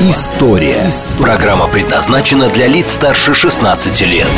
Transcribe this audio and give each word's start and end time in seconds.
История». 0.00 0.88
Программа 1.18 1.66
предназначена 1.66 2.48
для 2.50 2.68
лиц 2.68 2.92
старше 2.92 3.34
16 3.34 4.00
лет. 4.02 4.28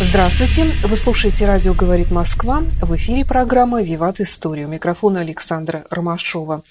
Здравствуйте! 0.00 0.66
Вы 0.84 0.96
слушаете 0.96 1.46
«Радио 1.46 1.72
говорит 1.72 2.10
Москва». 2.10 2.62
В 2.82 2.94
эфире 2.96 3.24
программа 3.24 3.82
«Виват 3.82 4.20
Историю». 4.20 4.68
Микрофон 4.68 5.16
Александра 5.16 5.84
Ромашова. 5.88 6.62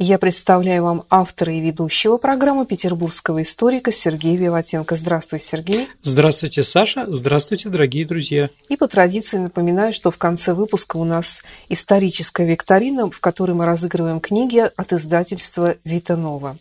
Я 0.00 0.18
представляю 0.18 0.84
вам 0.84 1.04
автора 1.10 1.52
и 1.52 1.60
ведущего 1.60 2.18
программы 2.18 2.66
петербургского 2.66 3.42
историка 3.42 3.90
Сергея 3.90 4.36
Виватенко. 4.36 4.94
Здравствуй, 4.94 5.40
Сергей. 5.40 5.88
Здравствуйте, 6.04 6.62
Саша. 6.62 7.04
Здравствуйте, 7.08 7.68
дорогие 7.68 8.04
друзья. 8.06 8.48
И 8.68 8.76
по 8.76 8.86
традиции 8.86 9.38
напоминаю, 9.38 9.92
что 9.92 10.12
в 10.12 10.16
конце 10.16 10.54
выпуска 10.54 10.98
у 10.98 11.04
нас 11.04 11.42
историческая 11.68 12.46
викторина, 12.46 13.10
в 13.10 13.18
которой 13.18 13.52
мы 13.52 13.66
разыгрываем 13.66 14.20
книги 14.20 14.70
от 14.76 14.92
издательства 14.92 15.74
«Витанова». 15.84 16.56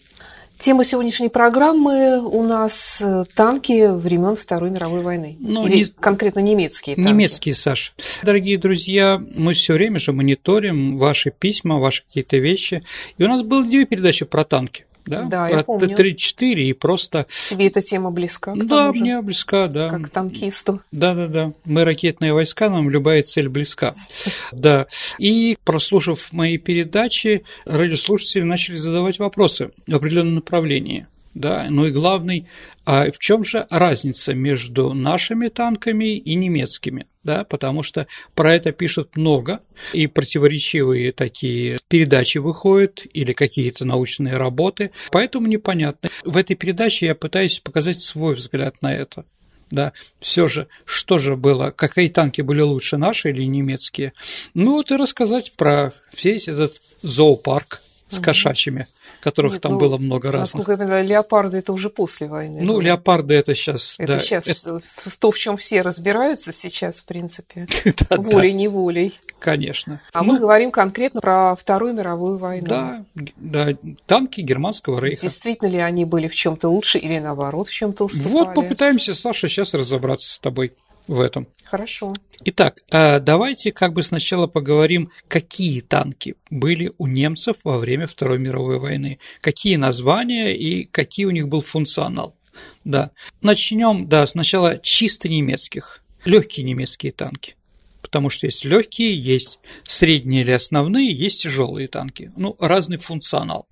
Тема 0.60 0.84
сегодняшней 0.84 1.30
программы 1.30 2.20
у 2.20 2.42
нас 2.42 3.02
э, 3.06 3.26
танки 3.36 3.92
времен 3.92 4.36
Второй 4.36 4.72
мировой 4.72 5.02
войны. 5.02 5.38
Ну, 5.40 5.68
Или 5.68 5.76
не... 5.76 5.86
конкретно 5.86 6.40
немецкие 6.40 6.96
танки. 6.96 7.08
Немецкие, 7.08 7.54
Саша. 7.54 7.92
Дорогие 8.24 8.58
друзья, 8.58 9.22
мы 9.36 9.54
все 9.54 9.74
время 9.74 10.00
же 10.00 10.14
мониторим 10.14 10.98
ваши 10.98 11.30
письма, 11.30 11.78
ваши 11.78 12.04
какие-то 12.04 12.38
вещи. 12.38 12.82
И 13.20 13.24
у 13.24 13.28
нас 13.28 13.44
было 13.44 13.64
две 13.64 13.86
передачи 13.86 14.26
про 14.26 14.44
танки 14.44 14.87
да? 15.08 15.24
Да, 15.24 15.50
я 15.50 15.64
помню. 15.64 15.96
3-4 15.96 16.54
и 16.54 16.74
просто... 16.74 17.26
Тебе 17.50 17.68
эта 17.68 17.82
тема 17.82 18.12
близка? 18.12 18.54
Да, 18.56 18.92
мне 18.92 19.22
близка, 19.22 19.68
да. 19.68 19.90
Как 19.90 20.10
танкисту. 20.10 20.82
Да-да-да. 20.92 21.54
Мы 21.66 21.84
ракетные 21.84 22.34
войска, 22.34 22.70
нам 22.70 22.90
любая 22.90 23.24
цель 23.24 23.50
близка. 23.50 23.94
Да. 24.52 24.88
И, 25.20 25.58
прослушав 25.64 26.32
мои 26.32 26.58
передачи, 26.58 27.44
радиослушатели 27.66 28.44
начали 28.44 28.78
задавать 28.78 29.20
вопросы 29.20 29.72
в 29.86 29.96
определенном 29.96 30.36
направлении 30.36 31.08
да, 31.38 31.68
ну 31.70 31.86
и 31.86 31.92
главный, 31.92 32.48
а 32.86 33.12
в 33.12 33.20
чем 33.20 33.44
же 33.44 33.68
разница 33.70 34.34
между 34.34 34.94
нашими 34.94 35.50
танками 35.50 36.18
и 36.18 36.34
немецкими, 36.34 37.06
да, 37.24 37.44
потому 37.44 37.84
что 37.84 38.08
про 38.34 38.56
это 38.56 38.72
пишут 38.72 39.16
много, 39.16 39.60
и 39.94 40.08
противоречивые 40.08 41.12
такие 41.12 41.80
передачи 41.88 42.40
выходят 42.40 43.06
или 43.14 43.34
какие-то 43.34 43.86
научные 43.86 44.38
работы, 44.38 44.92
поэтому 45.12 45.48
непонятно. 45.48 46.10
В 46.26 46.38
этой 46.38 46.56
передаче 46.56 47.06
я 47.06 47.16
пытаюсь 47.16 47.60
показать 47.60 48.00
свой 48.00 48.34
взгляд 48.34 48.82
на 48.82 48.94
это. 48.94 49.26
Да, 49.70 49.92
все 50.20 50.48
же, 50.48 50.68
что 50.86 51.18
же 51.18 51.36
было, 51.36 51.72
какие 51.72 52.08
танки 52.08 52.42
были 52.42 52.62
лучше, 52.62 52.98
наши 52.98 53.30
или 53.30 53.44
немецкие? 53.44 54.14
Ну 54.54 54.72
вот 54.72 54.92
и 54.92 54.96
рассказать 54.96 55.52
про 55.58 55.92
весь 56.24 56.48
этот 56.48 56.82
зоопарк 57.02 57.82
с 58.10 58.20
кошачьими 58.20 58.88
которых 59.20 59.54
Нет, 59.54 59.62
там 59.62 59.74
ну, 59.74 59.80
было 59.80 59.98
много 59.98 60.32
разных. 60.32 60.54
Насколько 60.54 60.72
я 60.74 60.78
понимаю, 60.78 61.06
леопарды 61.06 61.58
это 61.58 61.74
уже 61.74 61.90
после 61.90 62.28
войны. 62.28 62.60
Ну, 62.62 62.74
было. 62.74 62.82
леопарды 62.82 63.34
это 63.34 63.56
сейчас. 63.56 63.96
Это 63.98 64.14
да, 64.14 64.20
сейчас 64.20 64.48
это... 64.48 64.82
то, 65.20 65.32
в 65.32 65.38
чем 65.38 65.58
все 65.58 65.82
разбираются 65.82 66.52
сейчас, 66.52 67.02
в 67.02 67.06
принципе, 67.06 67.68
волей-неволей. 68.10 69.20
Конечно. 69.40 70.02
А 70.14 70.24
мы 70.24 70.34
ну, 70.34 70.40
говорим 70.40 70.72
конкретно 70.72 71.22
про 71.22 71.56
Вторую 71.56 71.94
мировую 71.94 72.38
войну. 72.38 72.68
Да, 72.68 73.06
да, 73.36 73.70
танки 74.06 74.42
германского 74.42 75.00
рейха. 75.00 75.24
Действительно 75.24 75.70
ли 75.70 75.80
они 75.80 76.06
были 76.06 76.28
в 76.28 76.36
чем-то 76.36 76.70
лучше 76.70 76.98
или 76.98 77.20
наоборот 77.20 77.68
в 77.68 77.74
чем-то 77.74 78.06
уступали? 78.06 78.32
Вот 78.32 78.54
попытаемся, 78.54 79.14
Саша, 79.14 79.48
сейчас 79.48 79.74
разобраться 79.74 80.34
с 80.34 80.40
тобой 80.40 80.74
в 81.08 81.20
этом. 81.20 81.48
Хорошо. 81.64 82.14
Итак, 82.46 82.84
а 82.92 83.20
давайте 83.20 83.72
как 83.72 83.94
бы 83.94 84.04
сначала 84.04 84.48
поговорим, 84.48 85.12
какие 85.28 85.82
танки 85.82 86.36
были 86.50 86.92
у 86.98 87.08
немцев 87.08 87.58
во 87.64 87.78
время 87.78 88.08
Второй 88.08 88.40
мировой 88.40 88.80
войны, 88.80 89.18
какие 89.42 89.76
названия 89.76 90.56
и 90.56 90.86
какие 90.86 91.26
у 91.26 91.32
них 91.32 91.48
был 91.48 91.62
функционал. 91.62 92.36
Да. 92.84 93.12
Начнем, 93.42 94.08
да, 94.08 94.26
сначала 94.26 94.78
чисто 94.78 95.30
немецких, 95.30 96.04
легкие 96.26 96.66
немецкие 96.66 97.12
танки. 97.12 97.56
Потому 98.02 98.30
что 98.30 98.48
есть 98.48 98.64
легкие, 98.64 99.14
есть 99.14 99.60
средние 99.84 100.44
или 100.44 100.52
основные, 100.52 101.12
есть 101.12 101.44
тяжелые 101.44 101.90
танки. 101.90 102.32
Ну, 102.38 102.56
разный 102.60 102.98
функционал. 102.98 103.68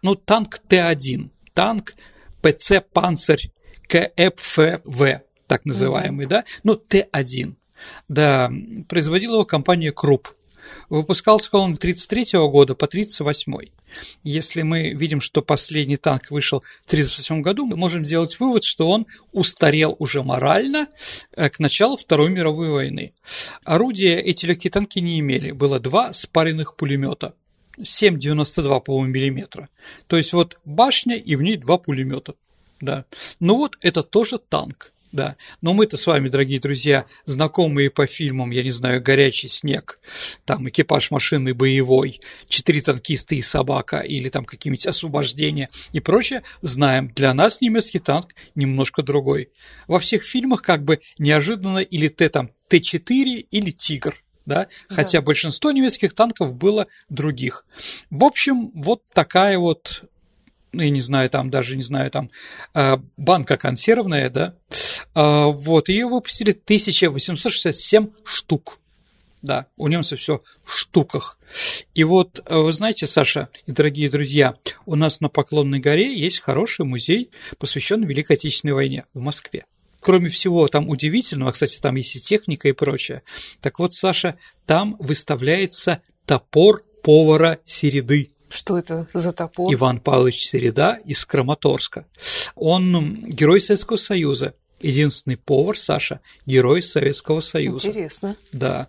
Ну, 0.00 0.14
танк 0.14 0.58
Т-1, 0.68 1.28
танк 1.52 1.94
ПЦ 2.40 2.80
«Панцирь» 2.92 3.50
КФВ, 3.88 5.20
так 5.46 5.64
называемый, 5.64 6.26
mm-hmm. 6.26 6.30
да, 6.30 6.44
ну, 6.62 6.74
Т1, 6.74 7.54
да, 8.08 8.50
производила 8.88 9.34
его 9.34 9.44
компания 9.44 9.92
Круп. 9.92 10.28
Выпускался 10.88 11.50
он 11.52 11.74
с 11.74 11.78
1933 11.78 12.38
года 12.48 12.74
по 12.74 12.86
1938. 12.86 13.72
Если 14.24 14.62
мы 14.62 14.90
видим, 14.90 15.20
что 15.20 15.42
последний 15.42 15.96
танк 15.96 16.30
вышел 16.30 16.60
в 16.60 16.92
1938 16.92 17.42
году, 17.42 17.66
мы 17.66 17.76
можем 17.76 18.04
сделать 18.04 18.38
вывод, 18.38 18.64
что 18.64 18.88
он 18.88 19.06
устарел 19.32 19.96
уже 19.98 20.22
морально 20.22 20.88
э, 21.32 21.48
к 21.48 21.58
началу 21.58 21.96
Второй 21.96 22.30
мировой 22.30 22.68
войны. 22.68 23.12
Орудия 23.64 24.18
эти 24.18 24.46
легкие 24.46 24.70
танки 24.70 24.98
не 24.98 25.20
имели. 25.20 25.52
Было 25.52 25.80
два 25.80 26.12
спаренных 26.12 26.76
пулемета. 26.76 27.34
7,92, 27.78 28.80
по-моему, 28.80 29.12
миллиметра. 29.12 29.68
То 30.06 30.16
есть 30.16 30.32
вот 30.32 30.58
башня 30.64 31.16
и 31.16 31.36
в 31.36 31.42
ней 31.42 31.56
два 31.56 31.78
пулемета. 31.78 32.34
Да. 32.80 33.04
Ну 33.40 33.56
вот 33.56 33.76
это 33.82 34.02
тоже 34.02 34.38
танк. 34.38 34.92
Да, 35.12 35.36
но 35.62 35.72
мы-то 35.72 35.96
с 35.96 36.06
вами, 36.06 36.28
дорогие 36.28 36.60
друзья, 36.60 37.06
знакомые 37.24 37.90
по 37.90 38.06
фильмам, 38.06 38.50
я 38.50 38.62
не 38.62 38.70
знаю, 38.70 39.02
«Горячий 39.02 39.48
снег», 39.48 40.00
там 40.44 40.68
«Экипаж 40.68 41.10
машины 41.10 41.54
боевой», 41.54 42.20
«Четыре 42.48 42.82
танкиста 42.82 43.34
и 43.34 43.40
собака» 43.40 44.00
или 44.00 44.28
там 44.28 44.44
какие-нибудь 44.44 44.86
«Освобождения» 44.86 45.68
и 45.92 46.00
прочее, 46.00 46.42
знаем, 46.60 47.08
для 47.14 47.32
нас 47.34 47.60
немецкий 47.60 47.98
танк 47.98 48.34
немножко 48.54 49.02
другой. 49.02 49.50
Во 49.86 49.98
всех 49.98 50.24
фильмах 50.24 50.62
как 50.62 50.84
бы 50.84 51.00
неожиданно 51.18 51.78
или 51.78 52.08
Т 52.08 52.28
там 52.28 52.50
Т-4 52.68 53.46
или 53.50 53.70
«Тигр», 53.70 54.22
да, 54.44 54.66
хотя 54.88 55.20
да. 55.20 55.24
большинство 55.24 55.70
немецких 55.70 56.14
танков 56.14 56.54
было 56.54 56.86
других. 57.08 57.64
В 58.10 58.24
общем, 58.24 58.70
вот 58.74 59.02
такая 59.12 59.58
вот 59.58 60.04
ну, 60.72 60.82
я 60.82 60.90
не 60.90 61.00
знаю, 61.00 61.30
там 61.30 61.48
даже, 61.48 61.74
не 61.74 61.82
знаю, 61.82 62.10
там 62.10 62.30
э, 62.74 62.98
банка 63.16 63.56
консервная, 63.56 64.28
да, 64.28 64.56
а, 65.18 65.46
вот, 65.46 65.88
ее 65.88 66.06
выпустили 66.06 66.50
1867 66.50 68.08
штук. 68.22 68.78
Да, 69.40 69.66
у 69.78 69.88
немцев 69.88 70.20
все 70.20 70.42
в 70.62 70.74
штуках. 70.74 71.38
И 71.94 72.04
вот, 72.04 72.40
э, 72.44 72.54
вы 72.54 72.70
знаете, 72.74 73.06
Саша 73.06 73.48
и 73.64 73.72
дорогие 73.72 74.10
друзья, 74.10 74.56
у 74.84 74.94
нас 74.94 75.20
на 75.22 75.30
Поклонной 75.30 75.78
горе 75.78 76.14
есть 76.14 76.40
хороший 76.40 76.84
музей, 76.84 77.30
посвященный 77.56 78.06
Великой 78.06 78.36
Отечественной 78.36 78.74
войне 78.74 79.06
в 79.14 79.20
Москве. 79.20 79.64
Кроме 80.00 80.28
всего 80.28 80.68
там 80.68 80.86
удивительного, 80.86 81.52
кстати, 81.52 81.78
там 81.78 81.94
есть 81.96 82.16
и 82.16 82.20
техника 82.20 82.68
и 82.68 82.72
прочее. 82.72 83.22
Так 83.62 83.78
вот, 83.78 83.94
Саша, 83.94 84.36
там 84.66 84.96
выставляется 84.98 86.02
топор 86.26 86.82
повара 87.02 87.58
Середы. 87.64 88.32
Что 88.50 88.78
это 88.78 89.08
за 89.14 89.32
топор? 89.32 89.72
Иван 89.72 89.98
Павлович 89.98 90.46
Середа 90.46 90.98
из 91.06 91.24
Краматорска. 91.24 92.06
Он 92.54 93.24
герой 93.26 93.60
Советского 93.60 93.96
Союза, 93.96 94.54
единственный 94.80 95.36
повар 95.36 95.78
Саша, 95.78 96.20
герой 96.44 96.82
Советского 96.82 97.40
Союза. 97.40 97.88
Интересно. 97.88 98.36
Да. 98.52 98.88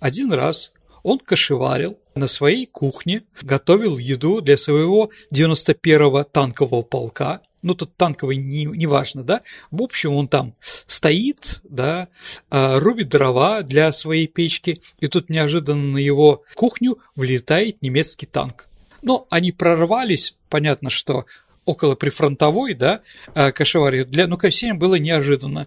Один 0.00 0.32
раз 0.32 0.72
он 1.02 1.18
кошеварил 1.18 1.98
на 2.14 2.26
своей 2.26 2.66
кухне, 2.66 3.22
готовил 3.42 3.98
еду 3.98 4.40
для 4.40 4.56
своего 4.56 5.10
91-го 5.32 6.24
танкового 6.24 6.82
полка, 6.82 7.40
ну, 7.62 7.74
тут 7.74 7.96
танковый 7.96 8.36
не, 8.36 8.64
не 8.64 8.86
важно, 8.86 9.24
да, 9.24 9.42
в 9.70 9.82
общем, 9.82 10.14
он 10.14 10.28
там 10.28 10.54
стоит, 10.86 11.60
да, 11.64 12.08
а, 12.50 12.78
рубит 12.78 13.08
дрова 13.08 13.62
для 13.62 13.90
своей 13.92 14.26
печки, 14.26 14.80
и 15.00 15.08
тут 15.08 15.28
неожиданно 15.28 15.82
на 15.82 15.98
его 15.98 16.44
кухню 16.54 16.98
влетает 17.16 17.82
немецкий 17.82 18.26
танк. 18.26 18.68
Но 19.02 19.26
они 19.30 19.52
прорвались, 19.52 20.36
понятно, 20.48 20.90
что 20.90 21.26
около 21.68 21.96
прифронтовой, 21.96 22.72
да, 22.72 23.02
э, 23.34 23.52
кошеварье, 23.52 24.06
для 24.06 24.26
ну 24.26 24.38
всем 24.38 24.78
было 24.78 24.94
неожиданно. 24.94 25.66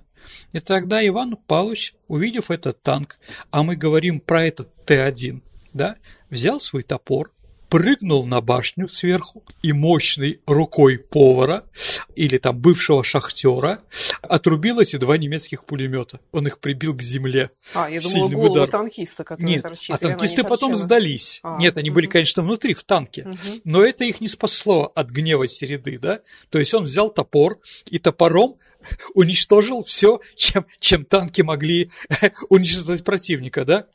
И 0.51 0.59
тогда 0.59 1.05
Иван 1.05 1.37
Павлович, 1.37 1.93
увидев 2.07 2.49
этот 2.49 2.81
танк, 2.81 3.19
а 3.51 3.61
мы 3.61 3.75
говорим 3.75 4.19
про 4.19 4.43
этот 4.43 4.73
Т-1, 4.85 5.41
да, 5.73 5.97
взял 6.31 6.59
свой 6.59 6.81
топор, 6.81 7.31
прыгнул 7.71 8.27
на 8.27 8.41
башню 8.41 8.89
сверху 8.89 9.45
и 9.63 9.71
мощной 9.71 10.41
рукой 10.45 10.97
повара 10.99 11.63
или 12.15 12.37
там 12.37 12.59
бывшего 12.59 13.01
шахтера 13.01 13.79
отрубил 14.21 14.81
эти 14.81 14.97
два 14.97 15.17
немецких 15.17 15.63
пулемета. 15.63 16.19
Он 16.33 16.45
их 16.47 16.59
прибил 16.59 16.93
к 16.93 17.01
земле. 17.01 17.49
А, 17.73 17.89
я 17.89 18.01
думала, 18.01 18.27
голову 18.27 18.51
удар. 18.51 18.69
танкиста, 18.69 19.23
который 19.23 19.45
Нет, 19.45 19.63
торчит. 19.63 19.95
а 19.95 19.97
танкисты 19.97 20.43
потом 20.43 20.75
сдались. 20.75 21.39
А, 21.43 21.57
Нет, 21.57 21.77
они 21.77 21.91
угу. 21.91 21.95
были, 21.95 22.07
конечно, 22.07 22.43
внутри, 22.43 22.73
в 22.73 22.83
танке. 22.83 23.23
Угу. 23.23 23.61
Но 23.63 23.81
это 23.81 24.03
их 24.03 24.19
не 24.19 24.27
спасло 24.27 24.91
от 24.93 25.09
гнева 25.09 25.47
Середы, 25.47 25.97
да? 25.97 26.19
То 26.49 26.59
есть 26.59 26.73
он 26.73 26.83
взял 26.83 27.09
топор 27.09 27.59
и 27.89 27.99
топором 27.99 28.57
уничтожил 29.13 29.85
все, 29.85 30.19
чем, 30.35 30.65
чем 30.81 31.05
танки 31.05 31.41
могли 31.41 31.89
уничтожить 32.49 33.05
противника, 33.05 33.63
да? 33.63 33.87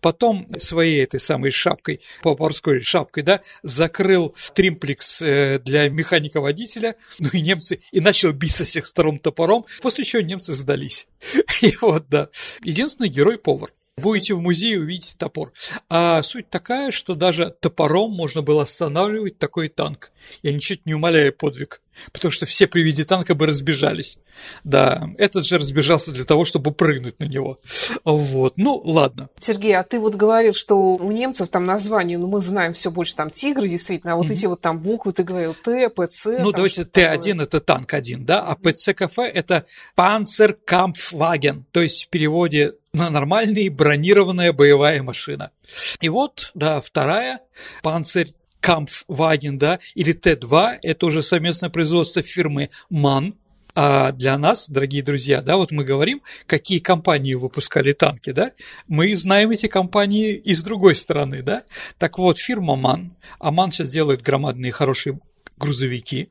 Потом 0.00 0.46
своей 0.58 1.02
этой 1.02 1.20
самой 1.20 1.50
шапкой, 1.50 2.00
поварской 2.22 2.80
шапкой, 2.80 3.22
да, 3.22 3.40
закрыл 3.62 4.34
тримплекс 4.54 5.22
э, 5.22 5.58
для 5.58 5.88
механика-водителя, 5.88 6.96
ну 7.18 7.28
и 7.32 7.40
немцы, 7.40 7.80
и 7.92 8.00
начал 8.00 8.32
бить 8.32 8.54
со 8.54 8.64
всех 8.64 8.86
сторон 8.86 9.18
топором, 9.18 9.64
после 9.82 10.04
чего 10.04 10.22
немцы 10.22 10.54
сдались. 10.54 11.06
И 11.62 11.74
вот, 11.80 12.08
да. 12.08 12.28
Единственный 12.62 13.08
герой– 13.08 13.38
повар. 13.38 13.70
Будете 13.96 14.34
в 14.34 14.40
музее, 14.40 14.80
увидите 14.80 15.14
топор. 15.18 15.50
А 15.90 16.22
суть 16.22 16.48
такая, 16.48 16.90
что 16.90 17.14
даже 17.14 17.54
топором 17.60 18.12
можно 18.12 18.40
было 18.40 18.62
останавливать 18.62 19.38
такой 19.38 19.68
танк. 19.68 20.10
Я 20.42 20.52
ничуть 20.52 20.86
не 20.86 20.94
умоляю 20.94 21.34
подвиг, 21.34 21.82
потому 22.12 22.32
что 22.32 22.46
все 22.46 22.66
при 22.66 22.82
виде 22.82 23.04
танка 23.04 23.34
бы 23.34 23.46
разбежались. 23.46 24.18
Да, 24.64 25.08
этот 25.18 25.46
же 25.46 25.58
разбежался 25.58 26.12
для 26.12 26.24
того, 26.24 26.44
чтобы 26.44 26.72
прыгнуть 26.72 27.18
на 27.20 27.24
него. 27.24 27.58
Вот, 28.04 28.54
ну 28.56 28.80
ладно. 28.84 29.28
Сергей, 29.38 29.76
а 29.76 29.82
ты 29.82 29.98
вот 29.98 30.14
говорил, 30.14 30.54
что 30.54 30.76
у 30.76 31.12
немцев 31.12 31.48
там 31.48 31.64
название, 31.64 32.18
ну 32.18 32.26
мы 32.26 32.40
знаем 32.40 32.74
все 32.74 32.90
больше 32.90 33.14
там 33.14 33.30
тигры, 33.30 33.68
действительно, 33.68 34.14
а 34.14 34.16
вот 34.16 34.26
mm-hmm. 34.26 34.32
эти 34.32 34.46
вот 34.46 34.60
там 34.60 34.78
буквы, 34.78 35.12
ты 35.12 35.22
говорил 35.22 35.54
Т, 35.54 35.88
ПЦ. 35.90 36.26
Ну 36.40 36.52
давайте 36.52 36.82
Т1 36.82 37.42
это 37.42 37.60
танк 37.60 37.94
один, 37.94 38.24
да, 38.24 38.42
а 38.42 38.54
ПЦКФ 38.56 39.18
это 39.18 39.66
Panzerkampfwagen, 39.96 41.64
то 41.70 41.82
есть 41.82 42.06
в 42.06 42.08
переводе 42.08 42.74
на 42.92 43.10
нормальная 43.10 43.70
бронированная 43.70 44.52
боевая 44.52 45.02
машина. 45.02 45.52
И 46.00 46.08
вот, 46.08 46.50
да, 46.54 46.80
вторая, 46.80 47.40
Панцирь 47.82 48.34
Kampfwagen, 48.62 49.56
да, 49.56 49.78
или 49.94 50.12
Т-2, 50.12 50.78
это 50.82 51.06
уже 51.06 51.22
совместное 51.22 51.70
производство 51.70 52.22
фирмы 52.22 52.70
МАН, 52.90 53.34
а 53.74 54.12
для 54.12 54.36
нас, 54.36 54.68
дорогие 54.68 55.02
друзья, 55.02 55.42
да, 55.42 55.56
вот 55.56 55.70
мы 55.70 55.84
говорим, 55.84 56.22
какие 56.46 56.80
компании 56.80 57.34
выпускали 57.34 57.92
танки, 57.92 58.32
да, 58.32 58.52
мы 58.88 59.14
знаем 59.16 59.50
эти 59.50 59.68
компании 59.68 60.34
и 60.34 60.54
с 60.54 60.62
другой 60.62 60.94
стороны, 60.94 61.42
да. 61.42 61.62
Так 61.98 62.18
вот, 62.18 62.38
фирма 62.38 62.76
МАН, 62.76 63.16
а 63.38 63.50
МАН 63.50 63.70
сейчас 63.70 63.90
делает 63.90 64.22
громадные 64.22 64.72
хорошие 64.72 65.20
грузовики, 65.56 66.28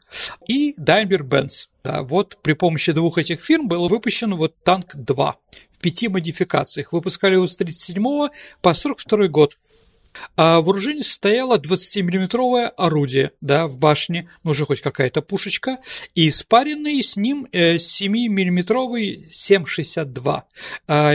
и 0.47 0.73
Daimler-Benz. 0.77 1.67
Да, 1.83 2.01
вот 2.03 2.37
при 2.41 2.53
помощи 2.53 2.91
двух 2.91 3.17
этих 3.17 3.41
фирм 3.41 3.67
был 3.69 3.87
выпущен 3.87 4.35
вот 4.35 4.53
танк 4.63 4.95
2 4.95 5.35
в 5.71 5.81
пяти 5.81 6.09
модификациях. 6.09 6.91
Выпускали 6.91 7.35
его 7.35 7.47
с 7.47 7.55
37 7.55 8.03
по 8.61 8.73
42 8.73 9.27
год. 9.27 9.57
А 10.35 10.61
вооружение 10.61 11.03
состояло 11.03 11.57
20-миллиметровое 11.57 12.67
орудие, 12.67 13.31
да, 13.41 13.67
в 13.67 13.77
башне, 13.77 14.29
ну 14.43 14.51
уже 14.51 14.65
хоть 14.65 14.81
какая-то 14.81 15.21
пушечка, 15.21 15.77
и 16.15 16.29
спаренный 16.31 17.01
с 17.01 17.15
ним 17.15 17.47
7-миллиметровый 17.51 19.27
7,62 19.31 20.43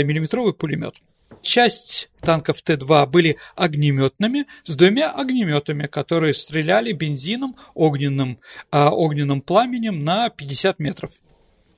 миллиметровый 0.05 0.55
пулемет. 0.55 0.95
Часть 1.43 2.09
танков 2.23 2.63
Т-2 2.63 3.07
были 3.07 3.37
огнеметными 3.55 4.47
с 4.65 4.77
двумя 4.77 5.11
огнеметами, 5.11 5.87
которые 5.87 6.33
стреляли 6.33 6.93
бензином, 6.93 7.57
огненным, 7.75 8.39
огненным 8.71 9.43
пламенем 9.43 10.05
на 10.05 10.31
50 10.31 10.79
метров. 10.79 11.11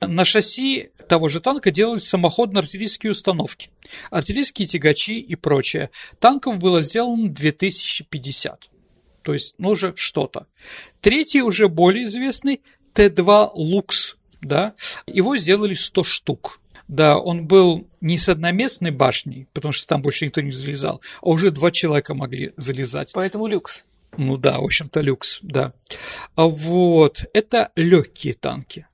На 0.01 0.25
шасси 0.25 0.89
того 1.07 1.27
же 1.29 1.39
танка 1.39 1.71
делались 1.71 2.07
самоходно-артиллерийские 2.13 3.11
установки, 3.11 3.69
артиллерийские 4.11 4.67
тягачи 4.67 5.19
и 5.19 5.35
прочее. 5.35 5.89
Танков 6.19 6.57
было 6.57 6.81
сделано 6.81 7.29
2050. 7.29 8.69
То 9.23 9.33
есть, 9.33 9.55
ну, 9.57 9.69
уже 9.69 9.93
что-то. 9.95 10.47
Третий, 11.01 11.41
уже 11.41 11.67
более 11.67 12.05
известный, 12.05 12.61
Т-2 12.93 13.51
«Лукс», 13.55 14.15
да, 14.41 14.73
его 15.05 15.35
сделали 15.37 15.73
100 15.73 16.03
штук. 16.03 16.61
Да, 16.87 17.17
он 17.17 17.45
был 17.45 17.87
не 17.99 18.17
с 18.17 18.29
одноместной 18.29 18.91
башней, 18.91 19.47
потому 19.51 19.73
что 19.73 19.87
там 19.87 20.01
больше 20.01 20.25
никто 20.25 20.39
не 20.39 20.51
залезал, 20.51 21.01
а 21.21 21.29
уже 21.29 21.51
два 21.51 21.71
человека 21.71 22.13
могли 22.13 22.53
залезать. 22.55 23.11
Поэтому 23.13 23.47
люкс. 23.47 23.83
Ну 24.15 24.37
да, 24.37 24.59
в 24.59 24.63
общем-то, 24.63 25.01
люкс, 25.01 25.39
да. 25.41 25.73
А 26.35 26.45
вот, 26.45 27.25
это 27.33 27.71
легкие 27.75 28.33
танки. 28.33 28.87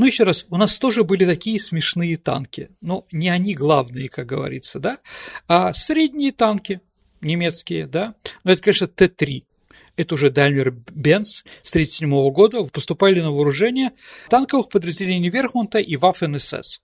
Ну, 0.00 0.06
еще 0.06 0.24
раз, 0.24 0.46
у 0.48 0.56
нас 0.56 0.78
тоже 0.78 1.04
были 1.04 1.26
такие 1.26 1.60
смешные 1.60 2.16
танки, 2.16 2.70
но 2.80 3.04
не 3.12 3.28
они 3.28 3.52
главные, 3.52 4.08
как 4.08 4.24
говорится, 4.24 4.78
да, 4.78 4.96
а 5.46 5.74
средние 5.74 6.32
танки 6.32 6.80
немецкие, 7.20 7.86
да, 7.86 8.14
но 8.42 8.52
это, 8.52 8.62
конечно, 8.62 8.88
Т-3, 8.88 9.44
это 9.96 10.14
уже 10.14 10.30
Daimler 10.30 10.70
Benz 10.86 11.44
с 11.62 11.70
1937 11.72 12.30
года, 12.30 12.64
поступали 12.64 13.20
на 13.20 13.30
вооружение 13.30 13.92
танковых 14.30 14.70
подразделений 14.70 15.28
Верхмунта 15.28 15.80
и 15.80 15.96
Waffen-СС. 15.96 16.80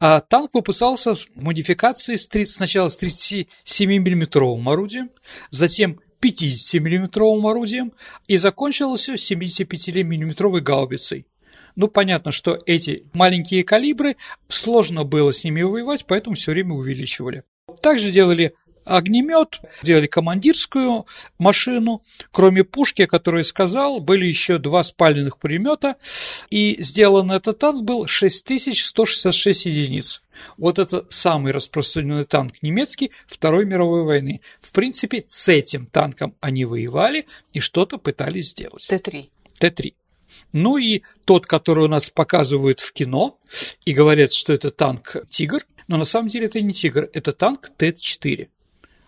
А 0.00 0.18
танк 0.18 0.50
выпускался 0.52 1.14
в 1.14 1.24
модификации 1.36 2.16
с 2.16 2.26
30, 2.26 2.52
сначала 2.52 2.88
с 2.88 2.96
37 2.96 3.88
миллиметровым 3.88 4.68
орудием, 4.68 5.10
затем 5.50 6.00
50 6.18 6.82
миллиметровым 6.82 7.46
орудием 7.46 7.92
и 8.26 8.38
закончилось 8.38 9.02
все 9.02 9.16
75 9.16 10.04
миллиметровой 10.04 10.62
гаубицей. 10.62 11.26
Ну, 11.76 11.88
понятно, 11.88 12.32
что 12.32 12.58
эти 12.66 13.04
маленькие 13.12 13.62
калибры, 13.62 14.16
сложно 14.48 15.04
было 15.04 15.32
с 15.32 15.44
ними 15.44 15.62
воевать, 15.62 16.06
поэтому 16.06 16.34
все 16.34 16.52
время 16.52 16.74
увеличивали. 16.74 17.44
Также 17.82 18.10
делали 18.10 18.54
огнемет, 18.86 19.60
делали 19.82 20.06
командирскую 20.06 21.06
машину. 21.38 22.02
Кроме 22.30 22.64
пушки, 22.64 23.02
о 23.02 23.06
которой 23.06 23.38
я 23.38 23.44
сказал, 23.44 24.00
были 24.00 24.26
еще 24.26 24.58
два 24.58 24.82
спаленных 24.84 25.38
пулемета, 25.38 25.96
и 26.50 26.80
сделан 26.80 27.30
этот 27.32 27.58
танк 27.58 27.82
был 27.82 28.06
6166 28.06 29.66
единиц. 29.66 30.22
Вот 30.56 30.78
это 30.78 31.04
самый 31.10 31.52
распространенный 31.52 32.24
танк 32.24 32.54
немецкий 32.62 33.10
Второй 33.26 33.66
мировой 33.66 34.04
войны. 34.04 34.40
В 34.60 34.70
принципе, 34.70 35.24
с 35.26 35.48
этим 35.48 35.86
танком 35.86 36.34
они 36.40 36.64
воевали 36.64 37.26
и 37.52 37.60
что-то 37.60 37.98
пытались 37.98 38.50
сделать. 38.50 38.86
Т-3. 38.88 39.28
Т-3. 39.58 39.94
Ну 40.52 40.78
и 40.78 41.02
тот, 41.24 41.46
который 41.46 41.84
у 41.84 41.88
нас 41.88 42.10
показывают 42.10 42.80
в 42.80 42.92
кино 42.92 43.38
и 43.84 43.92
говорят, 43.92 44.32
что 44.32 44.52
это 44.52 44.70
танк 44.70 45.16
«Тигр», 45.30 45.62
но 45.88 45.96
на 45.96 46.04
самом 46.04 46.28
деле 46.28 46.46
это 46.46 46.60
не 46.60 46.72
«Тигр», 46.72 47.08
это 47.12 47.32
танк 47.32 47.70
Т-4. 47.76 48.48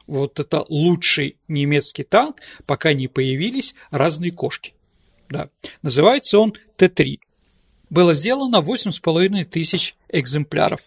Вот 0.06 0.40
это 0.40 0.64
лучший 0.68 1.38
немецкий 1.48 2.04
танк, 2.04 2.36
пока 2.66 2.92
не 2.92 3.08
появились 3.08 3.74
разные 3.90 4.32
кошки. 4.32 4.74
Да. 5.28 5.50
Называется 5.82 6.38
он 6.38 6.54
Т-3. 6.76 7.18
Было 7.90 8.14
сделано 8.14 8.56
8,5 8.56 9.44
тысяч 9.44 9.96
экземпляров. 10.08 10.80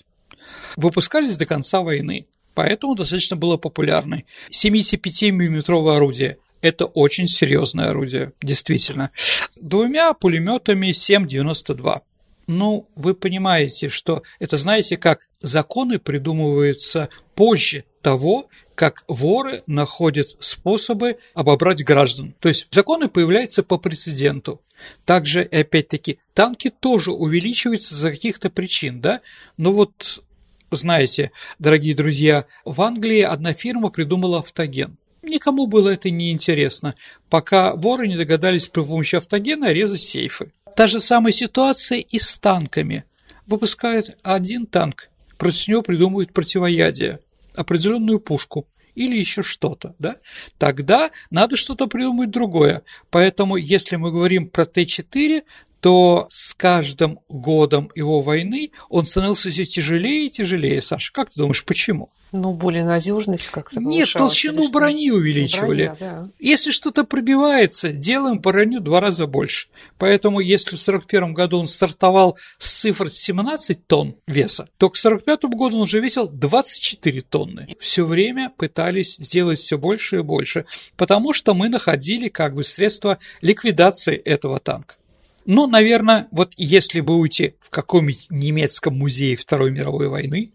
Выпускались 0.76 1.38
до 1.38 1.46
конца 1.46 1.82
войны, 1.82 2.28
поэтому 2.54 2.96
достаточно 2.96 3.36
было 3.36 3.58
популярны. 3.58 4.26
75-мм 4.52 5.96
орудие 5.96 6.38
это 6.62 6.86
очень 6.86 7.28
серьезное 7.28 7.90
орудие, 7.90 8.34
действительно. 8.42 9.12
Двумя 9.60 10.14
пулеметами 10.14 10.90
7,92. 10.90 12.02
Ну, 12.48 12.88
вы 12.96 13.14
понимаете, 13.14 13.90
что 13.90 14.24
это, 14.40 14.58
знаете, 14.58 14.98
как 14.98 15.28
законы 15.40 16.00
придумываются 16.00 17.10
позже 17.36 17.86
того, 18.02 18.48
как 18.76 19.04
воры 19.08 19.64
находят 19.68 20.36
способы 20.40 21.18
обобрать 21.34 21.84
граждан. 21.84 22.36
То 22.40 22.50
есть 22.50 22.68
законы 22.72 23.08
появляются 23.10 23.64
по 23.64 23.78
прецеденту. 23.78 24.62
Также, 25.06 25.44
опять-таки, 25.44 26.18
танки 26.34 26.72
тоже 26.72 27.12
увеличиваются 27.12 27.96
за 27.96 28.12
каких-то 28.12 28.50
причин, 28.50 29.00
да? 29.00 29.22
Ну 29.58 29.72
вот, 29.72 30.24
знаете, 30.72 31.32
дорогие 31.60 31.94
друзья, 31.94 32.46
в 32.66 32.82
Англии 32.82 33.22
одна 33.22 33.54
фирма 33.54 33.90
придумала 33.90 34.40
автоген. 34.40 34.98
Никому 35.24 35.68
было 35.68 35.90
это 35.90 36.10
не 36.10 36.32
интересно, 36.32 36.96
пока 37.30 37.76
воры 37.76 38.08
не 38.08 38.18
догадались 38.18 38.68
при 38.68 38.84
помощи 38.84 39.16
автогена 39.16 39.72
резать 39.72 40.02
сейфы. 40.02 40.52
Та 40.76 40.88
же 40.88 41.00
самая 41.00 41.32
ситуация 41.32 42.00
и 42.00 42.18
с 42.18 42.38
танками. 42.38 43.04
Выпускают 43.46 44.18
один 44.24 44.66
танк, 44.66 45.10
против 45.38 45.68
него 45.68 45.82
придумывают 45.82 46.34
противоядие, 46.34 47.20
определенную 47.56 48.20
пушку 48.20 48.68
или 48.96 49.18
еще 49.18 49.44
что-то, 49.44 49.96
да? 50.00 50.16
Тогда 50.58 51.12
надо 51.30 51.56
что-то 51.56 51.88
придумать 51.88 52.30
другое. 52.30 52.84
Поэтому, 53.10 53.56
если 53.56 53.96
мы 53.96 54.12
говорим 54.12 54.48
про 54.48 54.66
Т-4, 54.66 55.44
то 55.82 56.28
с 56.30 56.54
каждым 56.54 57.20
годом 57.28 57.92
его 57.96 58.22
войны 58.22 58.70
он 58.90 59.06
становился 59.06 59.52
все 59.52 59.66
тяжелее 59.66 60.28
и 60.28 60.30
тяжелее. 60.30 60.82
Саша, 60.82 61.12
как 61.12 61.30
ты 61.30 61.40
думаешь, 61.40 61.66
почему? 61.66 62.10
Ну, 62.32 62.54
более 62.54 62.86
надежность 62.86 63.48
как-то 63.48 63.82
Нет, 63.82 64.14
толщину 64.14 64.70
брони 64.70 65.12
увеличивали. 65.12 65.88
Броня, 65.88 65.98
да. 66.00 66.28
Если 66.40 66.72
что-то 66.72 67.04
пробивается, 67.04 67.92
делаем 67.92 68.40
броню 68.40 68.80
два 68.80 69.02
раза 69.02 69.28
больше. 69.28 69.68
Поэтому, 69.98 70.40
если 70.40 70.78
в 70.78 70.82
1941 70.82 71.34
году 71.34 71.60
он 71.60 71.68
стартовал 71.68 72.38
с 72.58 72.82
цифр 72.82 73.10
17 73.10 73.86
тонн 73.86 74.16
веса, 74.28 74.70
то 74.78 74.90
к 74.90 74.96
1945 74.98 75.52
году 75.58 75.78
он 75.78 75.82
уже 75.84 76.00
весил 76.00 76.30
24 76.30 77.22
тонны. 77.22 77.76
Все 77.80 78.06
время 78.06 78.50
пытались 78.56 79.18
сделать 79.20 79.60
все 79.60 79.78
больше 79.78 80.18
и 80.18 80.22
больше, 80.22 80.64
потому 80.96 81.34
что 81.34 81.54
мы 81.54 81.68
находили 81.68 82.30
как 82.30 82.56
бы 82.56 82.64
средства 82.64 83.18
ликвидации 83.42 84.16
этого 84.16 84.60
танка. 84.60 84.96
Ну, 85.46 85.68
наверное, 85.68 86.28
вот 86.32 86.54
если 86.58 87.02
уйти 87.02 87.56
в 87.60 87.70
каком-нибудь 87.70 88.28
немецком 88.30 88.98
музее 88.98 89.36
Второй 89.36 89.72
мировой 89.72 90.08
войны, 90.08 90.52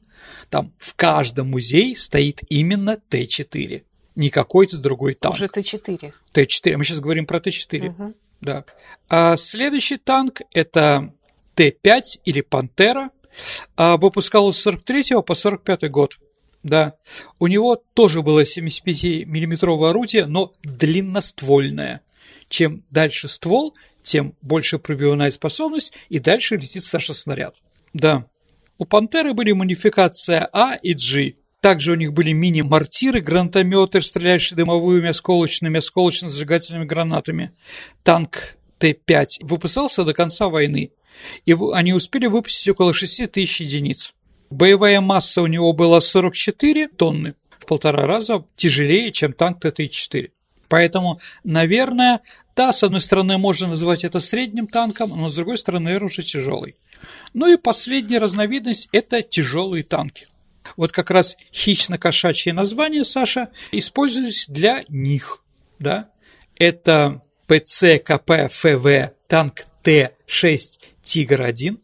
там 0.51 0.73
в 0.79 0.95
каждом 0.95 1.51
музее 1.51 1.97
стоит 1.97 2.41
именно 2.49 2.97
Т-4, 2.97 3.83
не 4.15 4.31
какой-то 4.31 4.79
другой 4.79 5.15
танк. 5.15 5.35
Уже 5.35 5.49
Т-4. 5.49 6.13
Т-4, 6.33 6.77
мы 6.77 6.85
сейчас 6.85 7.01
говорим 7.01 7.27
про 7.27 7.41
Т-4. 7.41 7.89
Угу. 7.89 8.15
Да. 8.41 8.65
А 9.09 9.37
следующий 9.37 9.97
танк– 9.97 10.43
это 10.53 11.13
Т-5 11.55 12.01
или 12.25 12.41
Пантера, 12.43 13.11
а 13.77 13.97
выпускался 13.97 14.59
с 14.59 14.63
43 14.63 15.23
по 15.27 15.35
45 15.35 15.91
год. 15.91 16.19
Да, 16.63 16.95
у 17.39 17.47
него 17.47 17.81
тоже 17.95 18.23
было 18.23 18.43
75-миллиметровое 18.43 19.91
орудие, 19.91 20.27
но 20.27 20.53
длинноствольное. 20.65 22.01
Чем 22.49 22.83
дальше 22.91 23.29
ствол, 23.29 23.73
тем 24.07 24.35
больше 24.41 24.79
пробивная 24.79 25.31
способность, 25.31 25.93
и 26.09 26.21
дальше 26.21 26.57
летит 26.57 26.85
Саша 26.85 27.13
снаряд. 27.13 27.61
Да. 27.93 28.27
У 28.79 28.85
«Пантеры» 28.85 29.35
были 29.35 29.53
модификация 29.53 30.49
А 30.53 30.77
и 30.77 30.95
G. 30.95 31.35
Также 31.61 31.93
у 31.93 31.97
них 31.97 32.13
были 32.13 32.31
мини-мортиры, 32.33 33.21
гранатометы, 33.21 34.01
стреляющие 34.01 34.57
дымовыми 34.57 35.09
осколочными, 35.09 35.81
осколочно-зажигательными 35.81 36.85
гранатами. 36.85 37.51
Танк 38.05 38.57
Т-5 38.79 39.27
выпускался 39.41 40.05
до 40.05 40.13
конца 40.13 40.49
войны, 40.49 40.93
и 41.45 41.57
они 41.73 41.93
успели 41.93 42.27
выпустить 42.27 42.69
около 42.69 42.93
6 42.93 43.33
тысяч 43.33 43.61
единиц. 43.61 44.15
Боевая 44.51 45.01
масса 45.01 45.43
у 45.43 45.49
него 45.49 45.73
была 45.73 46.01
44 46.01 46.89
тонны, 46.89 47.35
в 47.59 47.67
полтора 47.67 48.07
раза 48.07 48.45
тяжелее, 48.55 49.11
чем 49.11 49.33
танк 49.33 49.61
Т-34. 49.61 50.31
Поэтому, 50.69 51.21
наверное, 51.45 52.21
да, 52.55 52.73
с 52.73 52.83
одной 52.83 53.01
стороны, 53.01 53.39
можно 53.39 53.69
называть 53.69 54.05
это 54.05 54.21
средним 54.21 54.67
танком, 54.67 55.11
но 55.11 55.29
с 55.29 55.35
другой 55.35 55.59
стороны, 55.59 55.87
наверное, 55.87 56.07
уже 56.07 56.23
тяжелый. 56.23 56.77
Ну 57.35 57.53
и 57.53 57.57
последняя 57.57 58.19
разновидность– 58.19 58.89
это 58.93 59.23
тяжелые 59.23 59.85
танки. 59.85 60.29
Вот 60.77 60.91
как 60.93 61.11
раз 61.11 61.37
хищно-кошачье 61.53 62.53
название, 62.53 63.05
Саша, 63.05 63.51
использовались 63.73 64.47
для 64.49 64.81
них. 64.89 65.43
Да? 65.79 66.11
Это 66.57 67.23
ПЦКП-ФВ 67.47 69.13
танк 69.29 69.65
Т-6 69.83 70.59
«Тигр-1», 71.05 71.79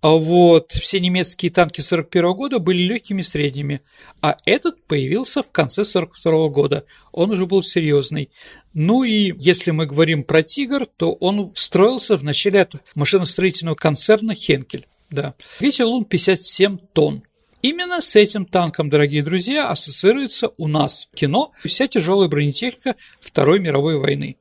а 0.00 0.10
вот 0.10 0.72
все 0.72 1.00
немецкие 1.00 1.50
танки 1.50 1.80
41 1.80 2.32
года 2.34 2.58
были 2.58 2.82
легкими 2.82 3.22
средними, 3.22 3.80
а 4.20 4.36
этот 4.44 4.84
появился 4.86 5.42
в 5.42 5.50
конце 5.50 5.84
42 5.84 6.48
года. 6.48 6.84
Он 7.12 7.30
уже 7.30 7.46
был 7.46 7.62
серьезный. 7.62 8.30
Ну 8.74 9.04
и 9.04 9.32
если 9.38 9.70
мы 9.70 9.86
говорим 9.86 10.24
про 10.24 10.42
«Тигр», 10.42 10.86
то 10.86 11.12
он 11.12 11.52
строился 11.54 12.16
в 12.16 12.24
начале 12.24 12.62
от 12.62 12.74
машиностроительного 12.94 13.74
концерна 13.74 14.34
«Хенкель». 14.34 14.86
Да. 15.10 15.34
Весил 15.60 15.90
он 15.90 16.04
57 16.04 16.78
тонн. 16.92 17.22
Именно 17.62 18.00
с 18.00 18.14
этим 18.16 18.44
танком, 18.44 18.90
дорогие 18.90 19.22
друзья, 19.22 19.70
ассоциируется 19.70 20.50
у 20.56 20.68
нас 20.68 21.08
кино 21.14 21.52
вся 21.64 21.88
тяжелая 21.88 22.28
бронетехника 22.28 22.94
Второй 23.20 23.58
мировой 23.60 23.98
войны. 23.98 24.36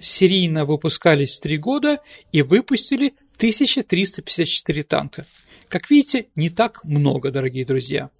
Серийно 0.00 0.64
выпускались 0.64 1.38
три 1.38 1.56
года 1.56 1.98
и 2.32 2.42
выпустили 2.42 3.14
1354 3.36 4.82
танка. 4.82 5.26
Как 5.68 5.90
видите, 5.90 6.26
не 6.36 6.50
так 6.50 6.84
много, 6.84 7.30
дорогие 7.30 7.64
друзья. 7.64 8.10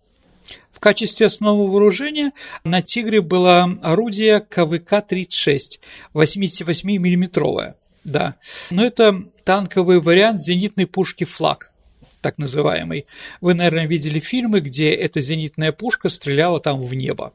В 0.72 0.80
качестве 0.80 1.26
основного 1.26 1.70
вооружения 1.70 2.32
на 2.64 2.82
«Тигре» 2.82 3.20
было 3.20 3.78
орудие 3.82 4.44
КВК-36, 4.50 5.80
88 6.12 6.88
миллиметровое 6.98 7.76
Да, 8.02 8.36
но 8.70 8.84
это 8.84 9.22
танковый 9.44 10.00
вариант 10.00 10.40
зенитной 10.40 10.86
пушки 10.86 11.24
«Флаг», 11.24 11.72
так 12.20 12.38
называемый. 12.38 13.06
Вы, 13.40 13.54
наверное, 13.54 13.86
видели 13.86 14.18
фильмы, 14.18 14.60
где 14.60 14.90
эта 14.90 15.20
зенитная 15.20 15.72
пушка 15.72 16.08
стреляла 16.08 16.60
там 16.60 16.80
в 16.80 16.92
небо, 16.92 17.32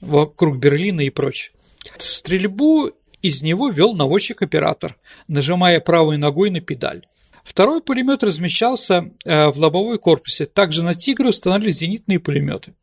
вокруг 0.00 0.56
Берлина 0.58 1.02
и 1.02 1.10
прочее. 1.10 1.52
Стрельбу 1.98 2.92
из 3.22 3.42
него 3.42 3.68
вел 3.68 3.94
наводчик-оператор, 3.94 4.96
нажимая 5.28 5.80
правой 5.80 6.16
ногой 6.16 6.50
на 6.50 6.60
педаль. 6.60 7.06
Второй 7.44 7.82
пулемет 7.82 8.22
размещался 8.22 9.10
э, 9.24 9.48
в 9.50 9.58
лобовой 9.58 9.98
корпусе. 9.98 10.46
Также 10.46 10.82
на 10.82 10.94
«Тигры» 10.94 11.28
установили 11.28 11.70
зенитные 11.70 12.20
пулеметы. 12.20 12.74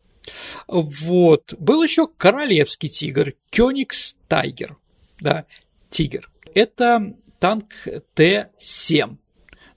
Вот. 0.68 1.54
Был 1.60 1.84
еще 1.84 2.08
королевский 2.08 2.90
«Тигр», 2.90 3.34
Кёникс 3.50 4.16
Тайгер. 4.28 4.78
Да, 5.20 5.46
«Тигр». 5.90 6.30
Это 6.54 7.14
танк 7.40 7.74
Т-7. 8.14 9.18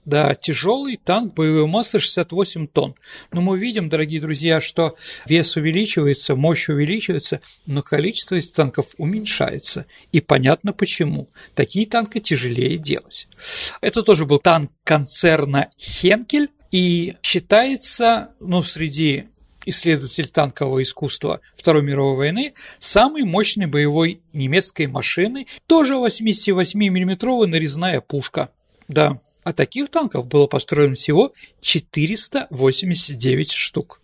Да, 0.05 0.33
тяжелый 0.33 0.97
танк 0.97 1.35
боевой 1.35 1.67
массы 1.67 1.99
68 1.99 2.67
тонн. 2.67 2.95
Но 3.31 3.41
мы 3.41 3.59
видим, 3.59 3.87
дорогие 3.87 4.19
друзья, 4.19 4.59
что 4.59 4.95
вес 5.27 5.55
увеличивается, 5.55 6.35
мощь 6.35 6.69
увеличивается, 6.69 7.41
но 7.67 7.83
количество 7.83 8.35
этих 8.35 8.53
танков 8.53 8.87
уменьшается. 8.97 9.85
И 10.11 10.19
понятно 10.19 10.73
почему. 10.73 11.29
Такие 11.53 11.85
танки 11.85 12.19
тяжелее 12.19 12.77
делать. 12.77 13.27
Это 13.79 14.01
тоже 14.01 14.25
был 14.25 14.39
танк 14.39 14.71
концерна 14.83 15.69
Хенкель, 15.77 16.49
и 16.71 17.15
считается, 17.21 18.33
ну, 18.39 18.63
среди 18.63 19.25
исследователь 19.65 20.27
танкового 20.27 20.81
искусства 20.81 21.41
Второй 21.55 21.83
мировой 21.83 22.15
войны, 22.15 22.53
самой 22.79 23.23
мощной 23.23 23.67
боевой 23.67 24.21
немецкой 24.33 24.87
машины, 24.87 25.47
тоже 25.67 25.95
88 25.95 26.79
миллиметровая 26.79 27.47
нарезная 27.47 28.01
пушка. 28.01 28.49
Да, 28.87 29.19
а 29.43 29.53
таких 29.53 29.89
танков 29.89 30.27
было 30.27 30.47
построено 30.47 30.95
всего 30.95 31.31
489 31.61 33.51
штук. 33.51 34.01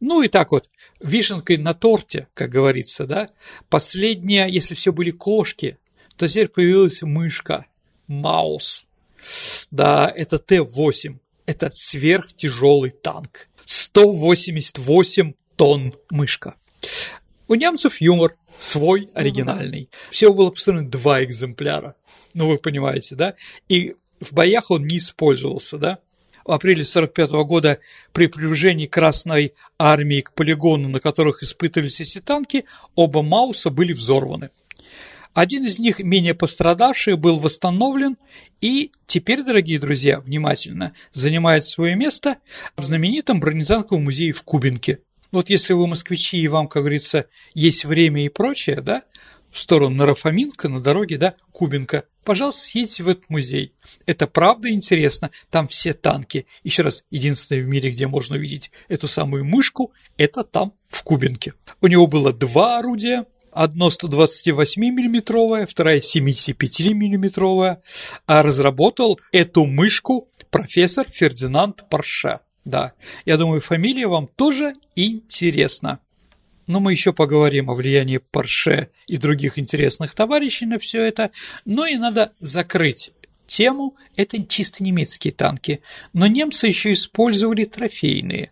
Ну 0.00 0.22
и 0.22 0.28
так 0.28 0.52
вот, 0.52 0.70
вишенкой 1.00 1.58
на 1.58 1.74
торте, 1.74 2.28
как 2.34 2.50
говорится, 2.50 3.06
да, 3.06 3.28
последняя, 3.68 4.46
если 4.46 4.74
все 4.74 4.92
были 4.92 5.10
кошки, 5.10 5.78
то 6.16 6.26
теперь 6.26 6.48
появилась 6.48 7.02
мышка, 7.02 7.66
маус. 8.06 8.86
Да, 9.70 10.12
это 10.14 10.38
Т-8, 10.38 11.18
это 11.46 11.70
сверхтяжелый 11.72 12.90
танк, 12.90 13.48
188 13.66 15.34
тонн 15.56 15.92
мышка. 16.10 16.54
У 17.48 17.54
немцев 17.54 18.00
юмор 18.00 18.34
свой, 18.58 19.08
оригинальный. 19.14 19.88
Всего 20.10 20.34
было 20.34 20.50
построено 20.50 20.88
два 20.88 21.24
экземпляра. 21.24 21.96
Ну, 22.34 22.48
вы 22.48 22.58
понимаете, 22.58 23.16
да? 23.16 23.34
И 23.68 23.94
в 24.20 24.32
боях 24.32 24.70
он 24.70 24.84
не 24.84 24.98
использовался, 24.98 25.78
да? 25.78 25.98
В 26.44 26.52
апреле 26.52 26.82
1945 26.82 27.30
года 27.46 27.78
при 28.12 28.26
приближении 28.26 28.86
Красной 28.86 29.52
армии 29.78 30.22
к 30.22 30.32
полигону, 30.32 30.88
на 30.88 30.98
которых 30.98 31.42
испытывались 31.42 32.00
эти 32.00 32.20
танки, 32.20 32.64
оба 32.94 33.22
Мауса 33.22 33.68
были 33.70 33.92
взорваны. 33.92 34.50
Один 35.34 35.66
из 35.66 35.78
них, 35.78 36.00
менее 36.00 36.34
пострадавший, 36.34 37.16
был 37.16 37.38
восстановлен 37.38 38.16
и 38.60 38.92
теперь, 39.06 39.42
дорогие 39.42 39.78
друзья, 39.78 40.20
внимательно, 40.20 40.94
занимает 41.12 41.64
свое 41.64 41.94
место 41.94 42.38
в 42.76 42.82
знаменитом 42.82 43.40
бронетанковом 43.40 44.04
музее 44.04 44.32
в 44.32 44.42
Кубинке. 44.42 45.00
Вот 45.30 45.50
если 45.50 45.74
вы 45.74 45.86
москвичи 45.86 46.38
и 46.38 46.48
вам, 46.48 46.66
как 46.66 46.82
говорится, 46.82 47.26
есть 47.54 47.84
время 47.84 48.24
и 48.24 48.30
прочее, 48.30 48.80
да, 48.80 49.02
в 49.50 49.58
сторону 49.58 49.94
Нарафаминка, 49.96 50.68
на 50.68 50.80
дороге, 50.80 51.18
да, 51.18 51.34
Кубинка, 51.52 52.04
пожалуйста, 52.24 52.62
съездите 52.62 53.02
в 53.02 53.08
этот 53.08 53.30
музей. 53.30 53.72
Это 54.06 54.26
правда 54.26 54.70
интересно, 54.70 55.30
там 55.50 55.68
все 55.68 55.94
танки. 55.94 56.46
Еще 56.64 56.82
раз, 56.82 57.04
единственное 57.10 57.62
в 57.62 57.66
мире, 57.66 57.90
где 57.90 58.06
можно 58.06 58.36
увидеть 58.36 58.70
эту 58.88 59.08
самую 59.08 59.44
мышку, 59.44 59.92
это 60.16 60.44
там, 60.44 60.74
в 60.88 61.02
Кубинке. 61.02 61.54
У 61.80 61.86
него 61.86 62.06
было 62.06 62.32
два 62.32 62.78
орудия, 62.78 63.26
одно 63.52 63.90
128 63.90 64.80
миллиметровое, 64.82 65.66
вторая 65.66 66.00
75 66.00 66.80
миллиметровая, 66.90 67.82
а 68.26 68.42
разработал 68.42 69.18
эту 69.32 69.66
мышку 69.66 70.28
профессор 70.50 71.06
Фердинанд 71.10 71.88
Парше. 71.88 72.40
Да, 72.64 72.92
я 73.24 73.36
думаю, 73.36 73.60
фамилия 73.60 74.06
вам 74.06 74.28
тоже 74.28 74.74
интересна. 74.94 76.00
Но 76.68 76.78
мы 76.78 76.92
еще 76.92 77.12
поговорим 77.12 77.70
о 77.70 77.74
влиянии 77.74 78.18
Порше 78.18 78.90
и 79.08 79.16
других 79.16 79.58
интересных 79.58 80.14
товарищей 80.14 80.66
на 80.66 80.78
все 80.78 81.02
это. 81.02 81.32
Но 81.64 81.86
и 81.86 81.96
надо 81.96 82.32
закрыть 82.38 83.10
тему, 83.46 83.96
это 84.14 84.40
чисто 84.44 84.84
немецкие 84.84 85.32
танки, 85.32 85.80
но 86.12 86.26
немцы 86.26 86.68
еще 86.68 86.92
использовали 86.92 87.64
трофейные. 87.64 88.50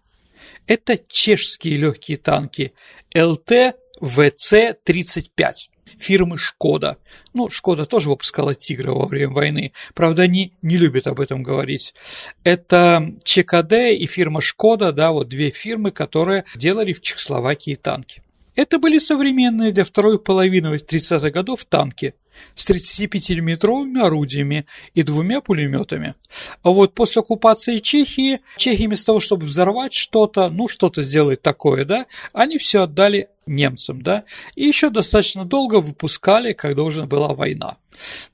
Это 0.67 0.99
чешские 1.07 1.77
легкие 1.77 2.17
танки 2.17 2.73
ЛТ 3.15 3.77
ВЦ-35 4.01 5.53
фирмы 5.99 6.39
«Шкода». 6.39 6.99
Ну, 7.35 7.51
«Шкода» 7.51 7.87
тоже 7.87 8.09
выпускала 8.09 8.55
«Тигра» 8.55 8.93
во 8.93 9.07
время 9.07 9.33
войны. 9.33 9.73
Правда, 9.95 10.23
они 10.23 10.53
не 10.63 10.77
любят 10.77 11.07
об 11.07 11.21
этом 11.21 11.43
говорить. 11.43 11.95
Это 12.45 13.13
ЧКД 13.25 13.73
и 13.93 14.07
фирма 14.07 14.41
«Шкода», 14.41 14.93
да, 14.93 15.13
вот 15.13 15.29
две 15.29 15.51
фирмы, 15.51 15.91
которые 15.91 16.45
делали 16.55 16.93
в 16.93 17.01
Чехословакии 17.01 17.75
танки. 17.75 18.23
Это 18.55 18.79
были 18.79 18.99
современные 18.99 19.73
для 19.73 19.85
второй 19.85 20.19
половины 20.19 20.75
30-х 20.77 21.31
годов 21.31 21.65
танки– 21.65 22.15
с 22.55 22.69
35-миллиметровыми 22.69 24.01
орудиями 24.01 24.67
и 24.95 25.03
двумя 25.03 25.41
пулеметами. 25.41 26.15
А 26.63 26.71
вот 26.71 26.95
после 26.95 27.21
оккупации 27.21 27.79
Чехии, 27.79 28.41
Чехия 28.57 28.87
вместо 28.87 29.07
того, 29.07 29.21
чтобы 29.21 29.47
взорвать 29.47 29.93
что-то, 29.93 30.49
ну, 30.49 30.69
что-то 30.69 31.03
сделать 31.03 31.43
такое, 31.43 31.85
да, 31.85 32.07
они 32.33 32.59
все 32.59 32.83
отдали 32.83 33.29
немцам, 33.47 34.03
да, 34.03 34.25
и 34.55 34.67
еще 34.67 34.91
достаточно 34.91 35.45
долго 35.45 35.81
выпускали, 35.81 36.53
когда 36.53 36.83
уже 36.83 37.07
была 37.07 37.35
война. 37.35 37.77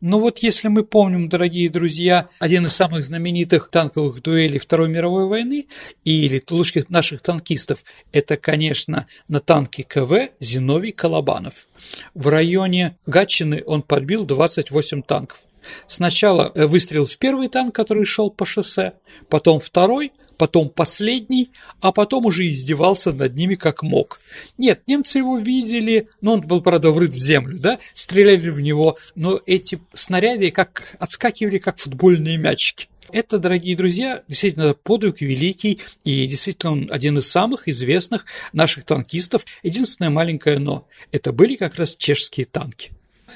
Но 0.00 0.19
вот 0.19 0.38
если 0.38 0.69
мы 0.69 0.85
помним, 0.85 1.28
дорогие 1.28 1.71
друзья, 1.71 2.28
один 2.40 2.66
из 2.66 2.73
самых 2.73 3.04
знаменитых 3.04 3.71
танковых 3.71 4.23
дуэлей 4.23 4.59
Второй 4.59 4.88
мировой 4.88 5.26
войны 5.26 5.66
или 6.04 6.42
лучших 6.50 6.90
наших 6.90 7.23
танкистов, 7.23 7.85
это, 8.11 8.37
конечно, 8.37 9.07
на 9.28 9.40
танке 9.40 9.85
КВ 9.85 10.31
Зиновий 10.40 10.92
Колобанов. 10.92 11.69
В 12.14 12.28
районе 12.28 12.97
Гатчины 13.07 13.62
он 13.64 13.83
подбил 13.83 14.25
28 14.25 15.02
танков. 15.02 15.38
Сначала 15.87 16.50
э, 16.54 16.66
выстрелил 16.66 17.07
в 17.07 17.16
первый 17.19 17.49
танк, 17.49 17.75
который 17.75 18.04
шел 18.04 18.31
по 18.31 18.45
шоссе, 18.45 18.95
потом 19.28 19.61
второй, 19.61 20.12
потом 20.37 20.71
последний, 20.71 21.52
а 21.81 21.92
потом 21.92 22.26
уже 22.26 22.49
издевался 22.49 23.12
над 23.12 23.35
ними 23.37 23.54
как 23.54 23.83
мог. 23.83 24.21
Нет, 24.59 24.83
немцы 24.87 25.19
его 25.19 25.38
видели, 25.38 26.09
но 26.21 26.35
он 26.35 26.40
был, 26.40 26.62
правда, 26.62 26.90
врыт 26.90 27.11
в 27.11 27.19
землю, 27.19 27.59
да, 27.59 27.78
стреляли 27.95 28.50
в 28.50 28.61
него, 28.61 28.99
но 29.14 29.40
эти 29.47 29.81
снаряды 29.95 30.50
как 30.50 30.97
отскакивали, 30.99 31.59
как 31.59 31.78
футбольные 31.78 32.38
мячики. 32.38 32.88
Это, 33.12 33.38
дорогие 33.38 33.76
друзья, 33.76 34.23
действительно 34.26 34.75
подвиг 34.75 35.21
великий 35.21 35.81
и 36.02 36.26
действительно 36.26 36.73
он 36.73 36.88
один 36.90 37.19
из 37.19 37.31
самых 37.31 37.69
известных 37.69 38.25
наших 38.52 38.85
танкистов. 38.85 39.45
Единственное 39.62 40.11
маленькое 40.11 40.59
«но»– 40.59 40.88
это 41.12 41.33
были 41.33 41.57
как 41.57 41.75
раз 41.75 41.95
чешские 41.95 42.47
танки. 42.47 42.92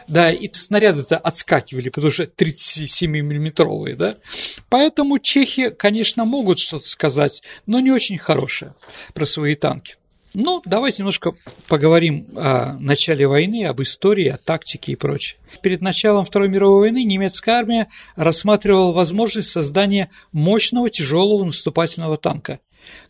Да, 0.08 0.30
и 0.30 0.48
снаряды-то 0.52 1.16
отскакивали, 1.16 1.88
потому 1.88 2.12
что 2.12 2.24
37-миллиметровые, 2.24 3.96
да. 3.96 4.16
Поэтому 4.68 5.18
чехи, 5.18 5.70
конечно, 5.70 6.24
могут 6.24 6.58
что-то 6.58 6.88
сказать, 6.88 7.42
но 7.66 7.80
не 7.80 7.90
очень 7.90 8.18
хорошее 8.18 8.74
про 9.14 9.26
свои 9.26 9.54
танки. 9.54 9.96
Ну, 10.38 10.60
давайте 10.66 10.98
немножко 10.98 11.32
поговорим 11.66 12.26
о 12.36 12.76
начале 12.78 13.26
войны, 13.26 13.64
об 13.64 13.80
истории, 13.80 14.28
о 14.28 14.36
тактике 14.36 14.92
и 14.92 14.94
прочее. 14.94 15.38
Перед 15.62 15.80
началом 15.80 16.26
Второй 16.26 16.50
мировой 16.50 16.80
войны 16.80 17.04
немецкая 17.04 17.52
армия 17.52 17.88
рассматривала 18.16 18.92
возможность 18.92 19.48
создания 19.48 20.10
мощного 20.32 20.90
тяжелого 20.90 21.42
наступательного 21.42 22.18
танка, 22.18 22.60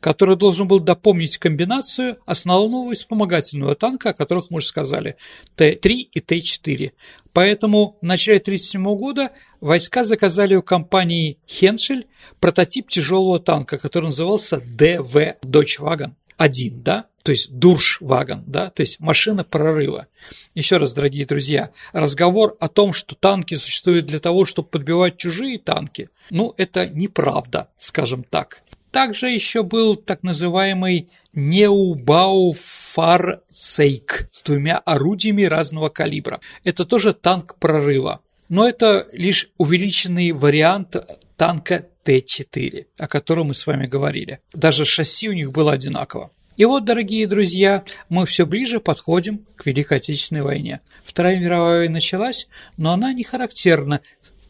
который 0.01 0.37
должен 0.37 0.69
был 0.69 0.81
допомнить 0.81 1.39
комбинацию 1.39 2.19
основного 2.27 2.93
и 2.93 2.95
вспомогательного 2.95 3.75
танка, 3.75 4.11
о 4.11 4.15
которых 4.15 4.51
мы 4.51 4.59
уже 4.59 4.67
сказали, 4.67 5.17
Т-3 5.57 5.91
и 5.91 6.21
Т-4. 6.21 6.93
Поэтому 7.33 7.99
в 8.01 8.05
начале 8.05 8.39
1937 8.39 8.97
года 8.97 9.31
войска 9.61 10.05
заказали 10.05 10.55
у 10.55 10.63
компании 10.63 11.39
Хеншель 11.47 12.07
прототип 12.41 12.89
тяжелого 12.89 13.39
танка, 13.39 13.79
который 13.79 14.07
назывался 14.07 14.61
ДВ 14.65 15.37
Дойчвагон 15.43 16.17
1, 16.39 16.83
да, 16.83 17.07
то 17.23 17.33
есть 17.33 17.51
дуршвагон, 17.51 18.45
да, 18.47 18.71
то 18.71 18.83
есть 18.83 19.01
машина 19.01 19.43
прорыва. 19.43 20.07
Еще 20.55 20.77
раз, 20.77 20.95
дорогие 20.95 21.27
друзья, 21.27 21.73
разговор 21.93 22.57
о 22.61 22.69
том, 22.69 22.93
что 22.93 23.17
танки 23.17 23.57
существуют 23.57 24.07
для 24.07 24.21
того, 24.21 24.45
чтобы 24.45 24.69
подбивать 24.69 25.17
чужие 25.17 25.59
танки, 25.59 26.09
ну, 26.31 26.55
это 26.57 26.87
неправда, 26.87 27.69
скажем 27.79 28.23
так. 28.23 28.63
Также 28.97 29.29
еще 29.29 29.63
был 29.63 29.95
так 29.95 30.23
называемый 30.23 31.11
Неубауфарсейк 31.35 34.31
с 34.33 34.43
двумя 34.43 34.79
орудиями 34.79 35.43
разного 35.43 35.91
калибра. 35.91 36.41
Это 36.65 36.87
тоже 36.87 37.13
танк 37.13 37.57
прорыва. 37.57 38.23
Но 38.49 38.67
это 38.67 39.07
лишь 39.13 39.51
увеличенный 39.59 40.33
вариант 40.33 40.97
танка 41.37 41.85
Т-4, 42.05 42.87
о 42.97 43.07
котором 43.07 43.49
мы 43.49 43.55
с 43.55 43.67
вами 43.67 43.87
говорили. 43.87 44.41
Даже 44.55 44.87
шасси 44.87 45.29
у 45.29 45.35
них 45.35 45.53
было 45.53 45.73
одинаково. 45.73 46.31
И 46.57 46.65
вот, 46.65 46.87
дорогие 46.87 47.27
друзья, 47.27 47.85
мы 48.09 48.25
все 48.25 48.47
ближе 48.47 48.81
подходим 48.81 49.45
к 49.57 49.67
Великой 49.67 49.99
Отечественной 49.99 50.41
войне. 50.41 50.81
Вторая 51.05 51.39
мировая 51.39 51.81
война 51.81 51.93
началась, 51.93 52.49
но 52.79 52.95
она 52.95 53.13
не 53.13 53.25
характерна 53.25 54.01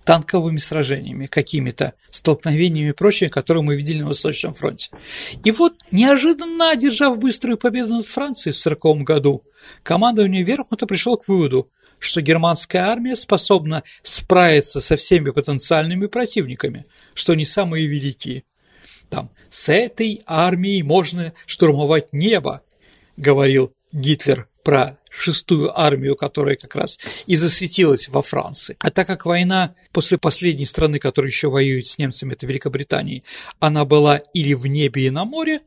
танковыми 0.07 0.59
сражениями, 0.59 1.27
какими-то 1.27 1.95
столкновениями 2.11 2.91
и 2.91 2.93
прочее, 2.93 3.29
которые 3.29 3.65
мы 3.65 3.75
видели 3.75 4.01
на 4.01 4.07
Восточном 4.07 4.55
фронте. 4.55 4.91
И 5.45 5.51
вот, 5.51 5.75
неожиданно 5.91 6.71
одержав 6.71 7.19
быструю 7.19 7.59
победу 7.59 7.95
над 7.95 8.07
Францией 8.07 8.55
в 8.55 8.61
1940 8.61 9.05
году, 9.05 9.43
командование 9.83 10.45
Верхмута 10.45 10.87
пришло 10.87 11.17
к 11.17 11.27
выводу, 11.27 11.69
что 11.99 12.21
германская 12.21 12.87
армия 12.87 13.17
способна 13.17 13.83
справиться 14.03 14.81
со 14.81 14.97
всеми 14.97 15.31
потенциальными 15.31 16.07
противниками, 16.07 16.87
что 17.15 17.35
не 17.35 17.45
самые 17.45 17.87
великие. 17.87 18.45
Там, 19.11 19.31
с 19.51 19.69
этой 19.69 20.23
армией 20.25 20.83
можно 20.83 21.33
штурмовать 21.47 22.13
небо, 22.13 22.63
говорил 23.17 23.73
Гитлер 23.91 24.47
про 24.63 24.99
шестую 25.17 25.79
армию, 25.79 26.17
которая 26.17 26.57
как 26.57 26.75
раз 26.75 26.99
и 27.27 27.37
засветилась 27.37 28.09
во 28.09 28.23
Франции. 28.23 28.77
А 28.81 28.91
так 28.91 29.07
как 29.07 29.27
война 29.27 29.75
после 29.93 30.19
последней 30.19 30.67
страны, 30.67 30.99
которая 30.99 31.31
еще 31.31 31.49
воюет 31.49 31.87
с 31.87 31.99
немцами, 31.99 32.35
это 32.35 32.47
Великобритания, 32.47 33.23
она 33.59 33.85
была 33.85 34.19
или 34.35 34.55
в 34.55 34.67
небе 34.67 35.07
и 35.07 35.11
на 35.11 35.25
море, 35.25 35.61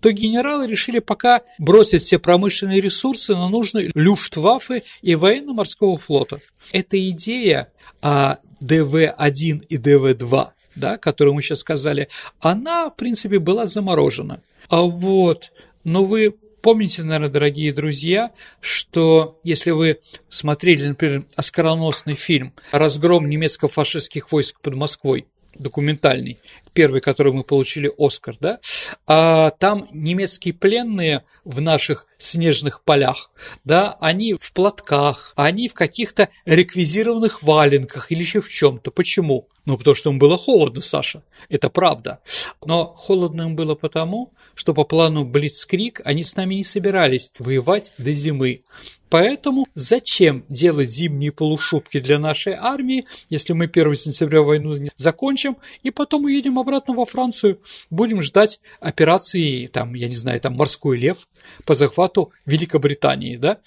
то 0.00 0.10
генералы 0.10 0.66
решили 0.66 0.98
пока 0.98 1.42
бросить 1.58 2.02
все 2.02 2.18
промышленные 2.18 2.80
ресурсы 2.80 3.34
на 3.34 3.48
нужные 3.48 3.92
Люфтваффе 3.94 4.82
и 5.00 5.14
военно-морского 5.14 5.98
флота. 5.98 6.40
Эта 6.72 6.98
идея 7.10 7.68
о 8.00 8.38
ДВ-1 8.60 9.66
и 9.68 9.76
ДВ-2 9.76 10.48
да, 10.74 10.96
которую 10.96 11.34
мы 11.34 11.42
сейчас 11.42 11.60
сказали, 11.60 12.08
она, 12.40 12.88
в 12.88 12.96
принципе, 12.96 13.38
была 13.38 13.66
заморожена. 13.66 14.40
А 14.68 14.80
вот, 14.80 15.52
но 15.84 16.04
вы 16.04 16.34
помните, 16.62 17.02
наверное, 17.02 17.28
дорогие 17.28 17.72
друзья, 17.72 18.32
что 18.60 19.40
если 19.44 19.72
вы 19.72 19.98
смотрели, 20.30 20.86
например, 20.88 21.24
оскароносный 21.36 22.14
фильм 22.14 22.54
«Разгром 22.70 23.28
немецко-фашистских 23.28 24.32
войск 24.32 24.60
под 24.60 24.74
Москвой», 24.74 25.26
документальный, 25.54 26.38
первый, 26.72 27.00
который 27.00 27.32
мы 27.32 27.44
получили 27.44 27.90
Оскар, 27.98 28.36
да, 28.40 28.58
а 29.06 29.50
там 29.50 29.86
немецкие 29.92 30.54
пленные 30.54 31.24
в 31.44 31.60
наших 31.60 32.06
снежных 32.16 32.82
полях, 32.82 33.30
да, 33.64 33.96
они 34.00 34.34
в 34.40 34.52
платках, 34.52 35.32
они 35.36 35.68
в 35.68 35.74
каких-то 35.74 36.28
реквизированных 36.46 37.42
валенках 37.42 38.10
или 38.10 38.20
еще 38.20 38.40
в 38.40 38.48
чем-то. 38.48 38.90
Почему? 38.90 39.48
Ну, 39.64 39.78
потому 39.78 39.94
что 39.94 40.10
им 40.10 40.18
было 40.18 40.36
холодно, 40.36 40.80
Саша, 40.80 41.22
это 41.48 41.70
правда. 41.70 42.20
Но 42.64 42.86
холодно 42.86 43.42
им 43.42 43.54
было 43.54 43.74
потому, 43.76 44.32
что 44.54 44.74
по 44.74 44.84
плану 44.84 45.24
Блицкрик 45.24 46.00
они 46.04 46.24
с 46.24 46.34
нами 46.34 46.56
не 46.56 46.64
собирались 46.64 47.30
воевать 47.38 47.92
до 47.96 48.12
зимы. 48.12 48.62
Поэтому 49.08 49.66
зачем 49.74 50.44
делать 50.48 50.90
зимние 50.90 51.32
полушубки 51.32 52.00
для 52.00 52.18
нашей 52.18 52.54
армии, 52.54 53.04
если 53.28 53.52
мы 53.52 53.66
1 53.66 53.94
сентября 53.94 54.40
войну 54.40 54.74
закончим, 54.96 55.58
и 55.82 55.90
потом 55.90 56.24
уедем 56.24 56.58
обратно 56.58 56.94
во 56.94 57.04
Францию, 57.04 57.60
будем 57.90 58.22
ждать 58.22 58.58
операции, 58.80 59.66
там, 59.66 59.94
я 59.94 60.08
не 60.08 60.16
знаю, 60.16 60.40
там, 60.40 60.54
«Морской 60.54 60.98
лев» 60.98 61.28
по 61.66 61.74
захвату 61.74 62.32
Великобритании, 62.46 63.36
да? 63.36 63.58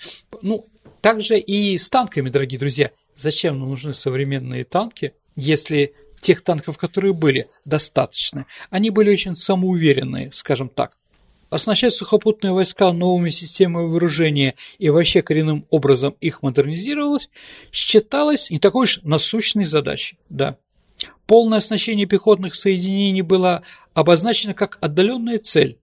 Ну, 0.41 0.67
также 0.99 1.37
и 1.39 1.77
с 1.77 1.89
танками, 1.91 2.29
дорогие 2.29 2.59
друзья. 2.59 2.89
Зачем 3.15 3.59
нам 3.59 3.69
нужны 3.69 3.93
современные 3.93 4.63
танки, 4.63 5.13
если 5.35 5.93
тех 6.21 6.41
танков, 6.41 6.77
которые 6.77 7.13
были, 7.13 7.47
достаточно? 7.65 8.45
Они 8.69 8.89
были 8.89 9.11
очень 9.11 9.35
самоуверенные, 9.35 10.31
скажем 10.31 10.69
так. 10.69 10.97
Оснащать 11.49 11.93
сухопутные 11.93 12.53
войска 12.53 12.91
новыми 12.91 13.29
системами 13.29 13.87
вооружения 13.87 14.55
и 14.79 14.89
вообще 14.89 15.21
коренным 15.21 15.65
образом 15.69 16.15
их 16.19 16.41
модернизировалось, 16.41 17.29
считалось 17.71 18.49
не 18.49 18.59
такой 18.59 18.83
уж 18.83 18.99
насущной 19.03 19.65
задачей, 19.65 20.17
да. 20.29 20.57
Полное 21.27 21.59
оснащение 21.59 22.05
пехотных 22.05 22.55
соединений 22.55 23.21
было 23.21 23.63
обозначено 23.93 24.53
как 24.53 24.77
отдаленная 24.81 25.39
цель, 25.39 25.77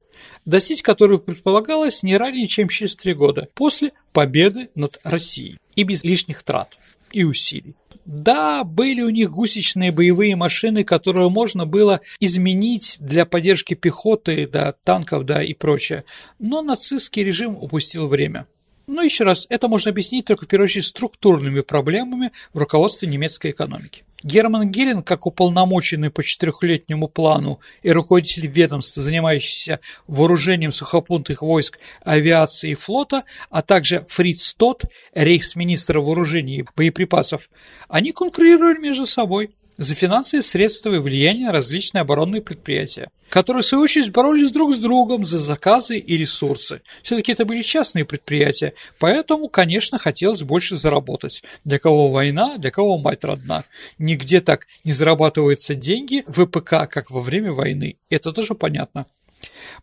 достичь 0.45 0.83
которой 0.83 1.19
предполагалось 1.19 2.03
не 2.03 2.17
ранее, 2.17 2.47
чем 2.47 2.69
через 2.69 2.97
три 2.97 3.15
года 3.15 3.49
после 3.55 3.93
победы 4.13 4.71
над 4.75 4.99
Россией 5.05 5.59
и 5.75 5.83
без 5.85 6.05
лишних 6.05 6.43
трат 6.43 6.77
и 7.13 7.25
усилий. 7.25 7.75
Да, 8.05 8.65
были 8.65 9.03
у 9.03 9.11
них 9.11 9.31
гусечные 9.31 9.93
боевые 9.93 10.37
машины, 10.37 10.85
которые 10.85 11.29
можно 11.31 11.67
было 11.67 12.01
изменить 12.21 12.97
для 13.01 13.25
поддержки 13.27 13.75
пехоты, 13.75 14.47
да, 14.47 14.73
танков, 14.85 15.25
да, 15.25 15.43
и 15.43 15.55
прочее. 15.55 16.05
Но 16.39 16.63
нацистский 16.63 17.25
режим 17.25 17.57
упустил 17.57 18.09
время. 18.09 18.47
Но 18.87 19.03
еще 19.03 19.25
раз, 19.25 19.47
это 19.49 19.69
можно 19.69 19.91
объяснить 19.91 20.27
только 20.27 20.45
в 20.45 20.49
первую 20.49 20.67
очередь 20.67 20.87
структурными 20.87 21.61
проблемами 21.61 22.33
в 22.53 22.59
руководстве 22.59 23.09
немецкой 23.09 23.53
экономики. 23.53 24.05
Герман 24.23 24.71
Геринг, 24.71 25.07
как 25.07 25.27
уполномоченный 25.27 26.11
по 26.11 26.23
четырехлетнему 26.23 27.09
плану 27.09 27.61
и 27.83 27.91
руководитель 27.91 28.47
ведомства, 28.47 29.03
занимающийся 29.03 29.81
вооружением 30.07 30.73
сухопутных 30.73 31.43
войск, 31.43 31.79
авиации 32.05 32.73
и 32.73 32.75
флота, 32.75 33.25
а 33.51 33.63
также 33.63 34.07
Фриц 34.09 34.55
Тот, 34.55 34.85
рейхсминистр 35.15 35.99
вооружений 35.99 36.59
и 36.59 36.65
боеприпасов, 36.77 37.49
они 37.89 38.13
конкурировали 38.13 38.79
между 38.79 39.07
собой– 39.07 39.51
за 39.83 39.95
финансовые 39.95 40.43
средства 40.43 40.95
и 40.95 40.99
влияние 40.99 41.47
на 41.47 41.53
различные 41.53 42.03
оборонные 42.03 42.41
предприятия, 42.41 43.11
которые, 43.29 43.63
в 43.63 43.67
свою 43.67 43.85
очередь, 43.85 44.13
боролись 44.13 44.53
друг 44.53 44.75
с 44.75 44.79
другом 44.79 45.25
за 45.25 45.39
заказы 45.39 45.99
и 45.99 46.17
ресурсы. 46.17 46.83
Все-таки 47.03 47.33
это 47.33 47.45
были 47.45 47.63
частные 47.63 48.05
предприятия, 48.05 48.75
поэтому, 48.99 49.49
конечно, 49.49 49.99
хотелось 49.99 50.43
больше 50.43 50.77
заработать. 50.77 51.43
Для 51.65 51.79
кого 51.79 52.11
война, 52.11 52.59
для 52.59 52.71
кого 52.71 52.99
мать 52.99 53.25
родна. 53.25 53.65
Нигде 53.99 54.41
так 54.41 54.67
не 54.85 54.93
зарабатываются 54.93 55.75
деньги 55.75 56.25
в 56.27 56.45
ВПК, 56.45 56.89
как 56.89 57.11
во 57.11 57.21
время 57.21 57.53
войны. 57.53 57.97
Это 58.09 58.33
тоже 58.33 58.55
понятно. 58.55 59.07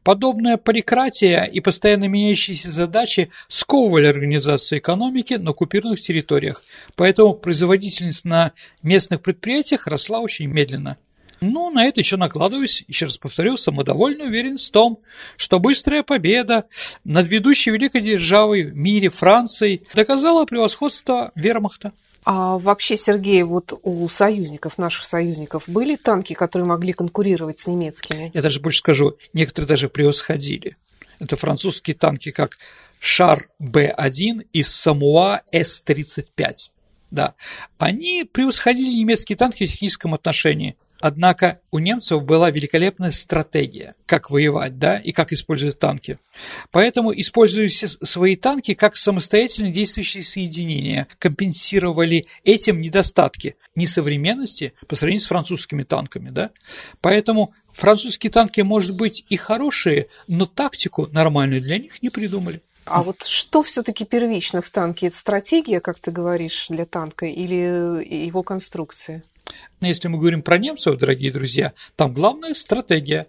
Подобная 0.03 0.57
поликратия 0.57 1.43
и 1.43 1.59
постоянно 1.59 2.05
меняющиеся 2.05 2.71
задачи 2.71 3.31
сковывали 3.47 4.07
организацию 4.07 4.79
экономики 4.79 5.33
на 5.33 5.51
оккупированных 5.51 6.01
территориях, 6.01 6.63
поэтому 6.95 7.33
производительность 7.33 8.25
на 8.25 8.53
местных 8.81 9.21
предприятиях 9.21 9.87
росла 9.87 10.19
очень 10.19 10.47
медленно. 10.47 10.97
Ну, 11.41 11.69
на 11.69 11.85
это 11.85 12.01
еще 12.01 12.17
накладываюсь, 12.17 12.83
еще 12.87 13.05
раз 13.05 13.17
повторю, 13.17 13.55
самодовольная 13.55 14.27
уверенность 14.27 14.67
в 14.67 14.71
том, 14.71 14.99
что 15.37 15.59
быстрая 15.59 16.03
победа 16.03 16.65
над 17.05 17.29
ведущей 17.29 17.71
великой 17.71 18.01
державой 18.01 18.63
в 18.63 18.75
мире 18.75 19.09
Францией 19.09 19.83
доказала 19.93 20.45
превосходство 20.45 21.31
вермахта. 21.35 21.93
А 22.31 22.59
вообще, 22.59 22.95
Сергей, 22.95 23.41
вот 23.41 23.73
у 23.81 24.07
союзников, 24.07 24.77
наших 24.77 25.05
союзников, 25.05 25.63
были 25.65 25.95
танки, 25.95 26.35
которые 26.35 26.67
могли 26.67 26.93
конкурировать 26.93 27.57
с 27.57 27.65
немецкими? 27.65 28.29
Я 28.35 28.43
даже 28.43 28.59
больше 28.59 28.77
скажу, 28.77 29.17
некоторые 29.33 29.67
даже 29.67 29.89
превосходили. 29.89 30.77
Это 31.17 31.37
французские 31.37 31.95
танки, 31.95 32.29
как 32.29 32.59
Шар 32.99 33.49
Б-1 33.57 34.45
и 34.53 34.61
Самуа 34.61 35.41
С-35. 35.51 36.53
Да, 37.09 37.33
они 37.79 38.29
превосходили 38.31 38.93
немецкие 38.93 39.35
танки 39.35 39.65
в 39.65 39.71
техническом 39.71 40.13
отношении– 40.13 40.77
Однако 40.99 41.61
у 41.71 41.79
немцев 41.79 42.23
была 42.23 42.51
великолепная 42.51 43.11
стратегия, 43.11 43.95
как 44.05 44.29
воевать, 44.29 44.77
да, 44.77 44.97
и 44.97 45.11
как 45.11 45.31
использовать 45.31 45.79
танки. 45.79 46.19
Поэтому, 46.71 47.11
используя 47.13 47.69
свои 47.69 48.35
танки 48.35 48.73
как 48.73 48.97
самостоятельно 48.97 49.71
действующие 49.71 50.23
соединения, 50.23 51.07
компенсировали 51.17 52.27
этим 52.43 52.81
недостатки 52.81 53.55
несовременности 53.75 54.73
по 54.87 54.95
сравнению 54.95 55.23
с 55.23 55.27
французскими 55.27 55.83
танками, 55.83 56.29
да. 56.29 56.51
Поэтому 57.01 57.53
французские 57.73 58.31
танки, 58.31 58.61
может 58.61 58.95
быть, 58.95 59.25
и 59.29 59.37
хорошие, 59.37 60.07
но 60.27 60.45
тактику 60.45 61.07
нормальную 61.07 61.61
для 61.61 61.77
них 61.77 62.01
не 62.01 62.09
придумали. 62.09 62.61
А 62.85 63.03
вот 63.03 63.23
что 63.23 63.61
все-таки 63.61 64.03
первично 64.03 64.61
в 64.61 64.69
танке? 64.69 65.07
Это 65.07 65.17
стратегия, 65.17 65.79
как 65.79 65.99
ты 65.99 66.11
говоришь, 66.11 66.67
для 66.69 66.85
танка 66.85 67.27
или 67.27 68.03
его 68.25 68.41
конструкция? 68.41 69.23
Но 69.79 69.87
если 69.87 70.07
мы 70.07 70.19
говорим 70.19 70.41
про 70.41 70.57
немцев, 70.57 70.97
дорогие 70.97 71.31
друзья, 71.31 71.73
там 71.95 72.13
главная 72.13 72.53
стратегия. 72.53 73.27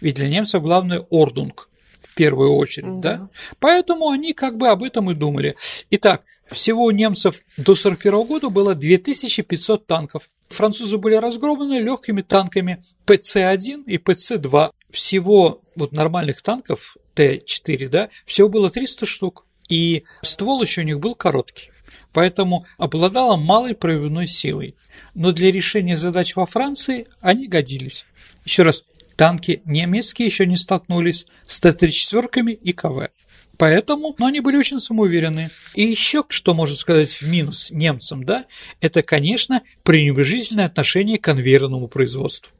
Ведь 0.00 0.16
для 0.16 0.28
немцев 0.28 0.62
главное 0.62 1.00
ордунг 1.10 1.68
в 2.02 2.14
первую 2.14 2.54
очередь, 2.54 3.00
да. 3.00 3.16
да? 3.16 3.28
Поэтому 3.58 4.08
они 4.08 4.32
как 4.32 4.56
бы 4.56 4.68
об 4.68 4.82
этом 4.82 5.10
и 5.10 5.14
думали. 5.14 5.56
Итак, 5.90 6.22
всего 6.50 6.84
у 6.84 6.90
немцев 6.90 7.42
до 7.56 7.72
1941 7.72 8.26
года 8.26 8.48
было 8.48 8.74
2500 8.74 9.86
танков. 9.86 10.28
Французы 10.48 10.98
были 10.98 11.14
разгромлены 11.14 11.80
легкими 11.80 12.22
танками 12.22 12.82
ПЦ-1 13.06 13.84
и 13.86 13.98
ПЦ-2. 13.98 14.72
Всего 14.90 15.62
вот 15.76 15.92
нормальных 15.92 16.42
танков 16.42 16.96
Т-4, 17.14 17.88
да, 17.88 18.08
всего 18.26 18.48
было 18.48 18.70
300 18.70 19.06
штук. 19.06 19.46
И 19.68 20.04
ствол 20.22 20.60
еще 20.62 20.80
у 20.80 20.84
них 20.84 20.98
был 20.98 21.14
короткий 21.14 21.70
поэтому 22.12 22.66
обладала 22.78 23.36
малой 23.36 23.74
проявной 23.74 24.26
силой. 24.26 24.74
Но 25.14 25.32
для 25.32 25.50
решения 25.50 25.96
задач 25.96 26.36
во 26.36 26.46
Франции 26.46 27.06
они 27.20 27.48
годились. 27.48 28.04
Еще 28.44 28.62
раз, 28.62 28.84
танки 29.16 29.62
немецкие 29.64 30.26
еще 30.26 30.46
не 30.46 30.56
столкнулись 30.56 31.26
с 31.46 31.60
Т-34 31.60 32.52
и 32.52 32.72
КВ. 32.72 33.10
Поэтому, 33.56 34.14
но 34.18 34.26
они 34.26 34.40
были 34.40 34.56
очень 34.56 34.80
самоуверенные. 34.80 35.50
И 35.74 35.82
еще, 35.82 36.24
что 36.30 36.54
можно 36.54 36.74
сказать 36.74 37.10
в 37.10 37.28
минус 37.28 37.70
немцам, 37.70 38.24
да, 38.24 38.46
это, 38.80 39.02
конечно, 39.02 39.62
пренебрежительное 39.82 40.64
отношение 40.64 41.18
к 41.18 41.24
конвейерному 41.24 41.86
производству. 41.86 42.50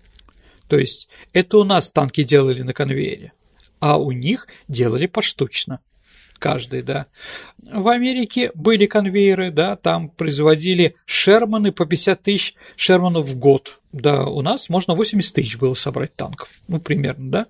То 0.69 0.79
есть, 0.79 1.09
это 1.33 1.57
у 1.57 1.65
нас 1.65 1.91
танки 1.91 2.23
делали 2.23 2.61
на 2.61 2.75
конвейере, 2.75 3.33
а 3.79 3.99
у 3.99 4.13
них 4.13 4.47
делали 4.69 5.07
поштучно 5.07 5.81
каждый, 6.41 6.83
да. 6.83 7.07
В 7.63 7.87
Америке 7.89 8.51
были 8.55 8.87
конвейеры, 8.87 9.53
да, 9.53 9.77
там 9.77 10.09
производили 10.09 10.97
Шерманы 11.05 11.71
по 11.71 11.87
50 11.87 12.21
тысяч 12.21 12.55
Шерманов 12.75 13.27
в 13.27 13.37
год. 13.37 13.81
Да, 13.93 14.25
у 14.25 14.41
нас 14.41 14.69
можно 14.69 14.95
80 14.95 15.35
тысяч 15.35 15.57
было 15.57 15.75
собрать 15.75 16.17
танков, 16.17 16.49
ну, 16.67 16.81
примерно, 16.81 17.31
да. 17.31 17.47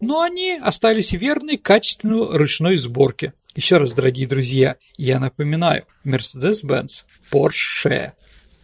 Но 0.00 0.22
они 0.22 0.58
остались 0.60 1.12
верны 1.12 1.58
качественной 1.58 2.36
ручной 2.36 2.76
сборке. 2.76 3.34
Еще 3.54 3.76
раз, 3.76 3.92
дорогие 3.92 4.26
друзья, 4.26 4.76
я 4.96 5.20
напоминаю, 5.20 5.84
Mercedes-Benz, 6.04 7.04
Porsche, 7.30 8.12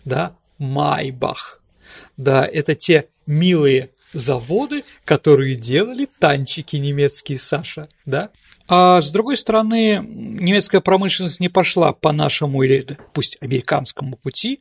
да, 0.05 0.37
Майбах, 0.59 1.63
да, 2.17 2.45
это 2.47 2.75
те 2.75 3.09
милые 3.27 3.91
заводы, 4.13 4.85
которые 5.05 5.57
делали 5.57 6.09
танчики 6.19 6.77
немецкие, 6.77 7.39
Саша, 7.39 7.89
да? 8.07 8.31
А 8.69 9.01
с 9.01 9.11
другой 9.11 9.39
стороны, 9.39 10.05
немецкая 10.07 10.81
промышленность 10.81 11.41
не 11.41 11.49
пошла 11.49 11.95
по 11.95 12.13
нашему 12.13 12.63
или 12.63 12.85
пусть 13.15 13.39
американскому 13.41 14.17
пути 14.17 14.61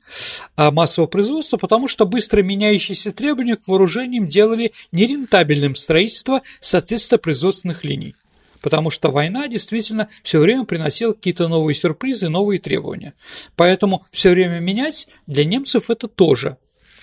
а 0.56 0.72
массового 0.72 1.10
производства, 1.10 1.58
потому 1.58 1.89
что 1.89 2.06
быстро 2.06 2.41
меняющиеся 2.41 3.12
требования 3.12 3.58
к 3.58 3.67
вооружениям 3.67 4.26
делали 4.26 4.72
нерентабельным 4.93 5.76
строительство 5.76 6.41
соответственно 6.62 7.20
производственных 7.20 7.84
линий. 7.84 8.15
Потому 8.62 8.89
что 8.89 9.12
война 9.12 9.48
действительно 9.48 10.08
все 10.24 10.39
время 10.39 10.63
приносила 10.63 11.13
какие-то 11.13 11.48
новые 11.50 11.76
сюрпризы, 11.76 12.30
новые 12.30 12.60
требования. 12.60 13.13
Поэтому 13.56 14.06
все 14.12 14.32
время 14.32 14.60
менять 14.60 15.08
для 15.28 15.43
немцев 15.43 15.89
это 15.89 16.08
тоже 16.08 16.58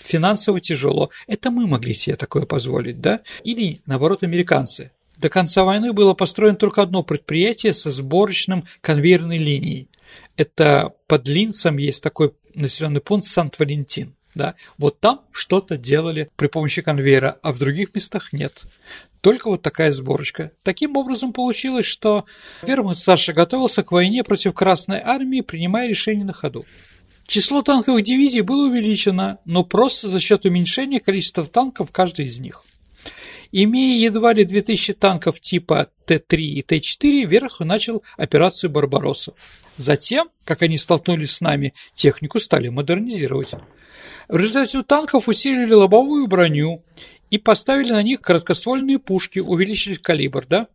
финансово 0.04 0.60
тяжело. 0.60 1.10
Это 1.26 1.50
мы 1.50 1.66
могли 1.66 1.94
себе 1.94 2.16
такое 2.16 2.44
позволить, 2.44 3.00
да? 3.00 3.20
Или, 3.44 3.82
наоборот, 3.86 4.22
американцы 4.22 4.90
до 5.16 5.28
конца 5.28 5.64
войны 5.64 5.92
было 5.92 6.14
построено 6.14 6.56
только 6.56 6.82
одно 6.82 7.02
предприятие 7.02 7.74
со 7.74 7.90
сборочным 7.90 8.66
конвейерной 8.80 9.38
линией. 9.38 9.88
Это 10.36 10.92
под 11.06 11.28
Линцем 11.28 11.78
есть 11.78 12.02
такой 12.02 12.32
населенный 12.54 13.00
пункт 13.00 13.26
Сант-Валентин. 13.26 14.14
Да? 14.34 14.54
Вот 14.78 15.00
там 15.00 15.22
что-то 15.30 15.76
делали 15.76 16.28
при 16.36 16.48
помощи 16.48 16.82
конвейера, 16.82 17.38
а 17.42 17.52
в 17.52 17.58
других 17.58 17.94
местах 17.94 18.32
нет. 18.32 18.64
Только 19.20 19.48
вот 19.48 19.62
такая 19.62 19.92
сборочка. 19.92 20.50
Таким 20.62 20.96
образом 20.96 21.32
получилось, 21.32 21.86
что 21.86 22.26
Вермахт 22.62 22.98
Саша 22.98 23.32
готовился 23.32 23.82
к 23.82 23.92
войне 23.92 24.22
против 24.24 24.52
Красной 24.54 25.00
Армии, 25.00 25.40
принимая 25.40 25.88
решения 25.88 26.24
на 26.24 26.32
ходу. 26.32 26.66
Число 27.26 27.62
танковых 27.62 28.04
дивизий 28.04 28.42
было 28.42 28.66
увеличено, 28.66 29.38
но 29.46 29.64
просто 29.64 30.08
за 30.08 30.20
счет 30.20 30.44
уменьшения 30.44 31.00
количества 31.00 31.46
танков 31.46 31.90
каждой 31.90 32.26
из 32.26 32.38
них. 32.38 32.64
Имея 33.56 34.00
едва 34.00 34.34
ли 34.34 34.44
2000 34.44 34.94
танков 34.94 35.38
типа 35.38 35.86
Т-3 36.06 36.36
и 36.38 36.62
Т-4, 36.62 37.24
Верх 37.24 37.60
начал 37.60 38.02
операцию 38.16 38.68
«Барбаросса». 38.68 39.34
Затем, 39.76 40.28
как 40.44 40.62
они 40.62 40.76
столкнулись 40.76 41.36
с 41.36 41.40
нами, 41.40 41.72
технику 41.92 42.40
стали 42.40 42.68
модернизировать. 42.68 43.52
В 44.28 44.36
результате 44.36 44.78
у 44.78 44.82
танков 44.82 45.28
усилили 45.28 45.72
лобовую 45.72 46.26
броню 46.26 46.82
и 47.30 47.38
поставили 47.38 47.92
на 47.92 48.02
них 48.02 48.22
короткоствольные 48.22 48.98
пушки, 48.98 49.38
увеличили 49.38 49.94
калибр, 49.94 50.46
да? 50.48 50.66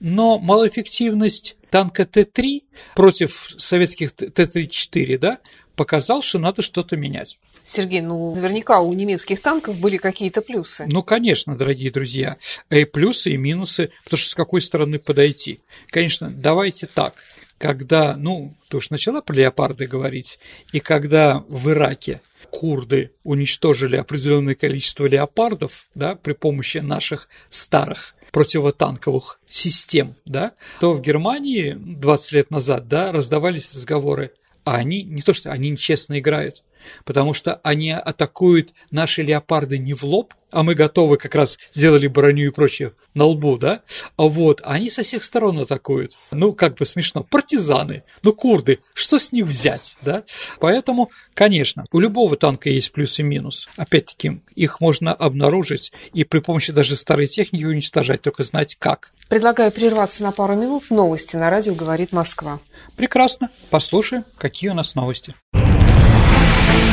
Но 0.00 0.40
малоэффективность 0.40 1.56
танка 1.70 2.04
Т-3 2.04 2.62
против 2.96 3.54
советских 3.58 4.10
Т-34, 4.10 5.18
да, 5.18 5.38
показал, 5.76 6.20
что 6.20 6.40
надо 6.40 6.62
что-то 6.62 6.96
менять. 6.96 7.38
Сергей, 7.66 8.02
ну 8.02 8.34
наверняка 8.34 8.80
у 8.80 8.92
немецких 8.92 9.40
танков 9.40 9.78
были 9.78 9.96
какие-то 9.96 10.42
плюсы. 10.42 10.86
Ну, 10.90 11.02
конечно, 11.02 11.56
дорогие 11.56 11.90
друзья, 11.90 12.36
и 12.70 12.84
плюсы, 12.84 13.30
и 13.30 13.36
минусы, 13.36 13.90
потому 14.04 14.18
что 14.18 14.30
с 14.30 14.34
какой 14.34 14.60
стороны 14.60 14.98
подойти. 14.98 15.60
Конечно, 15.88 16.30
давайте 16.30 16.86
так. 16.86 17.14
когда, 17.58 18.16
ну, 18.16 18.54
ты 18.68 18.76
уж 18.76 18.90
начала 18.90 19.22
про 19.22 19.34
леопарды 19.34 19.86
говорить, 19.86 20.38
и 20.72 20.80
когда 20.80 21.44
в 21.48 21.70
Ираке 21.70 22.20
курды 22.50 23.12
уничтожили 23.22 23.96
определенное 23.96 24.54
количество 24.54 25.06
леопардов, 25.06 25.86
да, 25.94 26.14
при 26.14 26.34
помощи 26.34 26.78
наших 26.78 27.28
старых 27.48 28.14
противотанковых 28.32 29.40
систем, 29.48 30.14
да, 30.24 30.52
то 30.80 30.92
в 30.92 31.00
Германии 31.00 31.72
20 31.72 32.32
лет 32.32 32.50
назад, 32.50 32.88
да, 32.88 33.12
раздавались 33.12 33.74
разговоры, 33.74 34.32
а 34.64 34.76
они 34.76 35.02
не 35.02 35.22
то 35.22 35.32
что 35.32 35.50
они 35.50 35.70
нечестно 35.70 36.18
играют, 36.18 36.62
потому 37.04 37.34
что 37.34 37.60
они 37.62 37.92
атакуют 37.92 38.72
наши 38.90 39.22
леопарды 39.22 39.78
не 39.78 39.94
в 39.94 40.04
лоб, 40.04 40.34
а 40.54 40.62
мы 40.62 40.74
готовы 40.74 41.16
как 41.16 41.34
раз 41.34 41.58
сделали 41.72 42.06
броню 42.06 42.46
и 42.46 42.50
прочее 42.50 42.92
на 43.12 43.24
лбу, 43.24 43.58
да, 43.58 43.82
а 44.16 44.24
вот, 44.24 44.60
они 44.64 44.88
со 44.88 45.02
всех 45.02 45.24
сторон 45.24 45.58
атакуют. 45.58 46.16
Ну, 46.30 46.52
как 46.52 46.76
бы 46.76 46.86
смешно. 46.86 47.24
Партизаны, 47.24 48.04
ну, 48.22 48.32
курды, 48.32 48.78
что 48.94 49.18
с 49.18 49.32
них 49.32 49.46
взять, 49.46 49.96
да? 50.02 50.22
Поэтому, 50.60 51.10
конечно, 51.34 51.86
у 51.90 51.98
любого 51.98 52.36
танка 52.36 52.70
есть 52.70 52.92
плюс 52.92 53.18
и 53.18 53.24
минус. 53.24 53.68
Опять-таки, 53.76 54.42
их 54.54 54.80
можно 54.80 55.12
обнаружить 55.12 55.92
и 56.12 56.22
при 56.22 56.38
помощи 56.38 56.72
даже 56.72 56.94
старой 56.94 57.26
техники 57.26 57.64
уничтожать, 57.64 58.22
только 58.22 58.44
знать 58.44 58.76
как. 58.78 59.12
Предлагаю 59.28 59.72
прерваться 59.72 60.22
на 60.22 60.30
пару 60.30 60.54
минут. 60.54 60.84
Новости 60.90 61.34
на 61.34 61.50
радио 61.50 61.74
«Говорит 61.74 62.12
Москва». 62.12 62.60
Прекрасно. 62.96 63.50
Послушаем, 63.70 64.24
какие 64.38 64.70
у 64.70 64.74
нас 64.74 64.94
новости. 64.94 65.34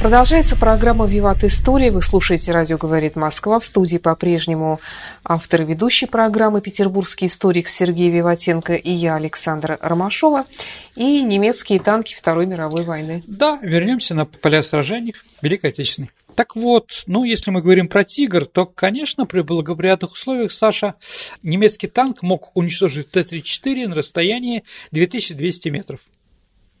Продолжается 0.00 0.54
программа 0.54 1.06
«Виват 1.06 1.42
История». 1.42 1.90
Вы 1.90 2.02
слушаете 2.02 2.52
«Радио 2.52 2.78
говорит 2.78 3.16
Москва». 3.16 3.58
В 3.58 3.64
студии 3.64 3.98
по-прежнему 3.98 4.80
автор 5.24 5.62
и 5.62 5.64
ведущий 5.64 6.06
программы 6.06 6.60
«Петербургский 6.60 7.26
историк» 7.26 7.68
Сергей 7.68 8.08
Виватенко 8.08 8.74
и 8.74 8.92
я, 8.92 9.16
Александра 9.16 9.76
Ромашова, 9.80 10.46
и 10.94 11.24
немецкие 11.24 11.80
танки 11.80 12.14
Второй 12.14 12.46
мировой 12.46 12.84
войны. 12.84 13.24
Да, 13.26 13.58
вернемся 13.60 14.14
на 14.14 14.24
поля 14.24 14.62
сражений 14.62 15.16
Великой 15.42 15.70
Отечественной. 15.70 16.10
Так 16.36 16.54
вот, 16.54 17.02
ну, 17.06 17.24
если 17.24 17.50
мы 17.50 17.60
говорим 17.60 17.88
про 17.88 18.04
«Тигр», 18.04 18.46
то, 18.46 18.66
конечно, 18.66 19.26
при 19.26 19.40
благоприятных 19.40 20.12
условиях, 20.12 20.52
Саша, 20.52 20.94
немецкий 21.42 21.88
танк 21.88 22.22
мог 22.22 22.56
уничтожить 22.56 23.10
Т-34 23.10 23.88
на 23.88 23.96
расстоянии 23.96 24.62
2200 24.92 25.68
метров. 25.70 25.98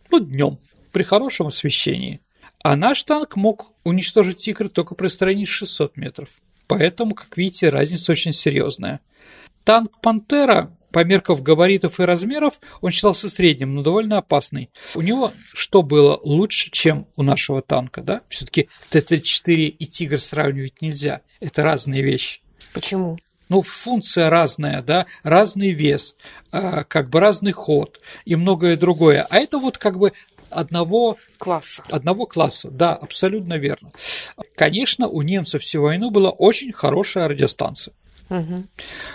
Ну, 0.08 0.20
днем, 0.20 0.58
при 0.92 1.02
хорошем 1.02 1.48
освещении. 1.48 2.20
А 2.62 2.76
наш 2.76 3.02
танк 3.04 3.36
мог 3.36 3.72
уничтожить 3.84 4.38
«Тигр» 4.38 4.68
только 4.68 4.94
при 4.94 5.06
расстоянии 5.06 5.44
600 5.44 5.96
метров. 5.96 6.28
Поэтому, 6.66 7.14
как 7.14 7.36
видите, 7.36 7.68
разница 7.68 8.12
очень 8.12 8.32
серьезная. 8.32 9.00
Танк 9.64 10.00
«Пантера» 10.00 10.74
по 10.92 11.04
меркам 11.04 11.42
габаритов 11.42 12.00
и 12.00 12.04
размеров 12.04 12.60
он 12.80 12.90
считался 12.90 13.28
средним, 13.28 13.74
но 13.74 13.82
довольно 13.82 14.18
опасный. 14.18 14.70
У 14.94 15.02
него 15.02 15.32
что 15.52 15.82
было 15.82 16.18
лучше, 16.22 16.70
чем 16.70 17.06
у 17.16 17.22
нашего 17.22 17.62
танка, 17.62 18.00
да? 18.00 18.22
Все-таки 18.28 18.68
Т-34 18.90 19.66
и 19.66 19.86
Тигр 19.86 20.20
сравнивать 20.20 20.80
нельзя. 20.80 21.20
Это 21.40 21.62
разные 21.62 22.02
вещи. 22.02 22.40
Почему? 22.72 23.18
ну, 23.48 23.62
функция 23.62 24.30
разная, 24.30 24.82
да, 24.82 25.06
разный 25.22 25.72
вес, 25.72 26.16
а, 26.50 26.84
как 26.84 27.08
бы 27.10 27.20
разный 27.20 27.52
ход 27.52 28.00
и 28.24 28.36
многое 28.36 28.76
другое. 28.76 29.26
А 29.28 29.38
это 29.38 29.58
вот 29.58 29.78
как 29.78 29.98
бы 29.98 30.12
одного 30.50 31.16
класса. 31.38 31.82
Одного 31.90 32.26
класса, 32.26 32.70
да, 32.70 32.94
абсолютно 32.94 33.54
верно. 33.54 33.90
Конечно, 34.54 35.08
у 35.08 35.22
немцев 35.22 35.62
всю 35.62 35.82
войну 35.82 36.10
была 36.10 36.30
очень 36.30 36.72
хорошая 36.72 37.28
радиостанция. 37.28 37.94
Угу. 38.30 38.64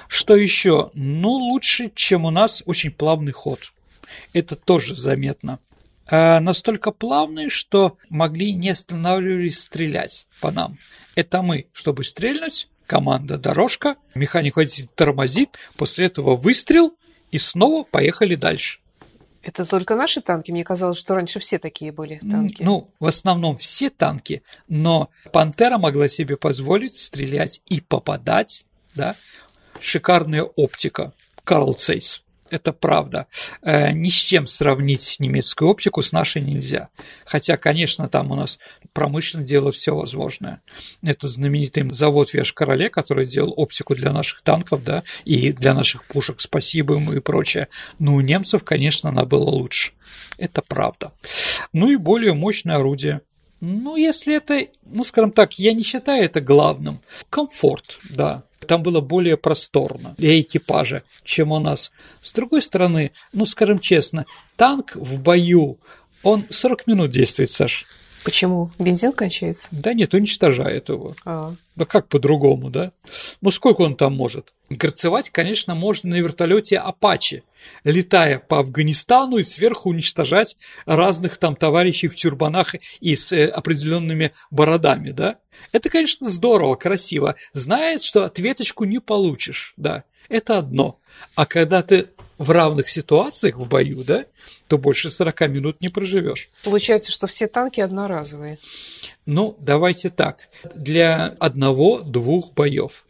Что 0.08 0.36
еще? 0.36 0.92
Ну, 0.94 1.30
лучше, 1.30 1.92
чем 1.94 2.26
у 2.26 2.32
нас 2.32 2.64
очень 2.66 2.92
плавный 2.92 3.32
ход. 3.32 3.74
Это 4.34 4.56
тоже 4.56 4.96
заметно. 4.96 5.60
А 6.10 6.40
настолько 6.40 6.92
плавный, 6.92 7.50
что 7.50 7.98
могли 8.10 8.54
не 8.54 8.72
останавливались 8.72 9.62
стрелять 9.62 10.28
по 10.42 10.52
нам. 10.52 10.78
Это 11.16 11.42
мы, 11.42 11.68
чтобы 11.72 12.04
стрельнуть, 12.04 12.68
команда 12.88 13.38
дорожка, 13.38 13.96
механик 14.14 14.58
водитель 14.58 14.88
тормозит, 14.96 15.58
после 15.78 16.08
этого 16.08 16.36
выстрел, 16.36 16.94
и 17.32 17.38
снова 17.38 17.84
поехали 17.84 18.36
дальше. 18.36 18.80
Это 19.44 19.66
только 19.66 19.96
наши 19.96 20.22
танки? 20.22 20.52
Мне 20.52 20.64
казалось, 20.64 20.98
что 20.98 21.16
раньше 21.16 21.40
все 21.40 21.60
такие 21.60 21.92
были 21.92 22.20
танки. 22.20 22.64
Ну, 22.64 22.90
в 23.00 23.06
основном 23.06 23.58
все 23.58 23.90
танки, 23.90 24.42
но 24.68 25.10
«Пантера» 25.32 25.78
могла 25.78 26.08
себе 26.08 26.38
позволить 26.38 26.98
стрелять 26.98 27.62
и 27.68 27.82
попадать, 27.82 28.66
да. 28.96 29.16
Шикарная 29.80 30.44
оптика. 30.44 31.14
Карл 31.44 31.74
Цейс 31.74 32.23
это 32.54 32.72
правда. 32.74 33.28
Э, 33.62 33.92
ни 33.92 34.10
с 34.10 34.14
чем 34.14 34.48
сравнить 34.48 35.16
немецкую 35.20 35.72
оптику 35.72 36.02
с 36.02 36.12
нашей 36.12 36.42
нельзя. 36.42 36.90
Хотя, 37.26 37.58
конечно, 37.58 38.08
там 38.08 38.32
у 38.32 38.36
нас 38.36 38.60
промышленно 38.94 39.44
дело 39.44 39.72
все 39.72 39.96
возможное. 39.96 40.62
Это 41.02 41.28
знаменитый 41.28 41.90
завод 41.90 42.30
в 42.30 42.34
Веш-Короле, 42.34 42.90
который 42.90 43.26
делал 43.26 43.54
оптику 43.58 43.96
для 43.96 44.12
наших 44.12 44.42
танков, 44.42 44.84
да, 44.84 45.04
и 45.26 45.52
для 45.52 45.74
наших 45.74 46.06
пушек, 46.06 46.40
спасибо 46.42 46.96
ему 46.96 47.14
и 47.14 47.20
прочее. 47.20 47.68
Но 48.00 48.16
у 48.16 48.22
немцев, 48.22 48.64
конечно, 48.64 49.10
она 49.10 49.26
была 49.26 49.52
лучше. 49.52 49.94
Это 50.38 50.62
правда. 50.62 51.12
Ну 51.74 51.90
и 51.90 51.96
более 51.96 52.34
мощное 52.34 52.78
орудие. 52.78 53.22
Ну, 53.66 53.96
если 53.96 54.36
это, 54.36 54.68
ну, 54.86 55.06
скажем 55.06 55.32
так, 55.32 55.58
я 55.58 55.72
не 55.72 55.84
считаю 55.84 56.26
это 56.26 56.42
главным. 56.42 57.00
Комфорт, 57.30 57.98
да, 58.10 58.44
там 58.64 58.84
было 58.84 59.02
более 59.02 59.38
просторно 59.38 60.16
для 60.18 60.40
экипажа, 60.40 61.04
чем 61.24 61.52
у 61.52 61.60
нас. 61.60 61.92
С 62.22 62.34
другой 62.34 62.62
стороны, 62.62 63.12
ну, 63.32 63.46
скажем 63.46 63.80
честно, 63.80 64.26
танк 64.56 64.96
в 64.96 65.20
бою, 65.20 65.78
он 66.24 66.46
40 66.50 66.88
минут 66.88 67.12
действует, 67.12 67.52
Саш. 67.52 67.86
Почему? 68.24 68.72
Бензин 68.80 69.12
кончается? 69.12 69.68
Да 69.72 69.94
нет, 69.94 70.14
уничтожает 70.14 70.90
его. 70.90 71.16
А. 71.26 71.54
Да 71.76 71.86
как 71.86 72.08
по-другому, 72.08 72.70
да? 72.70 72.92
Ну 73.42 73.52
сколько 73.52 73.82
он 73.82 73.96
там 73.96 74.16
может? 74.16 74.54
Горцевать, 74.70 75.30
конечно, 75.30 75.76
можно 75.76 76.12
на 76.12 76.16
вертолете 76.16 76.78
Апачи, 76.78 77.44
летая 77.84 78.40
по 78.40 78.60
Афганистану 78.60 79.38
и 79.38 79.44
сверху 79.44 79.90
уничтожать 79.90 80.56
разных 80.86 81.38
там 81.38 81.56
товарищей 81.56 82.08
в 82.08 82.16
тюрбанах 82.16 82.76
и 83.00 83.16
с 83.16 83.32
э, 83.34 83.48
определенными 83.48 84.32
бородами, 84.52 85.12
да? 85.12 85.38
Это, 85.72 85.90
конечно, 85.90 86.30
здорово, 86.30 86.76
красиво. 86.76 87.36
Знает, 87.54 88.04
что 88.04 88.24
ответочку 88.24 88.86
не 88.86 89.00
получишь, 89.00 89.74
да. 89.78 90.04
Это 90.30 90.58
одно. 90.58 91.00
А 91.36 91.46
когда 91.46 91.82
ты 91.82 92.08
в 92.38 92.52
равных 92.52 92.90
ситуациях 92.90 93.58
в 93.58 93.68
бою, 93.68 94.04
да, 94.04 94.26
то 94.68 94.78
больше 94.78 95.10
40 95.10 95.42
минут 95.50 95.82
не 95.82 95.90
проживешь. 95.90 96.50
Получается, 96.64 97.12
что 97.12 97.28
все 97.28 97.48
танки 97.48 97.80
одноразовые. 97.80 98.60
Ну, 99.26 99.56
давайте 99.60 100.10
так. 100.10 100.50
Для 100.76 101.36
одного-двух 101.40 102.54
боев. 102.54 103.06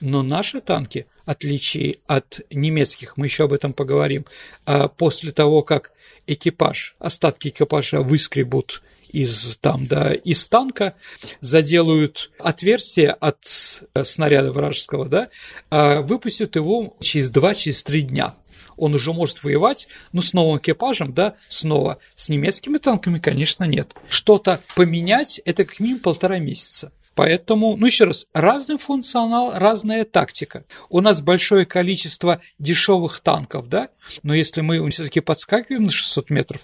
Но 0.00 0.22
наши 0.22 0.60
танки, 0.60 1.06
отличие 1.24 1.98
от 2.06 2.40
немецких, 2.50 3.16
мы 3.16 3.26
еще 3.26 3.44
об 3.44 3.52
этом 3.52 3.72
поговорим, 3.72 4.26
а 4.64 4.88
после 4.88 5.32
того, 5.32 5.62
как 5.62 5.92
экипаж, 6.26 6.96
остатки 6.98 7.48
экипажа 7.48 8.00
выскребут 8.00 8.82
из, 9.10 9.58
там, 9.60 9.86
да, 9.86 10.12
из 10.12 10.46
танка, 10.46 10.94
заделают 11.40 12.30
отверстие 12.38 13.10
от 13.10 13.44
снаряда 13.44 14.50
вражеского, 14.50 15.06
да, 15.06 15.28
а 15.70 16.00
выпустят 16.00 16.56
его 16.56 16.96
через 17.00 17.30
2-3 17.30 17.54
через 17.54 18.08
дня 18.08 18.34
он 18.82 18.94
уже 18.94 19.12
может 19.12 19.44
воевать, 19.44 19.86
но 20.10 20.20
с 20.20 20.32
новым 20.32 20.58
экипажем, 20.58 21.14
да, 21.14 21.36
снова. 21.48 21.98
С 22.16 22.28
немецкими 22.28 22.78
танками, 22.78 23.20
конечно, 23.20 23.62
нет. 23.62 23.94
Что-то 24.08 24.60
поменять– 24.74 25.40
это 25.44 25.64
как 25.64 25.78
минимум 25.78 26.00
полтора 26.00 26.40
месяца. 26.40 26.90
Поэтому, 27.14 27.76
ну 27.76 27.86
еще 27.86 28.04
раз, 28.04 28.26
разный 28.32 28.78
функционал, 28.78 29.52
разная 29.54 30.04
тактика. 30.04 30.64
У 30.88 31.00
нас 31.00 31.20
большое 31.20 31.64
количество 31.64 32.40
дешевых 32.58 33.20
танков, 33.20 33.68
да, 33.68 33.90
но 34.24 34.34
если 34.34 34.62
мы 34.62 34.90
все-таки 34.90 35.20
подскакиваем 35.20 35.84
на 35.84 35.92
600 35.92 36.30
метров, 36.30 36.62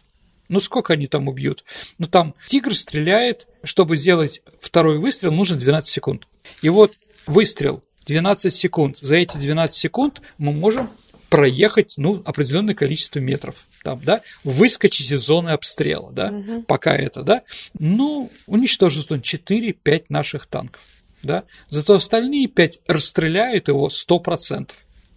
ну 0.48 0.58
сколько 0.58 0.94
они 0.94 1.06
там 1.06 1.28
убьют? 1.28 1.64
Ну 1.98 2.06
там 2.06 2.34
тигр 2.46 2.74
стреляет, 2.74 3.46
чтобы 3.62 3.96
сделать 3.96 4.42
второй 4.60 4.98
выстрел, 4.98 5.30
нужно 5.30 5.56
12 5.56 5.88
секунд. 5.88 6.26
И 6.62 6.68
вот 6.68 6.94
выстрел 7.26 7.84
12 8.06 8.52
секунд. 8.52 8.96
За 8.96 9.14
эти 9.14 9.36
12 9.36 9.78
секунд 9.78 10.22
мы 10.38 10.52
можем 10.52 10.90
проехать, 11.28 11.94
ну, 11.96 12.22
определенное 12.24 12.74
количество 12.74 13.20
метров, 13.20 13.66
там, 13.82 14.00
да, 14.02 14.22
выскочить 14.44 15.10
из 15.10 15.20
зоны 15.20 15.50
обстрела, 15.50 16.10
да, 16.12 16.28
угу. 16.28 16.62
пока 16.62 16.94
это, 16.94 17.22
да, 17.22 17.42
ну, 17.78 18.30
уничтожит 18.46 19.12
он 19.12 19.20
4-5 19.20 20.06
наших 20.08 20.46
танков, 20.46 20.80
да, 21.22 21.44
зато 21.68 21.94
остальные 21.94 22.48
5 22.48 22.80
расстреляют 22.86 23.68
его 23.68 23.88
100%. 23.88 24.70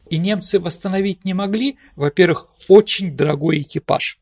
И 0.09 0.17
немцы 0.17 0.59
восстановить 0.59 1.23
не 1.23 1.33
могли, 1.33 1.77
во-первых, 1.95 2.47
очень 2.67 3.15
дорогой 3.15 3.61
экипаж. 3.61 4.19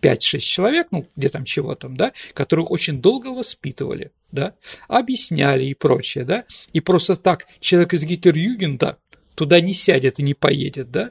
5-6 0.00 0.38
человек, 0.38 0.88
ну, 0.90 1.08
где 1.16 1.30
там 1.30 1.44
чего 1.44 1.74
там, 1.74 1.96
да, 1.96 2.12
которых 2.34 2.70
очень 2.70 3.00
долго 3.00 3.28
воспитывали, 3.28 4.12
да, 4.30 4.54
объясняли 4.86 5.64
и 5.64 5.74
прочее, 5.74 6.24
да, 6.24 6.44
и 6.74 6.80
просто 6.80 7.16
так 7.16 7.46
человек 7.60 7.94
из 7.94 8.04
Гитлер-Югенда 8.04 8.98
туда 9.34 9.60
не 9.60 9.72
сядет 9.72 10.18
и 10.18 10.22
не 10.22 10.34
поедет, 10.34 10.90
да, 10.90 11.10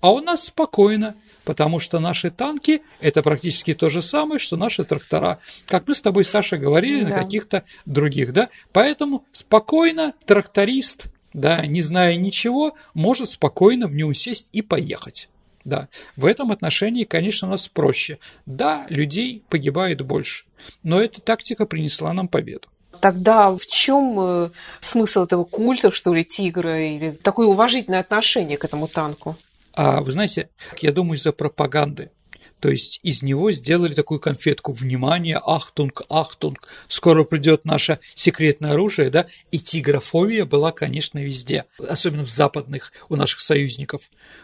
а 0.00 0.12
у 0.12 0.20
нас 0.20 0.44
спокойно, 0.44 1.14
потому 1.44 1.80
что 1.80 1.98
наши 1.98 2.30
танки– 2.30 2.82
это 3.00 3.22
практически 3.22 3.74
то 3.74 3.88
же 3.88 4.02
самое, 4.02 4.38
что 4.38 4.56
наши 4.56 4.84
трактора, 4.84 5.38
как 5.66 5.88
мы 5.88 5.94
с 5.94 6.02
тобой, 6.02 6.24
Саша, 6.24 6.56
говорили 6.56 7.04
да. 7.04 7.10
на 7.10 7.22
каких-то 7.22 7.64
других, 7.86 8.32
да, 8.32 8.50
поэтому 8.72 9.24
спокойно 9.32 10.14
тракторист, 10.26 11.06
да, 11.32 11.64
не 11.66 11.82
зная 11.82 12.16
ничего, 12.16 12.74
может 12.92 13.30
спокойно 13.30 13.86
в 13.88 13.94
нем 13.94 14.14
сесть 14.14 14.48
и 14.52 14.62
поехать. 14.62 15.28
Да, 15.64 15.88
в 16.16 16.26
этом 16.26 16.52
отношении, 16.52 17.04
конечно, 17.04 17.48
у 17.48 17.50
нас 17.50 17.68
проще. 17.68 18.18
Да, 18.44 18.84
людей 18.90 19.42
погибает 19.48 20.02
больше, 20.02 20.44
но 20.82 21.00
эта 21.00 21.22
тактика 21.22 21.64
принесла 21.64 22.12
нам 22.12 22.28
победу. 22.28 22.68
Тогда 23.04 23.54
в 23.54 23.66
чем 23.66 24.16
э, 24.18 24.50
смысл 24.80 25.24
этого 25.24 25.44
культа, 25.44 25.92
что 25.92 26.14
ли, 26.14 26.24
тигра, 26.24 26.80
или 26.80 27.10
такое 27.10 27.46
уважительное 27.46 28.00
отношение 28.00 28.56
к 28.56 28.64
этому 28.64 28.88
танку? 28.88 29.36
А 29.74 30.00
вы 30.00 30.10
знаете, 30.10 30.48
я 30.80 30.90
думаю, 30.90 31.18
из-за 31.18 31.32
пропаганды. 31.32 32.12
То 32.60 32.70
есть 32.70 33.00
из 33.02 33.22
него 33.22 33.52
сделали 33.52 33.92
такую 33.92 34.20
конфетку 34.20 34.72
«Внимание! 34.72 35.38
Achtung! 35.44 36.00
Achtung! 36.08 36.66
Скоро 36.88 37.24
придет 37.24 37.66
наше 37.66 37.98
секретное 38.14 38.70
оружие!» 38.72 39.10
да? 39.10 39.26
И 39.50 39.58
тигрофобия 39.58 40.46
была, 40.46 40.72
конечно, 40.72 41.18
везде, 41.18 41.66
особенно 41.86 42.24
в 42.24 42.30
западных 42.30 42.90
у 43.10 43.16
наших 43.16 43.40
союзников. 43.40 44.00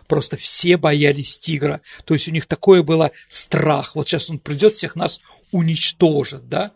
Просто 0.07 0.37
все 0.37 0.77
боялись 0.77 1.39
тигра. 1.39 1.81
То 2.05 2.13
есть 2.13 2.29
у 2.29 2.31
них 2.31 2.45
такое 2.45 2.83
было 2.83 3.11
страх. 3.29 3.95
Вот 3.95 4.07
сейчас 4.07 4.29
он 4.29 4.39
придет, 4.39 4.75
всех 4.75 4.97
нас 4.97 5.19
уничтожит, 5.53 6.49
да? 6.49 6.73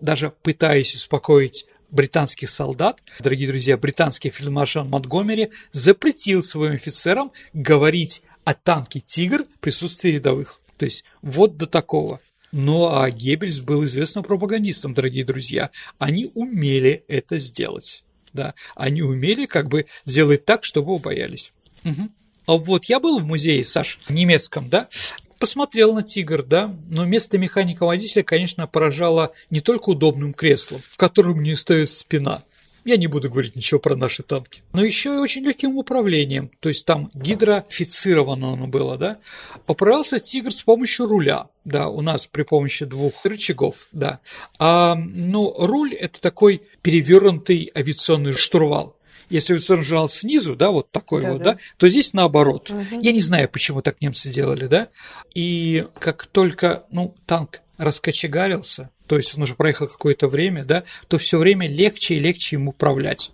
Даже 0.00 0.32
пытаясь 0.42 0.94
успокоить 0.94 1.66
британских 1.90 2.50
солдат, 2.50 3.00
дорогие 3.20 3.48
друзья, 3.48 3.76
британский 3.76 4.30
фельдмаршал 4.30 4.84
Монтгомери 4.84 5.50
запретил 5.72 6.42
своим 6.42 6.74
офицерам 6.74 7.32
говорить 7.52 8.22
о 8.44 8.54
танке 8.54 9.00
«Тигр» 9.00 9.44
в 9.44 9.60
присутствии 9.60 10.10
рядовых. 10.10 10.60
То 10.76 10.84
есть 10.84 11.04
вот 11.22 11.56
до 11.56 11.66
такого. 11.66 12.20
Ну 12.52 12.94
а 12.94 13.10
Геббельс 13.10 13.60
был 13.60 13.84
известным 13.84 14.24
пропагандистом, 14.24 14.94
дорогие 14.94 15.24
друзья. 15.24 15.70
Они 15.98 16.30
умели 16.34 17.04
это 17.08 17.38
сделать. 17.38 18.02
Да, 18.32 18.54
они 18.74 19.02
умели 19.02 19.46
как 19.46 19.68
бы 19.68 19.86
сделать 20.04 20.44
так, 20.44 20.64
чтобы 20.64 20.88
его 20.92 20.98
боялись. 20.98 21.52
Угу. 21.84 22.10
А 22.46 22.52
вот 22.52 22.84
я 22.84 23.00
был 23.00 23.18
в 23.18 23.24
музее, 23.24 23.64
Саш, 23.64 23.98
немецком, 24.08 24.68
да, 24.68 24.88
посмотрел 25.38 25.94
на 25.94 26.02
«Тигр», 26.02 26.42
да, 26.42 26.74
но 26.88 27.04
место 27.04 27.38
механика-водителя, 27.38 28.22
конечно, 28.22 28.66
поражало 28.66 29.32
не 29.50 29.60
только 29.60 29.90
удобным 29.90 30.32
креслом, 30.32 30.82
в 30.90 30.96
котором 30.96 31.42
не 31.42 31.54
стоит 31.54 31.90
спина, 31.90 32.42
я 32.86 32.96
не 32.96 33.08
буду 33.08 33.28
говорить 33.28 33.56
ничего 33.56 33.80
про 33.80 33.96
наши 33.96 34.22
танки. 34.22 34.62
Но 34.72 34.84
еще 34.84 35.14
и 35.14 35.18
очень 35.18 35.42
легким 35.42 35.76
управлением. 35.76 36.52
То 36.60 36.68
есть 36.68 36.86
там 36.86 37.10
гидрофицировано 37.14 38.52
оно 38.52 38.68
было, 38.68 38.96
да. 38.96 39.18
Управлялся 39.66 40.20
«Тигр» 40.20 40.52
с 40.52 40.62
помощью 40.62 41.06
руля. 41.06 41.48
Да, 41.64 41.88
у 41.88 42.00
нас 42.00 42.28
при 42.28 42.44
помощи 42.44 42.84
двух 42.84 43.24
рычагов, 43.24 43.88
да. 43.90 44.20
А, 44.60 44.94
ну, 44.94 45.52
руль– 45.58 45.94
это 45.96 46.20
такой 46.20 46.62
перевернутый 46.82 47.72
авиационный 47.74 48.34
штурвал 48.34 48.96
если 49.28 49.54
авиационный 49.54 49.82
журнал 49.82 50.08
снизу, 50.08 50.56
да, 50.56 50.70
вот 50.70 50.90
такой 50.90 51.22
да, 51.22 51.32
вот, 51.32 51.42
да. 51.42 51.52
да, 51.54 51.58
то 51.76 51.88
здесь 51.88 52.12
наоборот. 52.12 52.70
Угу. 52.70 53.00
Я 53.00 53.12
не 53.12 53.20
знаю, 53.20 53.48
почему 53.48 53.82
так 53.82 54.00
немцы 54.00 54.30
делали, 54.30 54.66
да. 54.66 54.88
И 55.34 55.86
как 55.98 56.26
только, 56.26 56.84
ну, 56.90 57.14
танк 57.26 57.60
раскочегарился, 57.78 58.90
то 59.06 59.16
есть 59.16 59.36
он 59.36 59.42
уже 59.42 59.54
проехал 59.54 59.86
какое-то 59.86 60.28
время, 60.28 60.64
да, 60.64 60.84
то 61.08 61.18
все 61.18 61.38
время 61.38 61.68
легче 61.68 62.16
и 62.16 62.18
легче 62.18 62.56
ему 62.56 62.70
управлять. 62.70 63.32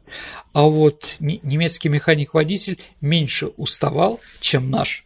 А 0.52 0.62
вот 0.62 1.16
немецкий 1.20 1.88
механик-водитель 1.88 2.78
меньше 3.00 3.48
уставал, 3.57 4.20
чем 4.40 4.70
наш. 4.70 5.05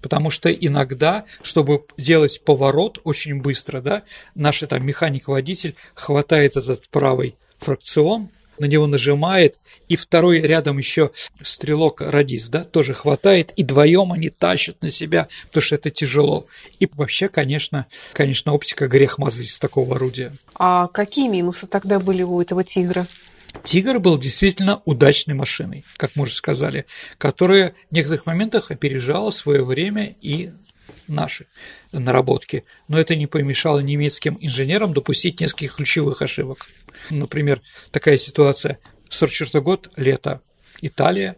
Потому 0.00 0.30
что 0.30 0.52
иногда, 0.52 1.24
чтобы 1.42 1.84
делать 1.96 2.42
поворот 2.44 3.00
очень 3.04 3.40
быстро, 3.40 3.80
да, 3.80 4.02
наш 4.34 4.60
там 4.60 4.84
механик-водитель 4.86 5.74
хватает 5.94 6.56
этот 6.56 6.88
правый 6.88 7.36
фракцион, 7.58 8.28
на 8.58 8.66
него 8.66 8.86
нажимает, 8.86 9.58
и 9.88 9.96
второй 9.96 10.40
рядом 10.40 10.78
еще 10.78 11.10
стрелок 11.42 12.00
радист, 12.00 12.50
да, 12.50 12.64
тоже 12.64 12.94
хватает, 12.94 13.52
и 13.56 13.62
вдвоем 13.62 14.12
они 14.12 14.30
тащат 14.30 14.80
на 14.82 14.88
себя, 14.88 15.28
потому 15.48 15.62
что 15.62 15.74
это 15.76 15.90
тяжело. 15.90 16.46
И 16.80 16.88
вообще, 16.94 17.28
конечно, 17.28 17.86
конечно, 18.12 18.52
оптика 18.52 18.88
грех 18.88 19.18
мазать 19.18 19.46
из 19.46 19.58
такого 19.58 19.96
орудия. 19.96 20.32
А 20.54 20.88
какие 20.88 21.28
минусы 21.28 21.66
тогда 21.66 21.98
были 21.98 22.22
у 22.22 22.40
этого 22.40 22.64
тигра? 22.64 23.06
Тигр 23.62 23.98
был 23.98 24.18
действительно 24.18 24.82
удачной 24.84 25.34
машиной, 25.34 25.84
как 25.96 26.12
мы 26.14 26.24
уже 26.24 26.34
сказали, 26.34 26.86
которая 27.18 27.74
в 27.90 27.94
некоторых 27.94 28.26
моментах 28.26 28.70
опережала 28.70 29.30
свое 29.30 29.64
время 29.64 30.14
и 30.20 30.50
наши 31.06 31.46
наработки, 31.92 32.64
но 32.88 32.98
это 32.98 33.14
не 33.14 33.26
помешало 33.26 33.80
немецким 33.80 34.36
инженерам 34.40 34.92
допустить 34.92 35.40
несколько 35.40 35.76
ключевых 35.76 36.22
ошибок. 36.22 36.68
Например, 37.10 37.60
такая 37.90 38.18
ситуация. 38.18 38.78
44 39.08 39.62
год, 39.62 39.90
лето, 39.96 40.40
Италия, 40.80 41.36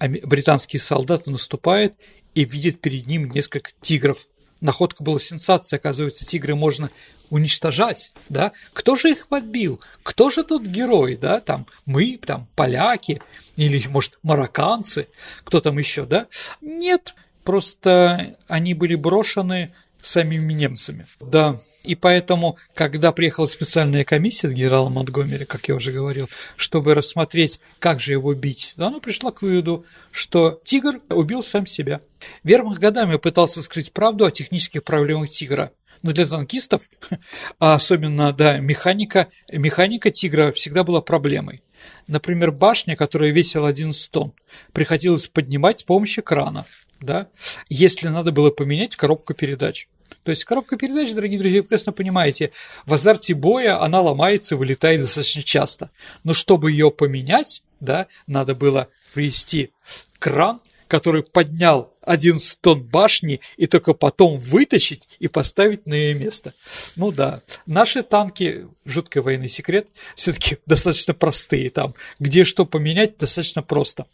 британские 0.00 0.80
солдаты 0.80 1.30
наступают 1.30 1.94
и 2.34 2.44
видят 2.44 2.80
перед 2.80 3.06
ним 3.06 3.30
несколько 3.30 3.70
тигров. 3.80 4.26
Находка 4.60 5.02
была 5.02 5.20
сенсация, 5.20 5.78
оказывается, 5.78 6.26
тигры 6.26 6.54
можно 6.54 6.90
уничтожать, 7.30 8.12
да? 8.28 8.52
Кто 8.72 8.96
же 8.96 9.10
их 9.10 9.28
подбил? 9.28 9.80
Кто 10.02 10.30
же 10.30 10.44
тут 10.44 10.66
герой, 10.66 11.16
да? 11.16 11.40
Там 11.40 11.66
мы, 11.84 12.18
там 12.24 12.48
поляки 12.56 13.20
или, 13.56 13.86
может, 13.88 14.18
марокканцы, 14.22 15.08
кто 15.44 15.60
там 15.60 15.78
еще, 15.78 16.06
да? 16.06 16.26
Нет, 16.60 17.14
просто 17.48 18.36
они 18.46 18.74
были 18.74 18.94
брошены 18.94 19.72
самими 20.02 20.52
немцами. 20.52 21.06
Да, 21.18 21.58
и 21.82 21.94
поэтому, 21.94 22.58
когда 22.74 23.10
приехала 23.10 23.46
специальная 23.46 24.04
комиссия 24.04 24.50
генерала 24.50 24.90
Монтгомери, 24.90 25.46
как 25.46 25.66
я 25.66 25.74
уже 25.74 25.90
говорил, 25.90 26.28
чтобы 26.56 26.92
рассмотреть, 26.92 27.58
как 27.78 28.00
же 28.00 28.12
его 28.12 28.34
бить, 28.34 28.74
она 28.76 29.00
пришла 29.00 29.32
к 29.32 29.40
выводу, 29.40 29.86
что 30.10 30.60
тигр 30.62 31.00
убил 31.08 31.42
сам 31.42 31.66
себя. 31.66 32.02
Вермах 32.44 32.80
годами 32.80 33.16
пытался 33.16 33.62
скрыть 33.62 33.92
правду 33.94 34.26
о 34.26 34.30
технических 34.30 34.84
проблемах 34.84 35.30
тигра, 35.30 35.72
но 36.02 36.12
для 36.12 36.26
танкистов, 36.26 36.82
а 37.58 37.76
особенно, 37.76 38.34
да, 38.34 38.58
механика, 38.58 39.28
механика 39.50 40.10
тигра 40.10 40.52
всегда 40.52 40.84
была 40.84 41.00
проблемой. 41.00 41.62
Например, 42.08 42.52
башня, 42.52 42.94
которая 42.94 43.30
весила 43.30 43.68
11 43.68 44.10
тонн, 44.10 44.34
приходилось 44.74 45.28
поднимать 45.28 45.80
с 45.80 45.84
помощью 45.84 46.22
крана– 46.22 46.66
да, 47.00 47.28
если 47.68 48.08
надо 48.08 48.32
было 48.32 48.50
поменять 48.50 48.96
коробку 48.96 49.34
передач. 49.34 49.88
То 50.24 50.30
есть 50.30 50.44
коробка 50.44 50.76
передач, 50.76 51.12
дорогие 51.12 51.38
друзья, 51.38 51.60
вы 51.60 51.62
прекрасно 51.62 51.92
понимаете, 51.92 52.52
в 52.84 52.92
азарте 52.92 53.34
боя 53.34 53.82
она 53.82 54.00
ломается, 54.00 54.56
вылетает 54.56 55.00
достаточно 55.00 55.42
часто. 55.42 55.90
Но 56.24 56.34
чтобы 56.34 56.70
ее 56.70 56.90
поменять, 56.90 57.62
да, 57.80 58.08
надо 58.26 58.54
было 58.54 58.88
привести 59.14 59.70
кран, 60.18 60.60
который 60.88 61.22
поднял 61.22 61.94
11 62.02 62.60
тонн 62.60 62.82
башни 62.82 63.40
и 63.56 63.66
только 63.66 63.92
потом 63.92 64.38
вытащить 64.38 65.08
и 65.18 65.28
поставить 65.28 65.86
на 65.86 65.94
ее 65.94 66.14
место. 66.14 66.54
Ну 66.96 67.12
да, 67.12 67.42
наши 67.66 68.02
танки, 68.02 68.66
жуткий 68.84 69.20
военный 69.20 69.50
секрет, 69.50 69.88
все-таки 70.16 70.58
достаточно 70.66 71.14
простые 71.14 71.70
там. 71.70 71.94
Где 72.18 72.44
что 72.44 72.64
поменять, 72.64 73.18
достаточно 73.18 73.62
просто. 73.62 74.06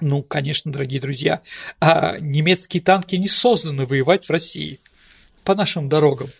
Ну, 0.00 0.22
конечно, 0.22 0.72
дорогие 0.72 1.00
друзья, 1.00 1.42
а 1.80 2.18
немецкие 2.20 2.82
танки 2.82 3.16
не 3.16 3.28
созданы 3.28 3.86
воевать 3.86 4.26
в 4.26 4.30
России 4.30 4.80
по 5.44 5.54
нашим 5.54 5.88
дорогам. 5.88 6.30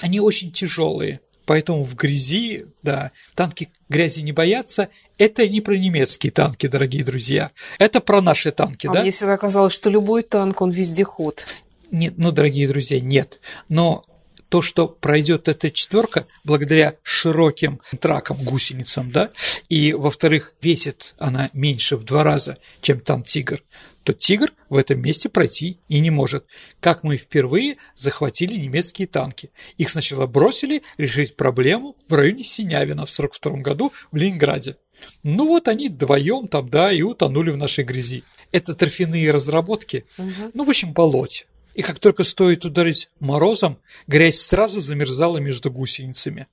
Они 0.00 0.20
очень 0.20 0.52
тяжелые, 0.52 1.20
поэтому 1.44 1.82
в 1.82 1.94
грязи, 1.96 2.66
да, 2.82 3.10
танки 3.34 3.70
грязи 3.88 4.20
не 4.20 4.32
боятся. 4.32 4.88
Это 5.16 5.48
не 5.48 5.60
про 5.60 5.76
немецкие 5.76 6.30
танки, 6.30 6.68
дорогие 6.68 7.02
друзья, 7.02 7.50
это 7.78 8.00
про 8.00 8.20
наши 8.20 8.52
танки, 8.52 8.86
а 8.86 8.92
да? 8.92 9.02
мне 9.02 9.10
всегда 9.10 9.36
казалось, 9.36 9.72
что 9.72 9.90
любой 9.90 10.22
танк, 10.22 10.60
он 10.60 10.70
вездеход. 10.70 11.44
Нет, 11.90 12.14
ну, 12.18 12.32
дорогие 12.32 12.68
друзья, 12.68 13.00
нет. 13.00 13.40
Но 13.68 14.04
то, 14.48 14.62
что 14.62 14.88
пройдет 14.88 15.48
эта 15.48 15.70
четверка 15.70 16.26
благодаря 16.44 16.96
широким 17.02 17.80
тракам, 18.00 18.38
гусеницам, 18.38 19.10
да, 19.10 19.30
и, 19.68 19.92
во-вторых, 19.92 20.54
весит 20.62 21.14
она 21.18 21.50
меньше 21.52 21.96
в 21.96 22.04
два 22.04 22.24
раза, 22.24 22.58
чем 22.80 23.00
танк 23.00 23.26
«Тигр», 23.26 23.62
то 24.04 24.12
«Тигр» 24.12 24.52
в 24.70 24.76
этом 24.76 25.00
месте 25.00 25.28
пройти 25.28 25.80
и 25.88 26.00
не 26.00 26.10
может. 26.10 26.46
Как 26.80 27.04
мы 27.04 27.18
впервые 27.18 27.76
захватили 27.94 28.56
немецкие 28.56 29.06
танки. 29.06 29.50
Их 29.76 29.90
сначала 29.90 30.26
бросили 30.26 30.82
решить 30.96 31.36
проблему 31.36 31.96
в 32.08 32.14
районе 32.14 32.42
Синявина 32.42 33.04
в 33.04 33.12
1942 33.12 33.60
году 33.60 33.92
в 34.10 34.16
Ленинграде. 34.16 34.76
Ну 35.22 35.46
вот 35.46 35.68
они 35.68 35.88
вдвоем 35.88 36.48
там, 36.48 36.68
да, 36.68 36.90
и 36.90 37.02
утонули 37.02 37.50
в 37.50 37.56
нашей 37.56 37.84
грязи. 37.84 38.24
Это 38.50 38.74
торфяные 38.74 39.30
разработки, 39.30 40.06
угу. 40.16 40.50
ну, 40.54 40.64
в 40.64 40.70
общем, 40.70 40.92
болоте. 40.92 41.44
И 41.78 41.82
как 41.82 42.00
только 42.00 42.24
стоит 42.24 42.64
ударить 42.64 43.08
морозом, 43.20 43.78
грязь 44.08 44.40
сразу 44.40 44.80
замерзала 44.80 45.38
между 45.38 45.70
гусеницами. 45.70 46.48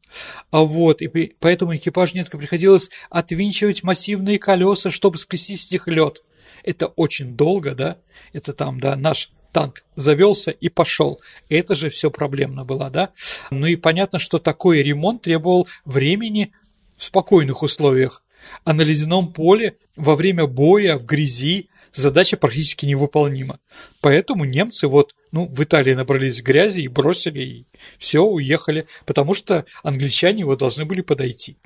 А 0.51 0.59
вот, 0.59 1.01
и 1.01 1.35
поэтому 1.39 1.75
экипаж 1.75 2.13
нетко 2.13 2.37
приходилось 2.37 2.91
отвинчивать 3.09 3.81
массивные 3.81 4.37
колеса, 4.37 4.91
чтобы 4.91 5.17
скрестить 5.17 5.61
с 5.61 5.71
них 5.71 5.87
лед. 5.87 6.21
Это 6.61 6.85
очень 6.85 7.35
долго, 7.35 7.73
да? 7.73 7.97
Это 8.33 8.53
там, 8.53 8.79
да, 8.79 8.95
наш 8.95 9.31
танк 9.51 9.83
завелся 9.95 10.51
и 10.51 10.69
пошел. 10.69 11.19
Это 11.49 11.73
же 11.73 11.89
все 11.89 12.11
проблемно 12.11 12.63
было, 12.63 12.91
да? 12.91 13.09
Ну 13.49 13.65
и 13.65 13.77
понятно, 13.77 14.19
что 14.19 14.37
такой 14.37 14.83
ремонт 14.83 15.23
требовал 15.23 15.67
времени 15.85 16.53
в 16.97 17.03
спокойных 17.03 17.63
условиях. 17.63 18.23
А 18.63 18.73
на 18.73 18.83
ледяном 18.83 19.33
поле 19.33 19.79
во 19.95 20.15
время 20.15 20.45
боя 20.45 20.99
в 20.99 21.05
грязи 21.05 21.69
задача 21.95 22.37
практически 22.37 22.85
невыполнима. 22.85 23.59
Поэтому 24.01 24.45
немцы 24.45 24.87
вот, 24.87 25.15
ну, 25.31 25.47
в 25.47 25.63
Италии 25.63 25.93
набрались 25.93 26.41
грязи 26.41 26.81
и 26.81 26.87
бросили, 26.87 27.41
и 27.41 27.65
все, 27.97 28.23
уехали, 28.23 28.85
потому 29.05 29.33
что 29.33 29.65
англичане 29.83 30.41
его 30.41 30.55
должны 30.55 30.85
были 30.85 31.01
подойти. 31.01 31.57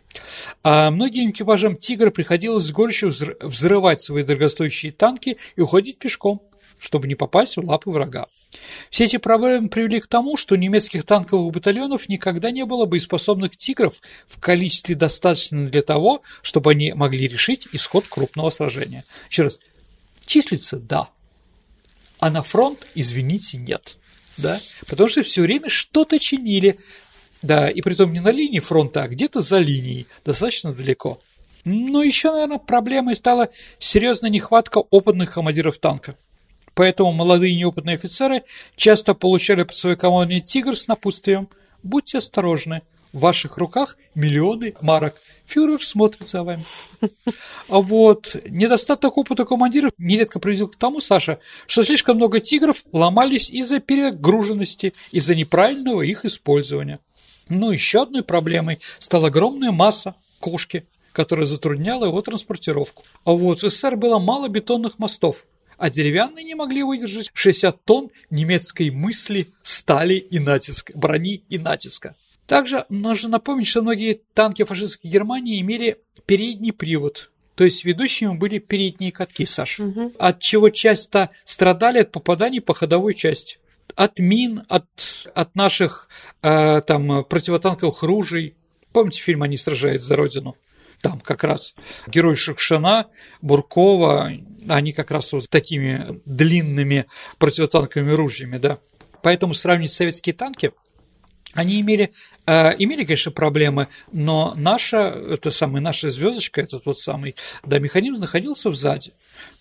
А 0.63 0.91
многим 0.91 1.31
экипажам 1.31 1.75
«Тигра» 1.75 2.11
приходилось 2.11 2.65
с 2.65 2.71
горечью 2.71 3.11
взрывать 3.41 4.01
свои 4.01 4.23
дорогостоящие 4.23 4.91
танки 4.91 5.37
и 5.55 5.61
уходить 5.61 5.97
пешком, 5.97 6.41
чтобы 6.79 7.07
не 7.07 7.15
попасть 7.15 7.57
в 7.57 7.67
лапы 7.67 7.91
врага. 7.91 8.27
Все 8.89 9.03
эти 9.03 9.17
проблемы 9.17 9.69
привели 9.69 9.99
к 9.99 10.07
тому, 10.07 10.37
что 10.37 10.55
немецких 10.55 11.03
танковых 11.03 11.53
батальонов 11.53 12.09
никогда 12.09 12.51
не 12.51 12.65
было 12.65 12.85
боеспособных 12.85 13.55
«Тигров» 13.55 14.01
в 14.27 14.39
количестве 14.39 14.95
достаточно 14.95 15.67
для 15.67 15.81
того, 15.81 16.21
чтобы 16.41 16.71
они 16.71 16.93
могли 16.93 17.27
решить 17.27 17.67
исход 17.73 18.05
крупного 18.07 18.49
сражения. 18.49 19.03
Еще 19.29 19.43
раз, 19.43 19.59
числится– 20.29 20.77
да, 20.79 21.09
а 22.19 22.29
на 22.29 22.43
фронт, 22.43 22.85
извините, 22.95 23.57
нет. 23.57 23.97
Да? 24.37 24.59
Потому 24.87 25.09
что 25.09 25.23
все 25.23 25.41
время 25.41 25.69
что-то 25.69 26.19
чинили. 26.19 26.77
Да, 27.41 27.69
и 27.69 27.81
притом 27.81 28.11
не 28.11 28.19
на 28.19 28.29
линии 28.29 28.59
фронта, 28.59 29.03
а 29.03 29.07
где-то 29.07 29.39
за 29.39 29.59
линией, 29.59 30.05
достаточно 30.25 30.73
далеко. 30.73 31.21
Но 31.63 32.03
еще, 32.03 32.31
наверное, 32.31 32.57
проблемой 32.57 33.15
стала 33.15 33.49
серьезная 33.79 34.29
нехватка 34.29 34.79
опытных 34.79 35.33
командиров 35.33 35.77
танка. 35.77 36.15
Поэтому 36.73 37.11
молодые 37.13 37.55
неопытные 37.55 37.95
офицеры 37.95 38.43
часто 38.75 39.13
получали 39.13 39.63
под 39.63 39.75
свое 39.75 39.95
командование 39.95 40.41
«Тигр» 40.41 40.77
с 40.77 40.87
напутствием 40.87 41.49
«Будьте 41.83 42.17
осторожны, 42.17 42.81
в 43.13 43.19
ваших 43.19 43.57
руках 43.57 43.97
миллионы 44.15 44.75
марок. 44.81 45.21
Фюрер 45.45 45.83
смотрит 45.83 46.29
за 46.29 46.43
вами. 46.43 46.63
А 47.69 47.79
вот 47.79 48.35
недостаток 48.49 49.17
опыта 49.17 49.45
командиров 49.45 49.91
нередко 49.97 50.39
приводил 50.39 50.67
к 50.67 50.75
тому, 50.75 51.01
Саша, 51.01 51.39
что 51.67 51.83
слишком 51.83 52.17
много 52.17 52.39
тигров 52.39 52.83
ломались 52.91 53.49
из-за 53.49 53.79
перегруженности, 53.79 54.93
из-за 55.11 55.35
неправильного 55.35 56.01
их 56.01 56.25
использования. 56.25 56.99
Но 57.47 57.71
еще 57.71 58.03
одной 58.03 58.23
проблемой 58.23 58.79
стала 58.99 59.27
огромная 59.27 59.71
масса 59.71 60.15
кошки, 60.39 60.85
которая 61.11 61.45
затрудняла 61.45 62.05
его 62.05 62.21
транспортировку. 62.21 63.03
А 63.23 63.31
вот 63.31 63.63
в 63.63 63.69
СССР 63.69 63.95
было 63.95 64.19
мало 64.19 64.47
бетонных 64.47 64.99
мостов– 64.99 65.45
а 65.79 65.89
деревянные 65.89 66.43
не 66.43 66.55
могли 66.55 66.83
выдержать 66.83 67.31
60 67.33 67.83
тонн 67.85 68.11
немецкой 68.29 68.91
мысли, 68.91 69.47
стали 69.63 70.15
и 70.15 70.37
натиска, 70.37 70.91
брони 70.93 71.41
и 71.47 71.57
натиска. 71.57 72.15
Также 72.49 72.85
нужно 72.89 73.29
напомнить, 73.29 73.67
что 73.67 73.83
многие 73.83 74.21
танки 74.33 74.63
фашистской 74.63 75.11
Германии 75.11 75.61
имели 75.61 75.99
передний 76.25 76.73
привод, 76.73 77.29
то 77.53 77.63
есть 77.63 77.85
ведущими 77.85 78.35
были 78.35 78.57
передние 78.57 79.11
катки, 79.11 79.45
Саша, 79.45 79.83
угу. 79.83 80.13
от 80.17 80.39
чего 80.39 80.71
часто 80.71 81.29
страдали 81.45 81.99
от 81.99 82.11
попаданий 82.11 82.59
по 82.59 82.73
ходовой 82.73 83.13
части. 83.13 83.59
От 83.95 84.17
мин, 84.17 84.63
от, 84.67 84.87
от 85.35 85.55
наших 85.55 86.09
э, 86.41 86.81
там, 86.81 87.23
противотанковых 87.23 88.01
ружей. 88.01 88.55
Помните 88.93 89.21
фильм 89.21 89.43
«Они 89.43 89.55
сражают 89.55 90.01
за 90.01 90.15
Родину»? 90.15 90.55
Там 91.01 91.19
как 91.19 91.43
раз 91.43 91.75
герой 92.07 92.35
Шукшина, 92.35 93.07
Буркова, 93.43 94.31
они 94.67 94.93
как 94.93 95.11
раз 95.11 95.33
вот 95.33 95.47
такими 95.51 96.19
длинными 96.25 97.05
противотанковыми 97.37 98.11
ружьями, 98.11 98.57
да. 98.57 98.79
Поэтому 99.21 99.53
сравнить 99.53 99.93
советские 99.93 100.33
танки 100.33 100.71
они 101.53 101.81
имели, 101.81 102.11
имели, 102.77 103.03
конечно, 103.03 103.31
проблемы, 103.31 103.87
но 104.11 104.53
наша, 104.55 104.97
это 104.97 105.51
самая 105.51 105.81
наша 105.81 106.09
звездочка, 106.09 106.61
этот 106.61 106.85
вот 106.85 106.99
самый, 106.99 107.35
да, 107.65 107.79
механизм 107.79 108.21
находился 108.21 108.71
сзади. 108.71 109.13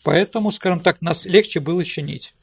Поэтому, 0.04 0.52
скажем 0.52 0.80
так, 0.80 1.02
нас 1.02 1.26
легче 1.26 1.60
было 1.60 1.84
чинить. 1.84 2.34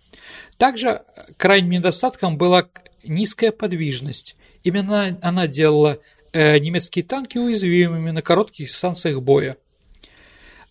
Также 0.57 1.01
крайним 1.37 1.71
недостатком 1.71 2.37
была 2.37 2.67
низкая 3.03 3.51
подвижность. 3.51 4.35
Именно 4.63 5.17
она 5.21 5.47
делала 5.47 5.99
э, 6.31 6.57
немецкие 6.59 7.03
танки 7.03 7.37
уязвимыми 7.37 8.11
на 8.11 8.21
коротких 8.21 8.67
дистанциях 8.67 9.21
боя. 9.21 9.57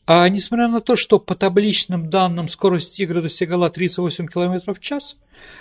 А 0.06 0.28
несмотря 0.28 0.68
на 0.68 0.80
то, 0.80 0.96
что 0.96 1.18
по 1.18 1.34
табличным 1.34 2.10
данным 2.10 2.48
скорость 2.48 2.96
«Тигра» 2.96 3.22
достигала 3.22 3.70
38 3.70 4.26
км 4.26 4.74
в 4.74 4.80
час, 4.80 5.16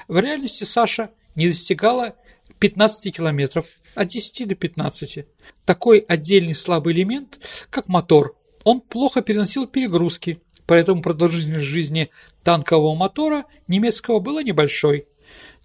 в 0.08 0.20
реальности 0.20 0.66
Саша 0.66 1.12
не 1.36 1.48
достигала 1.48 2.16
15 2.60 3.16
км, 3.16 3.64
от 3.96 4.08
10 4.08 4.48
до 4.48 4.56
15. 4.56 5.26
Такой 5.66 6.00
отдельный 6.00 6.56
слабый 6.56 6.94
элемент, 6.94 7.40
как 7.70 7.88
мотор, 7.88 8.36
он 8.64 8.82
плохо 8.82 9.22
переносил 9.22 9.68
перегрузки, 9.68 10.42
поэтому 10.66 11.02
продолжительность 11.02 11.66
жизни 11.66 12.10
танкового 12.44 12.96
мотора 12.96 13.46
немецкого 13.68 14.20
была 14.20 14.44
небольшой. 14.44 15.08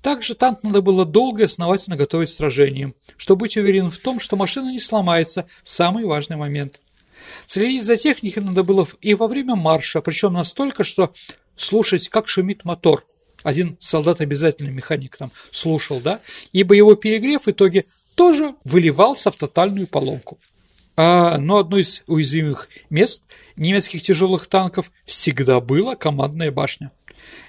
Также 0.02 0.34
танк 0.34 0.62
надо 0.62 0.80
было 0.80 1.04
долго 1.04 1.42
и 1.42 1.46
основательно 1.46 1.96
готовить 1.96 2.28
к 2.28 2.32
сражениям, 2.32 2.94
чтобы 3.16 3.40
быть 3.40 3.56
уверенным 3.56 3.90
в 3.90 3.98
том, 3.98 4.20
что 4.20 4.36
машина 4.36 4.70
не 4.70 4.78
сломается 4.78 5.46
в 5.64 5.70
самый 5.70 6.04
важный 6.04 6.36
момент. 6.36 6.80
Следить 7.46 7.84
за 7.84 7.96
техникой 7.96 8.44
надо 8.44 8.62
было 8.62 8.86
и 9.00 9.14
во 9.14 9.26
время 9.26 9.56
марша, 9.56 10.00
причем 10.00 10.34
настолько, 10.34 10.84
что 10.84 11.12
слушать, 11.56 12.08
как 12.08 12.28
шумит 12.28 12.64
мотор. 12.64 13.04
Один 13.42 13.76
солдат 13.80 14.20
обязательно, 14.20 14.70
механик 14.70 15.16
там, 15.16 15.32
слушал, 15.50 16.00
да, 16.00 16.20
и 16.52 16.62
боевой 16.62 16.96
перегрев 16.96 17.46
в 17.46 17.48
итоге 17.48 17.84
тоже 18.14 18.54
выливался 18.64 19.30
в 19.30 19.36
тотальную 19.36 19.86
поломку. 19.86 20.38
А, 20.96 21.38
но 21.38 21.58
одно 21.58 21.78
из 21.78 22.02
уязвимых 22.08 22.68
мест 22.90 23.22
немецких 23.54 24.02
тяжелых 24.02 24.48
танков 24.48 24.90
всегда 25.04 25.60
была 25.60 25.94
командная 25.94 26.50
башня. 26.50 26.90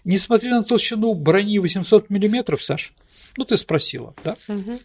Несмотря 0.05 0.51
на 0.51 0.63
толщину 0.63 1.15
брони 1.15 1.57
800 1.57 2.11
мм, 2.11 2.59
Саш, 2.59 2.93
ну 3.37 3.45
ты 3.45 3.57
спросила, 3.57 4.13
да? 4.23 4.35
Угу. 4.47 4.79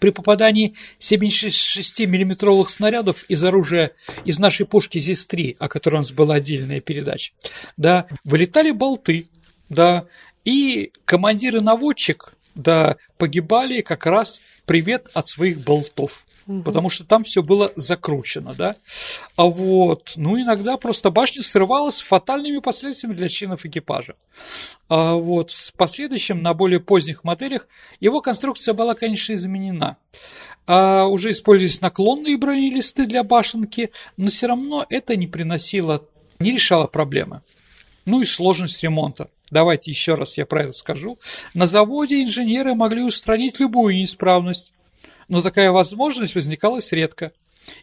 При 0.00 0.10
попадании 0.10 0.74
76 0.98 2.00
миллиметровых 2.00 2.70
снарядов 2.70 3.24
из 3.28 3.44
оружия 3.44 3.92
из 4.24 4.38
нашей 4.38 4.66
пушки 4.66 4.98
ЗИС-3, 4.98 5.56
о 5.58 5.68
которой 5.68 5.96
у 5.96 5.98
нас 5.98 6.10
была 6.10 6.36
отдельная 6.36 6.80
передача, 6.80 7.32
да, 7.76 8.06
вылетали 8.24 8.72
болты, 8.72 9.28
да, 9.68 10.06
и 10.44 10.92
командир 11.04 11.56
и 11.56 11.60
наводчик, 11.60 12.34
да, 12.54 12.96
погибали 13.18 13.80
как 13.80 14.06
раз 14.06 14.40
привет 14.66 15.08
от 15.14 15.26
своих 15.28 15.60
болтов 15.60 16.24
угу. 16.50 16.62
потому 16.62 16.88
что 16.88 17.04
там 17.04 17.22
все 17.22 17.42
было 17.42 17.72
закручено, 17.76 18.54
да. 18.54 18.76
А 19.36 19.44
вот, 19.44 20.12
ну, 20.16 20.40
иногда 20.40 20.76
просто 20.76 21.10
башня 21.10 21.42
срывалась 21.42 21.96
с 21.96 22.02
фатальными 22.02 22.58
последствиями 22.58 23.14
для 23.14 23.28
членов 23.28 23.64
экипажа. 23.64 24.14
А 24.88 25.14
вот 25.14 25.50
в 25.50 25.72
последующем, 25.74 26.42
на 26.42 26.54
более 26.54 26.80
поздних 26.80 27.24
моделях, 27.24 27.68
его 28.00 28.20
конструкция 28.20 28.74
была, 28.74 28.94
конечно, 28.94 29.34
изменена. 29.34 29.96
А 30.66 31.06
уже 31.06 31.30
использовались 31.30 31.80
наклонные 31.80 32.36
бронелисты 32.36 33.06
для 33.06 33.24
башенки, 33.24 33.90
но 34.16 34.28
все 34.28 34.46
равно 34.46 34.86
это 34.88 35.16
не 35.16 35.26
приносило, 35.26 36.04
не 36.38 36.52
решало 36.52 36.86
проблемы. 36.86 37.42
Ну 38.04 38.20
и 38.22 38.24
сложность 38.24 38.82
ремонта. 38.82 39.30
Давайте 39.50 39.90
еще 39.90 40.14
раз 40.14 40.38
я 40.38 40.46
про 40.46 40.64
это 40.64 40.72
скажу. 40.72 41.18
На 41.54 41.66
заводе 41.66 42.22
инженеры 42.22 42.74
могли 42.74 43.02
устранить 43.02 43.58
любую 43.58 43.94
неисправность, 43.94 44.72
но 45.28 45.42
такая 45.42 45.72
возможность 45.72 46.34
возникалась 46.34 46.92
редко, 46.92 47.32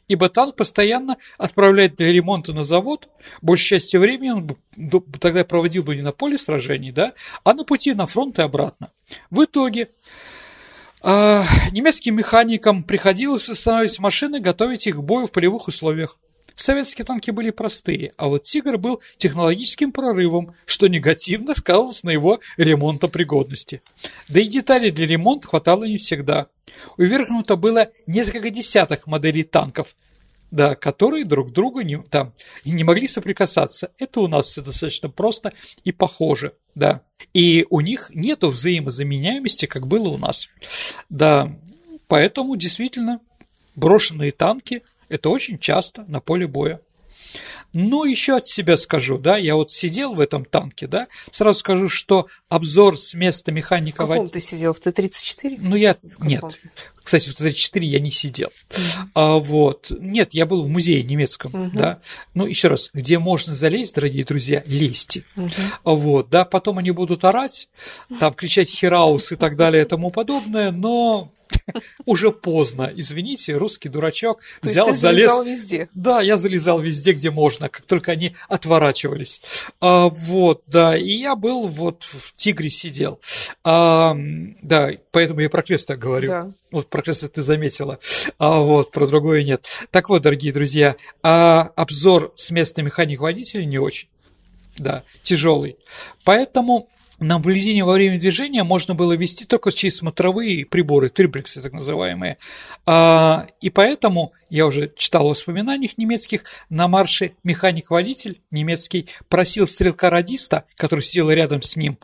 ибо 0.08 0.30
танк 0.30 0.56
постоянно 0.56 1.18
отправляет 1.38 1.96
для 1.96 2.12
ремонта 2.12 2.54
на 2.54 2.64
завод, 2.64 3.10
большей 3.42 3.80
части 3.80 3.98
времени 3.98 4.32
он 4.32 4.58
тогда 5.20 5.44
проводил 5.44 5.84
бы 5.84 5.96
не 5.96 6.02
на 6.02 6.12
поле 6.12 6.38
сражений, 6.38 6.92
да, 6.92 7.14
а 7.44 7.54
на 7.54 7.64
пути 7.64 7.94
на 7.94 8.06
фронт 8.06 8.40
и 8.40 8.42
обратно. 8.42 8.92
В 9.30 9.44
итоге 9.44 9.90
э, 11.04 11.44
немецким 11.72 12.16
механикам 12.16 12.84
приходилось 12.84 13.48
восстанавливать 13.48 14.00
машины, 14.00 14.40
готовить 14.40 14.88
их 14.88 14.96
к 14.96 15.02
бою 15.02 15.28
в 15.28 15.32
полевых 15.32 15.68
условиях. 15.68 16.18
Советские 16.58 17.06
танки 17.06 17.30
были 17.30 17.52
простые, 17.52 18.14
а 18.18 18.28
вот 18.28 18.42
«Тигр» 18.42 18.80
был 18.80 19.00
технологическим 19.18 19.92
прорывом, 19.92 20.56
что 20.66 20.88
негативно 20.88 21.54
сказалось 21.54 22.04
на 22.04 22.10
его 22.10 22.40
ремонтопригодности. 22.58 23.84
Да 24.28 24.42
и 24.42 24.48
деталей 24.48 24.90
для 24.90 25.06
ремонта 25.06 25.48
хватало 25.48 25.84
не 25.84 25.98
всегда. 25.98 26.48
Увергнуто 26.98 27.58
было 27.58 27.92
несколько 28.08 28.50
десяток 28.50 29.06
моделей 29.06 29.44
танков, 29.44 29.96
да, 30.50 30.74
которые 30.74 31.26
друг 31.26 31.54
другу 31.54 31.82
не, 31.82 32.02
там, 32.02 32.34
не 32.66 32.84
могли 32.84 33.08
соприкасаться. 33.08 33.92
Это 34.00 34.22
у 34.22 34.28
нас 34.28 34.48
все 34.48 34.64
достаточно 34.64 35.10
просто 35.10 35.54
и 35.84 35.92
похоже, 35.92 36.54
да. 36.74 37.04
И 37.36 37.68
у 37.70 37.82
них 37.82 38.10
нет 38.16 38.44
взаимозаменяемости, 38.44 39.68
как 39.68 39.86
было 39.86 40.08
у 40.08 40.18
нас. 40.18 40.50
Да, 41.08 41.56
поэтому 42.08 42.56
действительно 42.56 43.20
брошенные 43.76 44.32
танки– 44.32 44.82
это 45.10 45.30
очень 45.30 45.60
часто 45.60 46.04
на 46.08 46.20
поле 46.20 46.48
боя. 46.48 46.82
Но 47.74 48.06
еще 48.06 48.38
от 48.38 48.48
себя 48.48 48.78
скажу, 48.78 49.18
да, 49.18 49.38
я 49.38 49.56
вот 49.56 49.72
сидел 49.72 50.16
в 50.16 50.20
этом 50.20 50.46
танке, 50.46 50.88
да, 50.88 51.08
сразу 51.32 51.60
скажу, 51.60 51.90
что 51.90 52.28
обзор 52.50 52.98
с 52.98 53.14
места 53.14 53.52
механика... 53.52 54.06
В 54.06 54.10
каком 54.10 54.30
ты 54.30 54.40
сидел, 54.40 54.74
в 54.74 54.80
Т-34? 54.80 55.58
Ну, 55.60 55.76
я... 55.76 55.98
Нет, 56.20 56.44
кстати, 57.08 57.30
в 57.30 57.36
Т-34 57.36 57.86
я 57.86 58.02
не 58.02 58.12
сидел. 58.12 58.50
Mm-hmm. 58.50 59.08
А, 59.14 59.38
вот. 59.38 59.94
Нет, 59.98 60.34
я 60.34 60.46
был 60.46 60.64
в 60.64 60.68
музее 60.68 61.04
немецком, 61.04 61.54
mm-hmm. 61.54 61.72
да. 61.74 62.00
Ну, 62.34 62.46
еще 62.46 62.68
раз, 62.68 62.90
где 62.94 63.18
можно 63.18 63.56
залезть, 63.56 63.96
дорогие 63.96 64.26
друзья, 64.26 64.62
лезьте. 64.66 65.24
Mm-hmm. 65.38 65.52
Вот, 65.86 66.30
да, 66.30 66.44
потом 66.44 66.80
они 66.80 66.92
будут 66.92 67.24
орать, 67.24 67.70
там 68.20 68.34
кричать 68.34 68.70
хераус 68.70 69.32
и 69.32 69.38
так 69.38 69.56
далее 69.56 69.84
и 69.84 69.88
тому 69.88 70.10
подобное, 70.10 70.72
но 70.72 71.32
уже 72.06 72.32
поздно, 72.32 72.92
извините, 72.94 73.56
русский 73.56 73.90
дурачок 73.90 74.42
То 74.62 74.70
взял, 74.70 74.94
залез. 74.94 75.00
залезал 75.00 75.44
везде. 75.44 75.90
Да, 75.94 76.22
я 76.22 76.38
залезал 76.38 76.80
везде, 76.80 77.14
где 77.14 77.32
можно, 77.32 77.70
как 77.70 77.86
только 77.86 78.12
они 78.12 78.36
отворачивались. 78.48 79.42
А, 79.80 80.10
вот, 80.10 80.64
да, 80.68 80.98
и 80.98 81.12
я 81.12 81.36
был 81.36 81.68
вот 81.68 82.04
в 82.04 82.36
Тигре 82.36 82.70
сидел. 82.70 83.20
А, 83.64 84.16
да, 84.62 84.92
поэтому 85.12 85.40
я 85.40 85.50
про 85.50 85.62
крест 85.62 85.88
так 85.88 86.00
говорю. 86.00 86.28
Да. 86.28 86.52
Вот 86.72 86.90
про 86.90 87.02
крест 87.02 87.32
ты 87.34 87.42
заметила, 87.42 88.00
а 88.38 88.60
вот 88.60 88.92
про 88.92 89.08
другое 89.08 89.44
нет. 89.44 89.66
Так 89.92 90.10
вот, 90.10 90.22
дорогие 90.22 90.52
друзья, 90.52 90.96
а 91.24 91.72
обзор 91.76 92.34
с 92.36 92.52
места 92.52 92.82
механик-водителя 92.82 93.64
не 93.64 93.78
очень, 93.78 94.10
да, 94.78 95.04
тяжелый. 95.24 95.78
Поэтому 96.24 96.90
Наблюдение 97.20 97.84
во 97.84 97.94
время 97.94 98.20
движения 98.20 98.64
можно 98.64 98.94
было 98.94 99.14
вести 99.14 99.44
только 99.44 99.72
через 99.72 99.98
смотровые 99.98 100.68
приборы, 100.68 101.10
триплексы 101.10 101.64
так 101.64 101.74
называемые. 101.74 102.38
А, 102.86 103.48
и 103.60 103.72
поэтому, 103.72 104.34
я 104.52 104.68
уже 104.68 104.94
читал 104.96 105.26
в 105.26 105.30
воспоминаниях 105.30 105.98
немецких, 105.98 106.44
на 106.70 106.88
марше 106.88 107.34
механик-водитель 107.44 108.40
немецкий 108.52 109.08
просил 109.30 109.68
стрелка-радиста, 109.68 110.66
который 110.76 111.02
сидел 111.02 111.32
рядом 111.32 111.64
с 111.64 111.76
ним, 111.76 111.98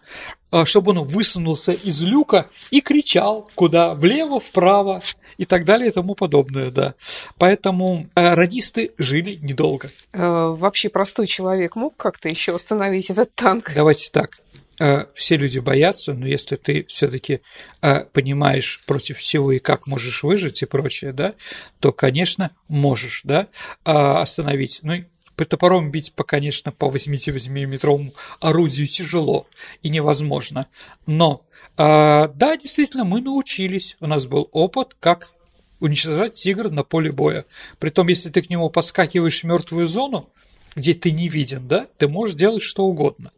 чтобы 0.65 0.91
он 0.91 1.03
высунулся 1.03 1.71
из 1.71 2.01
люка 2.01 2.47
и 2.71 2.81
кричал 2.81 3.49
куда 3.55 3.93
влево, 3.93 4.39
вправо 4.39 5.01
и 5.37 5.45
так 5.45 5.65
далее 5.65 5.89
и 5.89 5.91
тому 5.91 6.15
подобное, 6.15 6.71
да. 6.71 6.95
Поэтому 7.37 8.07
э, 8.15 8.33
радисты 8.33 8.91
жили 8.97 9.37
недолго. 9.41 9.89
Э, 10.11 10.55
вообще 10.57 10.89
простой 10.89 11.27
человек 11.27 11.75
мог 11.75 11.95
как-то 11.97 12.29
еще 12.29 12.55
остановить 12.55 13.09
этот 13.09 13.33
танк? 13.35 13.71
Давайте 13.75 14.09
так. 14.11 14.39
Э, 14.79 15.05
все 15.15 15.37
люди 15.37 15.59
боятся, 15.59 16.13
но 16.13 16.27
если 16.27 16.55
ты 16.55 16.85
все-таки 16.87 17.41
понимаешь 18.13 18.81
против 18.85 19.17
всего 19.17 19.51
и 19.51 19.59
как 19.59 19.87
можешь 19.87 20.23
выжить 20.23 20.61
и 20.61 20.65
прочее, 20.65 21.13
да, 21.13 21.33
то, 21.79 21.91
конечно, 21.91 22.51
можешь, 22.67 23.21
да, 23.23 23.47
а, 23.83 24.21
остановить. 24.21 24.79
Ну, 24.81 25.03
топором 25.35 25.91
бить, 25.91 26.13
по, 26.13 26.23
конечно, 26.23 26.71
по 26.71 26.85
88-миллиметровому 26.85 28.13
орудию 28.39 28.87
тяжело 28.87 29.47
и 29.81 29.89
невозможно. 29.89 30.67
Но, 31.05 31.45
а, 31.77 32.27
да, 32.29 32.57
действительно, 32.57 33.03
мы 33.03 33.21
научились. 33.21 33.97
У 33.99 34.07
нас 34.07 34.25
был 34.25 34.49
опыт, 34.51 34.95
как 34.99 35.31
уничтожать 35.79 36.33
тигра 36.33 36.69
на 36.69 36.83
поле 36.83 37.11
боя. 37.11 37.45
Притом, 37.79 38.07
если 38.07 38.29
ты 38.29 38.41
к 38.41 38.49
нему 38.49 38.69
подскакиваешь 38.69 39.41
в 39.41 39.43
мертвую 39.43 39.87
зону, 39.87 40.29
где 40.75 40.93
ты 40.93 41.11
не 41.11 41.27
виден, 41.27 41.67
да, 41.67 41.87
ты 41.97 42.07
можешь 42.07 42.35
делать 42.35 42.63
что 42.63 42.85
угодно. 42.85 43.31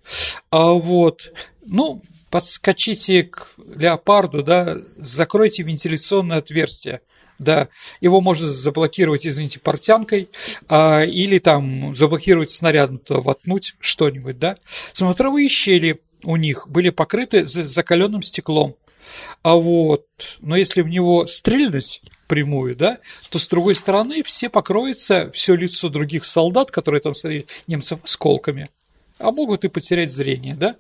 А 0.51 0.71
вот, 0.73 1.33
ну, 1.65 2.01
подскочите 2.29 3.23
к 3.23 3.53
леопарду, 3.57 4.43
да, 4.43 4.77
закройте 4.97 5.63
вентиляционное 5.63 6.37
отверстие, 6.37 7.01
да, 7.39 7.69
его 8.01 8.21
можно 8.21 8.49
заблокировать, 8.49 9.25
извините, 9.25 9.59
портянкой, 9.59 10.29
а, 10.67 11.01
или 11.03 11.39
там 11.39 11.95
заблокировать 11.95 12.51
снарядом, 12.51 13.01
воткнуть 13.09 13.75
что-нибудь, 13.79 14.39
да. 14.39 14.55
Смотровые 14.93 15.49
щели 15.49 16.01
у 16.23 16.35
них 16.37 16.67
были 16.67 16.89
покрыты 16.89 17.45
закаленным 17.45 18.23
стеклом, 18.23 18.75
а 19.43 19.55
вот, 19.55 20.05
но 20.39 20.55
если 20.55 20.81
в 20.81 20.87
него 20.87 21.25
стрельнуть, 21.27 22.01
прямую, 22.27 22.75
да, 22.75 22.99
то 23.29 23.39
с 23.39 23.47
другой 23.47 23.75
стороны 23.75 24.23
все 24.23 24.49
покроется 24.49 25.29
все 25.31 25.55
лицо 25.55 25.89
других 25.89 26.25
солдат, 26.25 26.71
которые 26.71 27.01
там 27.01 27.15
смотрели, 27.15 27.45
немцев 27.67 27.99
осколками, 28.03 28.69
а 29.19 29.31
могут 29.31 29.63
и 29.63 29.69
потерять 29.69 30.11
зрение, 30.11 30.55
да. 30.55 30.75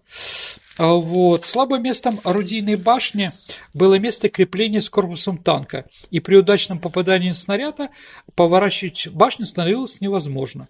А 0.77 0.93
вот. 0.93 1.45
Слабым 1.45 1.83
местом 1.83 2.19
орудийной 2.23 2.75
башни 2.75 3.31
было 3.73 3.97
место 3.97 4.29
крепления 4.29 4.81
с 4.81 4.89
корпусом 4.89 5.37
танка, 5.37 5.85
и 6.11 6.19
при 6.19 6.35
удачном 6.35 6.79
попадании 6.79 7.31
снаряда 7.31 7.89
поворачивать 8.35 9.07
башню 9.07 9.45
становилось 9.45 10.01
невозможно. 10.01 10.67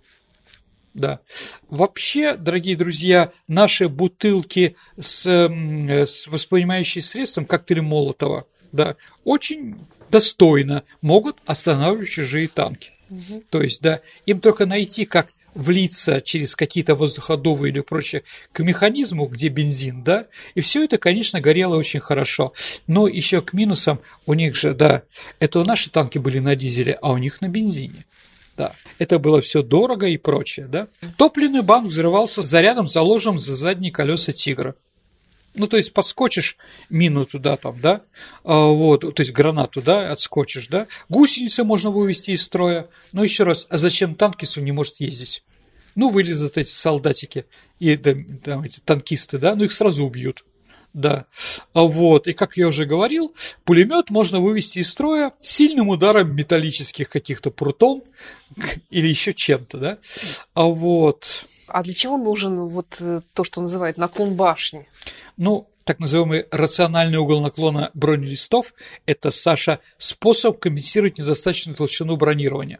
Да. 0.94 1.20
Вообще, 1.70 2.38
дорогие 2.38 2.78
друзья, 2.78 3.32
наши 3.48 3.90
бутылки 3.90 4.78
с, 4.98 5.26
с 5.26 6.28
воспринимающим 6.28 7.02
средством, 7.02 7.46
коктейль 7.46 7.82
Молотова, 7.82 8.46
да, 8.72 8.96
очень 9.26 9.76
достойно 10.10 10.84
могут 11.02 11.40
останавливать 11.46 12.10
чужие 12.10 12.48
танки. 12.48 12.92
Угу. 13.10 13.44
То 13.50 13.62
есть, 13.62 13.82
да, 13.82 14.00
им 14.26 14.40
только 14.40 14.66
найти, 14.66 15.06
как 15.06 15.34
влиться 15.56 16.22
через 16.22 16.56
какие-то 16.56 16.94
воздуходовые 16.96 17.72
или 17.72 17.80
прочее 17.80 18.24
к 18.52 18.60
механизму, 18.60 19.26
где 19.26 19.48
бензин, 19.48 20.04
да, 20.04 20.28
и 20.54 20.62
все 20.62 20.84
это, 20.84 20.98
конечно, 20.98 21.42
горело 21.42 21.76
очень 21.76 22.02
хорошо. 22.02 22.54
Но 22.86 23.08
еще 23.08 23.42
к 23.42 23.54
минусам 23.54 24.00
у 24.26 24.34
них 24.34 24.56
же, 24.56 24.74
да, 24.74 25.04
это 25.40 25.64
наши 25.64 25.90
танки 25.90 26.20
были 26.20 26.40
на 26.40 26.56
дизеле, 26.56 27.00
а 27.02 27.12
у 27.12 27.18
них 27.18 27.42
на 27.42 27.48
бензине. 27.48 28.06
Да, 28.58 28.72
это 29.00 29.20
было 29.20 29.42
все 29.42 29.64
дорого 29.64 30.08
и 30.08 30.18
прочее, 30.18 30.68
да. 30.68 30.88
Топливный 31.18 31.62
банк 31.62 31.88
взрывался 31.88 32.42
зарядом, 32.42 32.88
заложенным 32.88 33.38
за 33.38 33.56
задние 33.56 33.92
колеса 33.92 34.32
тигра. 34.32 34.76
Ну, 35.56 35.68
то 35.68 35.78
есть 35.78 35.94
подскочишь 35.94 36.58
мину 36.90 37.26
туда 37.26 37.58
там, 37.58 37.80
да, 37.80 38.02
а, 38.44 38.68
вот, 38.68 39.02
то 39.02 39.22
есть 39.22 39.32
гранату, 39.32 39.82
да, 39.82 40.12
отскочишь, 40.12 40.68
да, 40.68 40.88
гусеницы 41.10 41.64
можно 41.64 41.92
вывести 41.92 42.32
из 42.32 42.44
строя, 42.44 42.88
но 43.12 43.24
еще 43.24 43.44
раз, 43.44 43.66
а 43.70 43.78
зачем 43.78 44.16
танкисту 44.16 44.62
не 44.62 44.72
может 44.72 45.00
ездить? 45.00 45.44
Ну, 45.96 46.10
вылезут 46.10 46.58
эти 46.58 46.70
солдатики 46.70 47.46
и 47.80 47.96
там, 47.96 48.64
эти 48.64 48.80
танкисты, 48.82 49.38
да, 49.38 49.56
ну 49.56 49.64
их 49.64 49.72
сразу 49.72 50.06
убьют. 50.06 50.44
Да, 50.94 51.26
а 51.74 51.82
вот, 51.82 52.26
и 52.28 52.32
как 52.32 52.56
я 52.56 52.70
уже 52.70 52.86
говорил, 52.86 53.36
пулемет 53.66 54.10
можно 54.10 54.40
вывести 54.40 54.80
из 54.80 54.90
строя 54.90 55.34
сильным 55.42 55.90
ударом 55.90 56.34
металлических 56.34 57.10
каких-то 57.10 57.52
прутом 57.52 58.04
или 58.90 59.08
еще 59.10 59.34
чем-то, 59.34 59.78
да, 59.78 59.98
а 60.54 60.64
вот. 60.64 61.48
А 61.68 61.84
для 61.84 61.94
чего 61.94 62.18
нужен 62.18 62.68
вот 62.68 62.96
э, 63.00 63.22
то, 63.34 63.44
что 63.44 63.62
называют 63.62 63.98
наклон 63.98 64.36
башни? 64.36 64.88
Ну, 65.38 65.68
так 65.84 66.00
называемый 66.00 66.46
рациональный 66.52 67.18
угол 67.18 67.42
наклона 67.42 67.92
бронелистов– 67.94 68.74
это, 69.06 69.32
Саша, 69.32 69.80
способ 69.98 70.60
компенсировать 70.60 71.18
недостаточную 71.18 71.76
толщину 71.76 72.18
бронирования. 72.18 72.80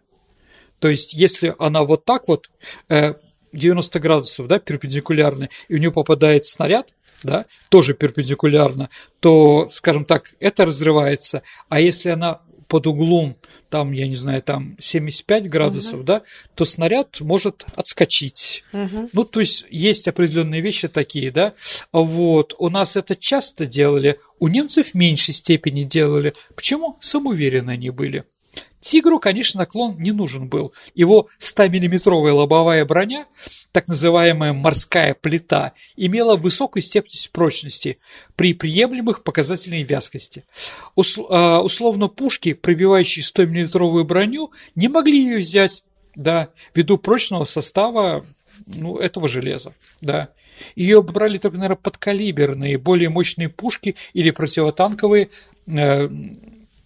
То 0.80 0.90
есть, 0.90 1.14
если 1.14 1.56
она 1.60 1.84
вот 1.84 2.06
так 2.06 2.28
вот, 2.28 2.50
90 2.90 3.98
э, 3.98 4.02
градусов, 4.02 4.48
да, 4.48 4.60
перпендикулярно, 4.60 5.50
и 5.68 5.76
у 5.76 5.78
нее 5.78 5.92
попадает 5.92 6.46
снаряд, 6.46 6.94
да, 7.24 7.46
тоже 7.70 7.94
перпендикулярно, 7.94 8.90
то, 9.20 9.70
скажем 9.72 10.06
так, 10.06 10.34
это 10.40 10.66
разрывается. 10.66 11.44
А 11.70 11.80
если 11.80 12.10
она 12.10 12.42
под 12.68 12.88
углом, 12.88 13.36
там, 13.70 13.92
я 13.92 14.08
не 14.08 14.16
знаю, 14.16 14.42
там 14.42 14.76
75 14.80 15.50
градусов, 15.50 15.96
угу. 15.96 16.04
да, 16.04 16.22
то 16.56 16.66
снаряд 16.66 17.20
может 17.20 17.66
отскочить. 17.76 18.64
Угу. 18.74 19.10
Ну, 19.14 19.24
то 19.26 19.40
есть 19.40 19.66
есть 19.70 20.08
определенные 20.08 20.62
вещи 20.62 20.88
такие, 20.88 21.32
да. 21.32 21.54
Вот, 21.92 22.56
у 22.58 22.70
нас 22.70 22.96
это 22.96 23.16
часто 23.16 23.66
делали, 23.66 24.20
у 24.40 24.48
немцев 24.48 24.92
в 24.92 24.94
меньшей 24.94 25.34
степени 25.34 25.84
делали. 25.84 26.34
Почему? 26.56 26.98
Самоуверенно 27.02 27.74
они 27.74 27.90
были. 27.90 28.26
Тигру, 28.86 29.20
конечно, 29.20 29.62
наклон 29.62 29.98
не 29.98 30.12
нужен 30.12 30.48
был. 30.48 30.72
Его 30.94 31.28
100-миллиметровая 31.40 32.34
лобовая 32.34 32.86
броня, 32.86 33.26
так 33.72 33.88
называемая 33.88 34.54
морская 34.54 35.16
плита, 35.16 35.74
имела 35.96 36.36
высокую 36.36 36.84
степень 36.84 37.18
прочности 37.32 37.98
при 38.36 38.54
приемлемых 38.54 39.24
показательной 39.24 39.82
вязкости. 39.82 40.46
А, 41.30 41.62
условно 41.64 42.10
пушки, 42.10 42.54
пробивающие 42.54 43.26
100-миллиметровую 43.26 44.04
броню, 44.04 44.52
не 44.76 44.88
могли 44.88 45.20
ее 45.20 45.40
взять, 45.40 45.82
да, 46.14 46.50
ввиду 46.76 47.00
прочного 47.00 47.46
состава 47.46 48.24
ну, 48.68 48.98
этого 48.98 49.28
железа, 49.28 49.74
да. 50.02 50.30
Ее 50.76 51.02
брали 51.02 51.40
только, 51.40 51.58
наверное, 51.58 51.82
подкалиберные, 51.82 52.78
более 52.78 53.10
мощные 53.10 53.50
пушки 53.50 53.96
или 54.14 54.30
противотанковые 54.30 55.30
э, 55.66 56.10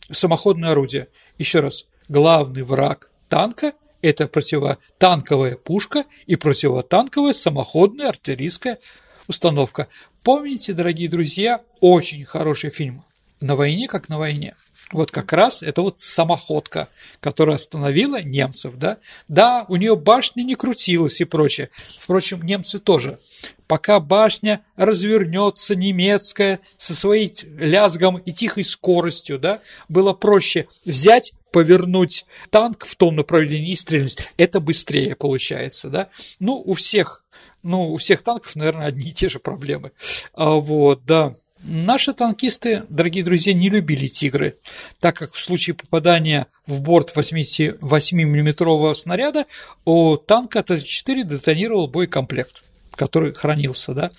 самоходные 0.10 0.72
орудия. 0.72 1.10
Еще 1.38 1.62
раз, 1.62 1.86
главный 2.10 2.64
враг 2.64 3.10
танка– 3.30 3.74
это 4.02 4.28
противотанковая 4.28 5.56
пушка 5.56 6.04
и 6.26 6.36
противотанковая 6.36 7.34
самоходная 7.34 8.10
артиллерийская 8.10 8.80
установка. 9.28 9.88
Помните, 10.24 10.74
дорогие 10.74 11.10
друзья, 11.10 11.62
очень 11.80 12.26
хороший 12.26 12.72
фильм 12.72 13.04
«На 13.40 13.56
войне, 13.56 13.88
как 13.88 14.10
на 14.10 14.18
войне». 14.18 14.56
Вот 14.92 15.12
как 15.12 15.34
раз 15.34 15.62
это 15.62 15.82
вот 15.84 16.00
самоходка, 16.00 16.90
которая 17.20 17.58
остановила 17.58 18.22
немцев, 18.22 18.74
да. 18.76 18.98
Да, 19.28 19.66
у 19.68 19.76
нее 19.76 19.96
башня 19.96 20.44
не 20.44 20.56
крутилась 20.56 21.22
и 21.22 21.26
прочее. 21.26 21.70
Впрочем, 22.00 22.42
немцы 22.42 22.80
тоже. 22.80 23.20
Пока 23.68 24.00
башня 24.00 24.66
развернется 24.76 25.76
немецкая 25.76 26.60
со 26.78 26.96
своим 26.96 27.30
лязгом 27.58 28.18
и 28.18 28.32
тихой 28.32 28.64
скоростью, 28.64 29.38
да, 29.38 29.62
было 29.90 30.14
проще 30.14 30.68
взять 30.86 31.34
повернуть 31.52 32.26
танк 32.50 32.86
в 32.86 32.96
том 32.96 33.16
направлении 33.16 33.72
и 33.72 33.76
стрельнуть. 33.76 34.18
Это 34.38 34.60
быстрее 34.60 35.16
получается, 35.16 35.90
да. 35.90 36.10
Ну, 36.40 36.56
у 36.66 36.74
всех, 36.74 37.24
ну, 37.62 37.92
у 37.92 37.98
всех 37.98 38.24
танков, 38.24 38.56
наверное, 38.56 38.88
одни 38.88 39.10
и 39.10 39.14
те 39.14 39.30
же 39.30 39.40
проблемы. 39.40 39.92
А, 40.34 40.56
вот, 40.56 41.06
да. 41.06 41.36
Наши 41.62 42.14
танкисты, 42.14 42.84
дорогие 42.88 43.24
друзья, 43.24 43.54
не 43.54 43.70
любили 43.70 44.08
«Тигры», 44.08 44.56
так 45.02 45.18
как 45.18 45.34
в 45.34 45.40
случае 45.40 45.76
попадания 45.76 46.48
в 46.66 46.80
борт 46.82 47.12
8-миллиметрового 47.16 48.94
снаряда 48.94 49.46
у 49.84 50.16
танка 50.16 50.64
Т-4 50.64 51.24
детонировал 51.24 51.88
боекомплект, 51.88 52.64
который 52.96 53.34
хранился, 53.34 53.94
да. 53.94 54.12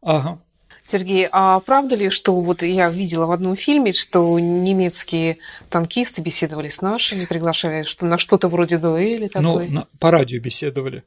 Ага. 0.00 0.40
Сергей, 0.90 1.28
а 1.30 1.60
правда 1.60 1.96
ли, 1.96 2.10
что 2.10 2.40
вот 2.40 2.62
я 2.62 2.88
видела 2.88 3.26
в 3.26 3.32
одном 3.32 3.56
фильме, 3.56 3.92
что 3.92 4.38
немецкие 4.38 5.38
танкисты 5.68 6.22
беседовали 6.22 6.68
с 6.68 6.80
нашими, 6.80 7.24
приглашали 7.24 7.82
что 7.82 8.06
на 8.06 8.18
что-то 8.18 8.48
вроде 8.48 8.78
дуэли 8.78 9.30
ну, 9.34 9.52
такой? 9.52 9.68
Ну, 9.68 9.84
по 9.98 10.10
радио 10.10 10.40
беседовали. 10.40 11.02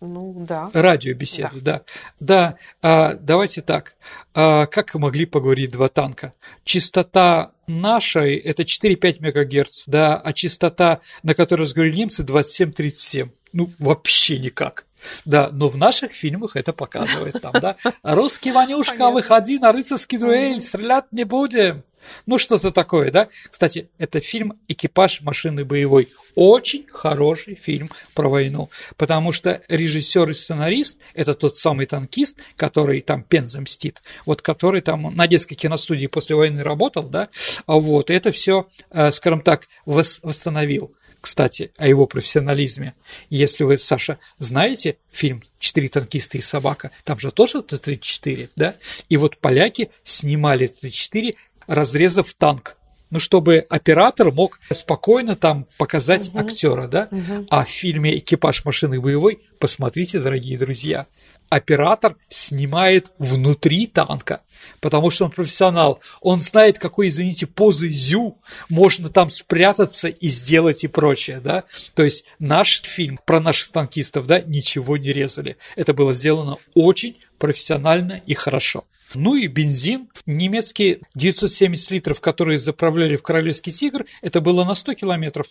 Ну, 0.00 0.34
да. 0.46 0.70
Радиобеседы, 0.72 1.60
да. 1.60 1.82
Да, 2.20 2.50
да. 2.50 2.56
А, 2.82 3.14
давайте 3.14 3.62
так. 3.62 3.94
А, 4.32 4.66
как 4.66 4.94
могли 4.94 5.26
поговорить 5.26 5.72
два 5.72 5.88
танка? 5.88 6.34
Частота 6.64 7.52
нашей– 7.66 8.36
это 8.36 8.62
4-5 8.62 9.16
МГц, 9.20 9.82
да, 9.86 10.16
а 10.16 10.32
частота, 10.32 11.00
на 11.22 11.34
которой 11.34 11.62
разговаривали 11.62 11.98
немцы, 11.98 12.22
27-37. 12.22 13.30
Ну, 13.52 13.70
вообще 13.78 14.38
никак. 14.38 14.86
Да, 15.24 15.50
но 15.52 15.68
в 15.68 15.76
наших 15.76 16.12
фильмах 16.12 16.56
это 16.56 16.72
показывает 16.72 17.40
там, 17.40 17.52
да. 17.60 17.76
Русский 18.02 18.52
Ванюшка, 18.52 18.92
Понятно. 18.92 19.14
выходи 19.14 19.58
на 19.58 19.72
рыцарский 19.72 20.18
дуэль, 20.18 20.60
стрелять 20.60 21.06
не 21.12 21.24
будем. 21.24 21.82
Ну, 22.26 22.38
что-то 22.38 22.70
такое, 22.70 23.10
да? 23.10 23.28
Кстати, 23.50 23.88
это 23.98 24.20
фильм 24.20 24.58
«Экипаж 24.68 25.20
машины 25.22 25.64
боевой». 25.64 26.08
Очень 26.34 26.86
хороший 26.92 27.56
фильм 27.56 27.90
про 28.14 28.28
войну, 28.28 28.70
потому 28.96 29.32
что 29.32 29.60
режиссер 29.68 30.30
и 30.30 30.34
сценарист– 30.34 30.98
это 31.14 31.34
тот 31.34 31.56
самый 31.56 31.86
танкист, 31.86 32.36
который 32.56 33.00
там 33.00 33.24
Пенза 33.24 33.60
мстит, 33.60 34.02
вот 34.24 34.40
который 34.40 34.80
там 34.80 35.14
на 35.16 35.26
детской 35.26 35.56
киностудии 35.56 36.06
после 36.06 36.36
войны 36.36 36.62
работал, 36.62 37.08
да, 37.08 37.28
вот, 37.66 38.10
и 38.10 38.14
это 38.14 38.30
все, 38.30 38.68
э, 38.90 39.10
скажем 39.10 39.40
так, 39.40 39.66
восстановил 39.84 40.92
кстати, 41.20 41.72
о 41.76 41.86
его 41.86 42.06
профессионализме. 42.06 42.94
Если 43.28 43.64
вы, 43.64 43.78
Саша, 43.78 44.18
знаете 44.38 44.98
фильм 45.10 45.42
«Четыре 45.58 45.88
танкиста 45.88 46.38
и 46.38 46.40
собака», 46.40 46.92
там 47.04 47.18
же 47.18 47.32
тоже 47.32 47.62
Т-34, 47.62 48.50
да? 48.54 48.76
И 49.08 49.16
вот 49.16 49.36
поляки 49.38 49.90
снимали 50.04 50.68
Т-34 50.68 51.34
разрезав 51.68 52.32
танк. 52.34 52.74
Ну, 53.10 53.20
чтобы 53.20 53.64
оператор 53.70 54.32
мог 54.32 54.58
спокойно 54.70 55.34
там 55.34 55.66
показать 55.78 56.28
угу. 56.28 56.40
актера, 56.40 56.88
да? 56.88 57.08
Угу. 57.10 57.46
А 57.48 57.64
в 57.64 57.68
фильме 57.68 58.18
Экипаж 58.18 58.64
машины 58.64 59.00
боевой, 59.00 59.40
посмотрите, 59.58 60.20
дорогие 60.20 60.58
друзья, 60.58 61.06
оператор 61.48 62.16
снимает 62.28 63.10
внутри 63.18 63.86
танка, 63.86 64.42
потому 64.80 65.10
что 65.10 65.24
он 65.24 65.30
профессионал. 65.30 66.00
Он 66.20 66.40
знает, 66.40 66.78
какой, 66.78 67.08
извините, 67.08 67.46
позы 67.46 67.88
зю 67.88 68.38
можно 68.68 69.08
там 69.08 69.30
спрятаться 69.30 70.08
и 70.08 70.28
сделать 70.28 70.84
и 70.84 70.88
прочее, 70.88 71.40
да. 71.40 71.64
То 71.94 72.02
есть 72.02 72.24
наш 72.38 72.82
фильм 72.82 73.18
про 73.24 73.40
наших 73.40 73.72
танкистов, 73.72 74.26
да, 74.26 74.40
ничего 74.40 74.96
не 74.96 75.12
резали. 75.12 75.56
Это 75.76 75.94
было 75.94 76.12
сделано 76.12 76.58
очень 76.74 77.16
профессионально 77.38 78.20
и 78.26 78.34
хорошо. 78.34 78.84
Ну 79.14 79.34
и 79.36 79.46
бензин. 79.46 80.08
Немецкие 80.26 81.00
970 81.14 81.90
литров, 81.90 82.20
которые 82.20 82.58
заправляли 82.58 83.16
в 83.16 83.22
Королевский 83.22 83.72
тигр, 83.72 84.04
это 84.20 84.40
было 84.40 84.64
на 84.64 84.74
100 84.74 84.94
километров. 84.94 85.46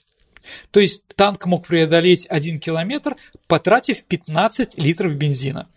То 0.72 0.80
есть 0.80 1.04
танк 1.16 1.46
мог 1.46 1.68
преодолеть 1.68 2.26
1 2.30 2.60
километр, 2.60 3.16
потратив 3.48 4.04
15 4.04 4.78
литров 4.78 5.16
бензина. 5.16 5.68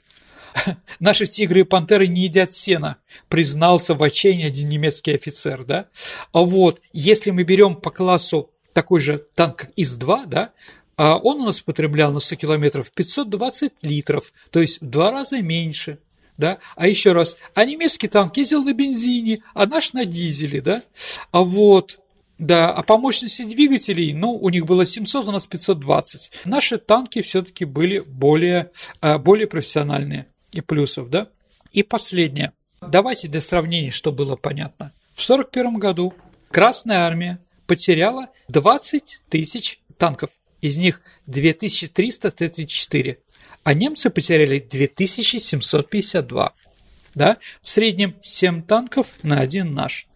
Наши 1.01 1.26
тигры 1.26 1.61
и 1.61 1.64
пантеры 1.64 2.07
не 2.07 2.24
едят 2.24 2.53
сена, 2.53 2.97
признался 3.28 3.95
в 3.95 4.03
отчаянии 4.03 4.47
один 4.47 4.68
немецкий 4.68 5.14
офицер, 5.14 5.64
да. 5.64 5.89
А 6.33 6.41
вот, 6.41 6.81
если 6.93 7.31
мы 7.31 7.45
берем 7.45 7.76
по 7.76 7.91
классу 7.91 8.51
такой 8.72 9.01
же 9.01 9.26
танк 9.35 9.68
ИС-2, 9.76 10.26
да, 10.26 10.53
а 10.97 11.16
он 11.16 11.41
у 11.41 11.47
нас 11.47 11.61
потреблял 11.61 12.12
на 12.12 12.20
100 12.20 12.37
километров 12.37 12.91
520 12.91 13.72
литров, 13.83 14.33
то 14.51 14.61
есть 14.61 14.81
в 14.81 14.89
два 14.89 15.11
раза 15.11 15.41
меньше– 15.41 15.99
да, 16.41 16.59
а 16.74 16.88
еще 16.88 17.12
раз, 17.12 17.36
а 17.55 17.64
немецкий 17.64 18.09
танк 18.09 18.36
ездил 18.36 18.64
на 18.64 18.72
бензине, 18.72 19.45
а 19.55 19.66
наш 19.66 19.93
на 19.93 20.05
дизеле, 20.05 20.61
да, 20.61 20.82
а 21.30 21.43
вот, 21.43 22.01
да, 22.38 22.72
а 22.72 22.82
по 22.82 22.97
мощности 22.97 23.45
двигателей, 23.45 24.14
ну, 24.14 24.32
у 24.32 24.49
них 24.49 24.64
было 24.64 24.86
700, 24.86 25.28
у 25.28 25.30
нас 25.30 25.47
520. 25.47 26.32
Наши 26.47 26.78
танки 26.78 27.20
все-таки 27.20 27.66
были 27.66 28.01
более, 28.01 28.70
э, 29.03 29.18
более 29.18 29.47
профессиональные 29.47 30.26
и 30.51 30.62
плюсов, 30.62 31.11
да. 31.11 31.28
И 31.70 31.82
последнее. 31.82 32.53
Давайте 32.80 33.28
для 33.28 33.43
сравнения, 33.43 33.91
что 33.91 34.11
было 34.11 34.36
понятно. 34.36 34.91
В 35.14 35.22
1941 35.22 35.78
году 35.78 36.14
Красная 36.51 37.01
Армия 37.01 37.38
потеряла 37.66 38.28
20 38.49 39.20
тысяч 39.28 39.80
танков, 39.99 40.30
из 40.62 40.78
них 40.78 41.03
2300 41.26 42.30
Т-34 42.30 43.18
а 43.65 43.75
немцы 43.75 44.11
потеряли 44.11 44.59
2752. 44.59 46.53
Да? 47.15 47.37
В 47.63 47.69
среднем 47.69 48.17
7 48.23 48.63
танков 48.63 49.09
на 49.23 49.41
один 49.41 49.75
наш. 49.75 50.07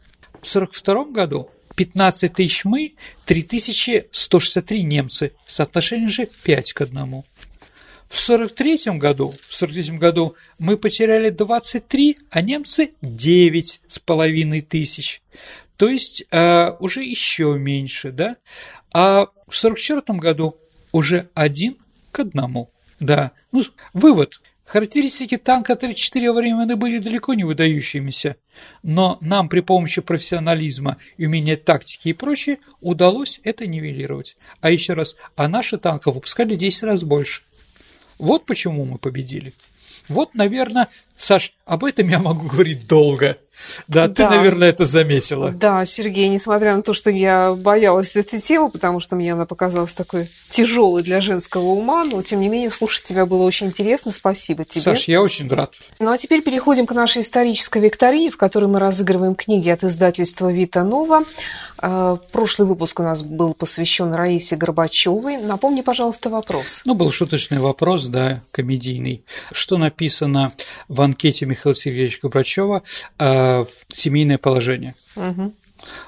В 0.42 0.48
1942 0.56 1.04
году 1.12 1.50
15 1.76 2.32
тысяч 2.32 2.64
мы, 2.64 2.94
3163 3.26 4.82
немцы, 4.82 5.32
соотношение 5.46 6.08
же 6.08 6.28
5 6.44 6.72
к 6.72 6.80
1. 6.82 7.24
В 8.08 8.20
43 8.20 8.98
году, 8.98 9.34
в 9.48 9.54
43 9.54 9.98
году 9.98 10.36
мы 10.58 10.76
потеряли 10.76 11.30
23, 11.30 12.18
а 12.30 12.42
немцы 12.42 12.92
9 13.02 13.80
с 13.88 13.98
половиной 13.98 14.60
тысяч. 14.60 15.20
То 15.76 15.88
есть 15.88 16.24
э, 16.30 16.70
уже 16.78 17.02
еще 17.02 17.56
меньше, 17.58 18.12
да? 18.12 18.36
А 18.92 19.26
в 19.48 19.56
44 19.56 20.18
году 20.18 20.56
уже 20.92 21.28
один 21.34 21.76
к 22.12 22.20
одному. 22.20 22.70
Да. 23.00 23.32
Ну, 23.52 23.64
вывод. 23.92 24.40
Характеристики 24.64 25.36
танка 25.36 25.76
34 25.76 26.32
во 26.32 26.40
время 26.40 26.56
войны 26.56 26.76
были 26.76 26.98
далеко 26.98 27.34
не 27.34 27.44
выдающимися, 27.44 28.36
но 28.82 29.18
нам 29.20 29.50
при 29.50 29.60
помощи 29.60 30.00
профессионализма 30.00 30.96
умения 31.18 31.56
тактики 31.56 32.08
и 32.08 32.12
прочее 32.14 32.58
удалось 32.80 33.40
это 33.44 33.66
нивелировать. 33.66 34.36
А 34.62 34.70
еще 34.70 34.94
раз, 34.94 35.16
а 35.36 35.48
наши 35.48 35.76
танки 35.76 36.08
выпускали 36.08 36.54
10 36.54 36.82
раз 36.84 37.02
больше. 37.02 37.42
Вот 38.18 38.46
почему 38.46 38.86
мы 38.86 38.96
победили. 38.96 39.52
Вот, 40.08 40.34
наверное, 40.34 40.88
Саш, 41.16 41.52
об 41.66 41.84
этом 41.84 42.08
я 42.08 42.18
могу 42.18 42.48
говорить 42.48 42.86
долго. 42.86 43.38
Да, 43.88 44.08
да, 44.08 44.14
ты, 44.14 44.36
наверное, 44.36 44.68
это 44.68 44.86
заметила. 44.86 45.50
Да, 45.50 45.84
Сергей, 45.84 46.28
несмотря 46.28 46.76
на 46.76 46.82
то, 46.82 46.94
что 46.94 47.10
я 47.10 47.54
боялась 47.54 48.16
этой 48.16 48.40
темы, 48.40 48.70
потому 48.70 49.00
что 49.00 49.16
мне 49.16 49.32
она 49.32 49.46
показалась 49.46 49.94
такой 49.94 50.28
тяжелой 50.50 51.02
для 51.02 51.20
женского 51.20 51.62
ума, 51.62 52.04
но 52.04 52.22
тем 52.22 52.40
не 52.40 52.48
менее 52.48 52.70
слушать 52.70 53.04
тебя 53.04 53.26
было 53.26 53.42
очень 53.42 53.68
интересно. 53.68 54.12
Спасибо 54.12 54.64
тебе. 54.64 54.82
Саш, 54.82 55.08
я 55.08 55.22
очень 55.22 55.48
рад. 55.48 55.74
Ну 55.98 56.10
а 56.10 56.18
теперь 56.18 56.42
переходим 56.42 56.86
к 56.86 56.92
нашей 56.92 57.22
исторической 57.22 57.82
викторине, 57.82 58.30
в 58.30 58.36
которой 58.36 58.66
мы 58.66 58.78
разыгрываем 58.78 59.34
книги 59.34 59.68
от 59.70 59.84
издательства 59.84 60.52
Вита 60.52 60.84
Нова. 60.84 61.24
А, 61.78 62.16
прошлый 62.32 62.68
выпуск 62.68 63.00
у 63.00 63.02
нас 63.02 63.22
был 63.22 63.52
посвящен 63.54 64.14
Раисе 64.14 64.56
Горбачевой. 64.56 65.36
Напомни, 65.36 65.80
пожалуйста, 65.80 66.30
вопрос. 66.30 66.82
Ну, 66.84 66.94
был 66.94 67.10
шуточный 67.10 67.58
вопрос, 67.58 68.06
да, 68.06 68.42
комедийный. 68.52 69.24
Что 69.52 69.76
написано 69.76 70.52
в 70.88 71.00
анкете 71.00 71.46
Михаила 71.46 71.76
Сергеевича 71.76 72.20
Горбачева 72.22 72.82
э, 73.44 73.64
«Семейное 73.92 74.38
положение». 74.38 74.94
Угу. 75.16 75.54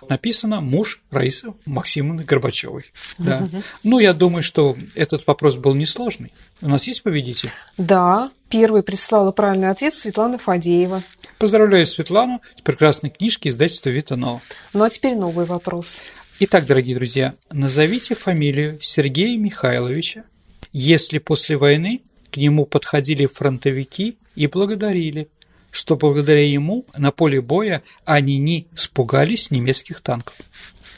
Написано 0.09 0.61
муж 0.61 1.03
Раисы 1.11 1.53
Максимовны 1.65 2.25
Горбачевой. 2.25 2.93
Да. 3.19 3.39
Угу. 3.39 3.63
Ну, 3.85 3.99
я 3.99 4.13
думаю, 4.15 4.43
что 4.43 4.77
этот 4.95 5.27
вопрос 5.27 5.57
был 5.57 5.75
несложный. 5.75 6.33
У 6.63 6.69
нас 6.69 6.87
есть 6.87 7.03
победитель? 7.03 7.51
Да, 7.77 8.31
первый 8.49 8.83
прислала 8.83 9.33
правильный 9.33 9.69
ответ 9.69 9.95
Светлана 9.95 10.39
Фадеева. 10.39 11.03
Поздравляю 11.39 11.87
Светлану 11.87 12.41
с 12.57 12.63
прекрасной 12.63 13.11
книжки 13.11 13.49
издательства 13.49 13.91
Витанова. 13.91 14.41
Ну 14.73 14.85
а 14.85 14.91
теперь 14.91 15.15
новый 15.17 15.45
вопрос. 15.45 16.01
Итак, 16.39 16.67
дорогие 16.67 16.95
друзья, 16.97 17.35
назовите 17.51 18.15
фамилию 18.15 18.79
Сергея 18.83 19.39
Михайловича, 19.39 20.25
если 20.73 21.19
после 21.19 21.57
войны 21.57 22.03
к 22.31 22.37
нему 22.37 22.67
подходили 22.67 23.27
фронтовики 23.27 24.19
и 24.35 24.47
благодарили, 24.47 25.29
что 25.77 25.95
благодаря 25.95 26.43
ему 26.43 26.87
на 26.97 27.13
поле 27.13 27.43
боя 27.43 27.83
они 28.07 28.39
не 28.39 28.67
испугались 28.73 29.51
немецких 29.51 30.01
танков. 30.01 30.35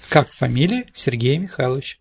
Как 0.08 0.30
фамилия 0.30 0.84
Сергея 0.94 1.36
Михайловича? 1.36 1.98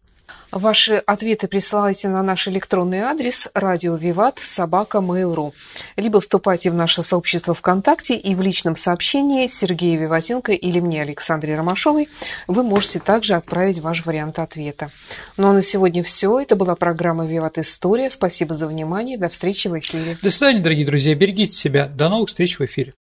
Ваши 0.52 0.96
ответы 0.96 1.48
присылайте 1.48 2.08
на 2.08 2.24
наш 2.24 2.48
электронный 2.48 3.00
адрес 3.00 3.50
радио 3.54 3.96
Виват 3.96 4.40
собака 4.40 5.00
Mail.ru 5.00 5.54
либо 5.98 6.22
вступайте 6.22 6.72
в 6.72 6.74
наше 6.74 7.04
сообщество 7.04 7.54
ВКонтакте 7.54 8.16
и 8.16 8.34
в 8.34 8.42
личном 8.42 8.76
сообщении 8.76 9.48
Сергея 9.48 9.98
Виватенко 9.98 10.54
или 10.54 10.80
мне, 10.80 11.02
Александре 11.02 11.56
Ромашовой, 11.56 12.08
вы 12.48 12.64
можете 12.64 13.00
также 13.00 13.34
отправить 13.34 13.80
ваш 13.80 14.06
вариант 14.06 14.40
ответа. 14.40 14.90
Ну 15.36 15.50
а 15.50 15.54
на 15.54 15.62
сегодня 15.62 16.04
все. 16.04 16.40
Это 16.40 16.56
была 16.56 16.76
программа 16.76 17.26
Виват 17.26 17.58
История. 17.58 18.10
Спасибо 18.10 18.56
за 18.56 18.68
внимание. 18.68 19.18
До 19.18 19.30
встречи 19.30 19.68
в 19.68 19.78
эфире. 19.80 20.18
До 20.22 20.32
свидания, 20.32 20.62
дорогие 20.62 20.86
друзья. 20.86 21.14
Берегите 21.16 21.52
себя. 21.52 21.88
До 21.88 22.10
новых 22.10 22.30
встреч 22.30 22.58
в 22.60 22.66
эфире. 22.66 22.94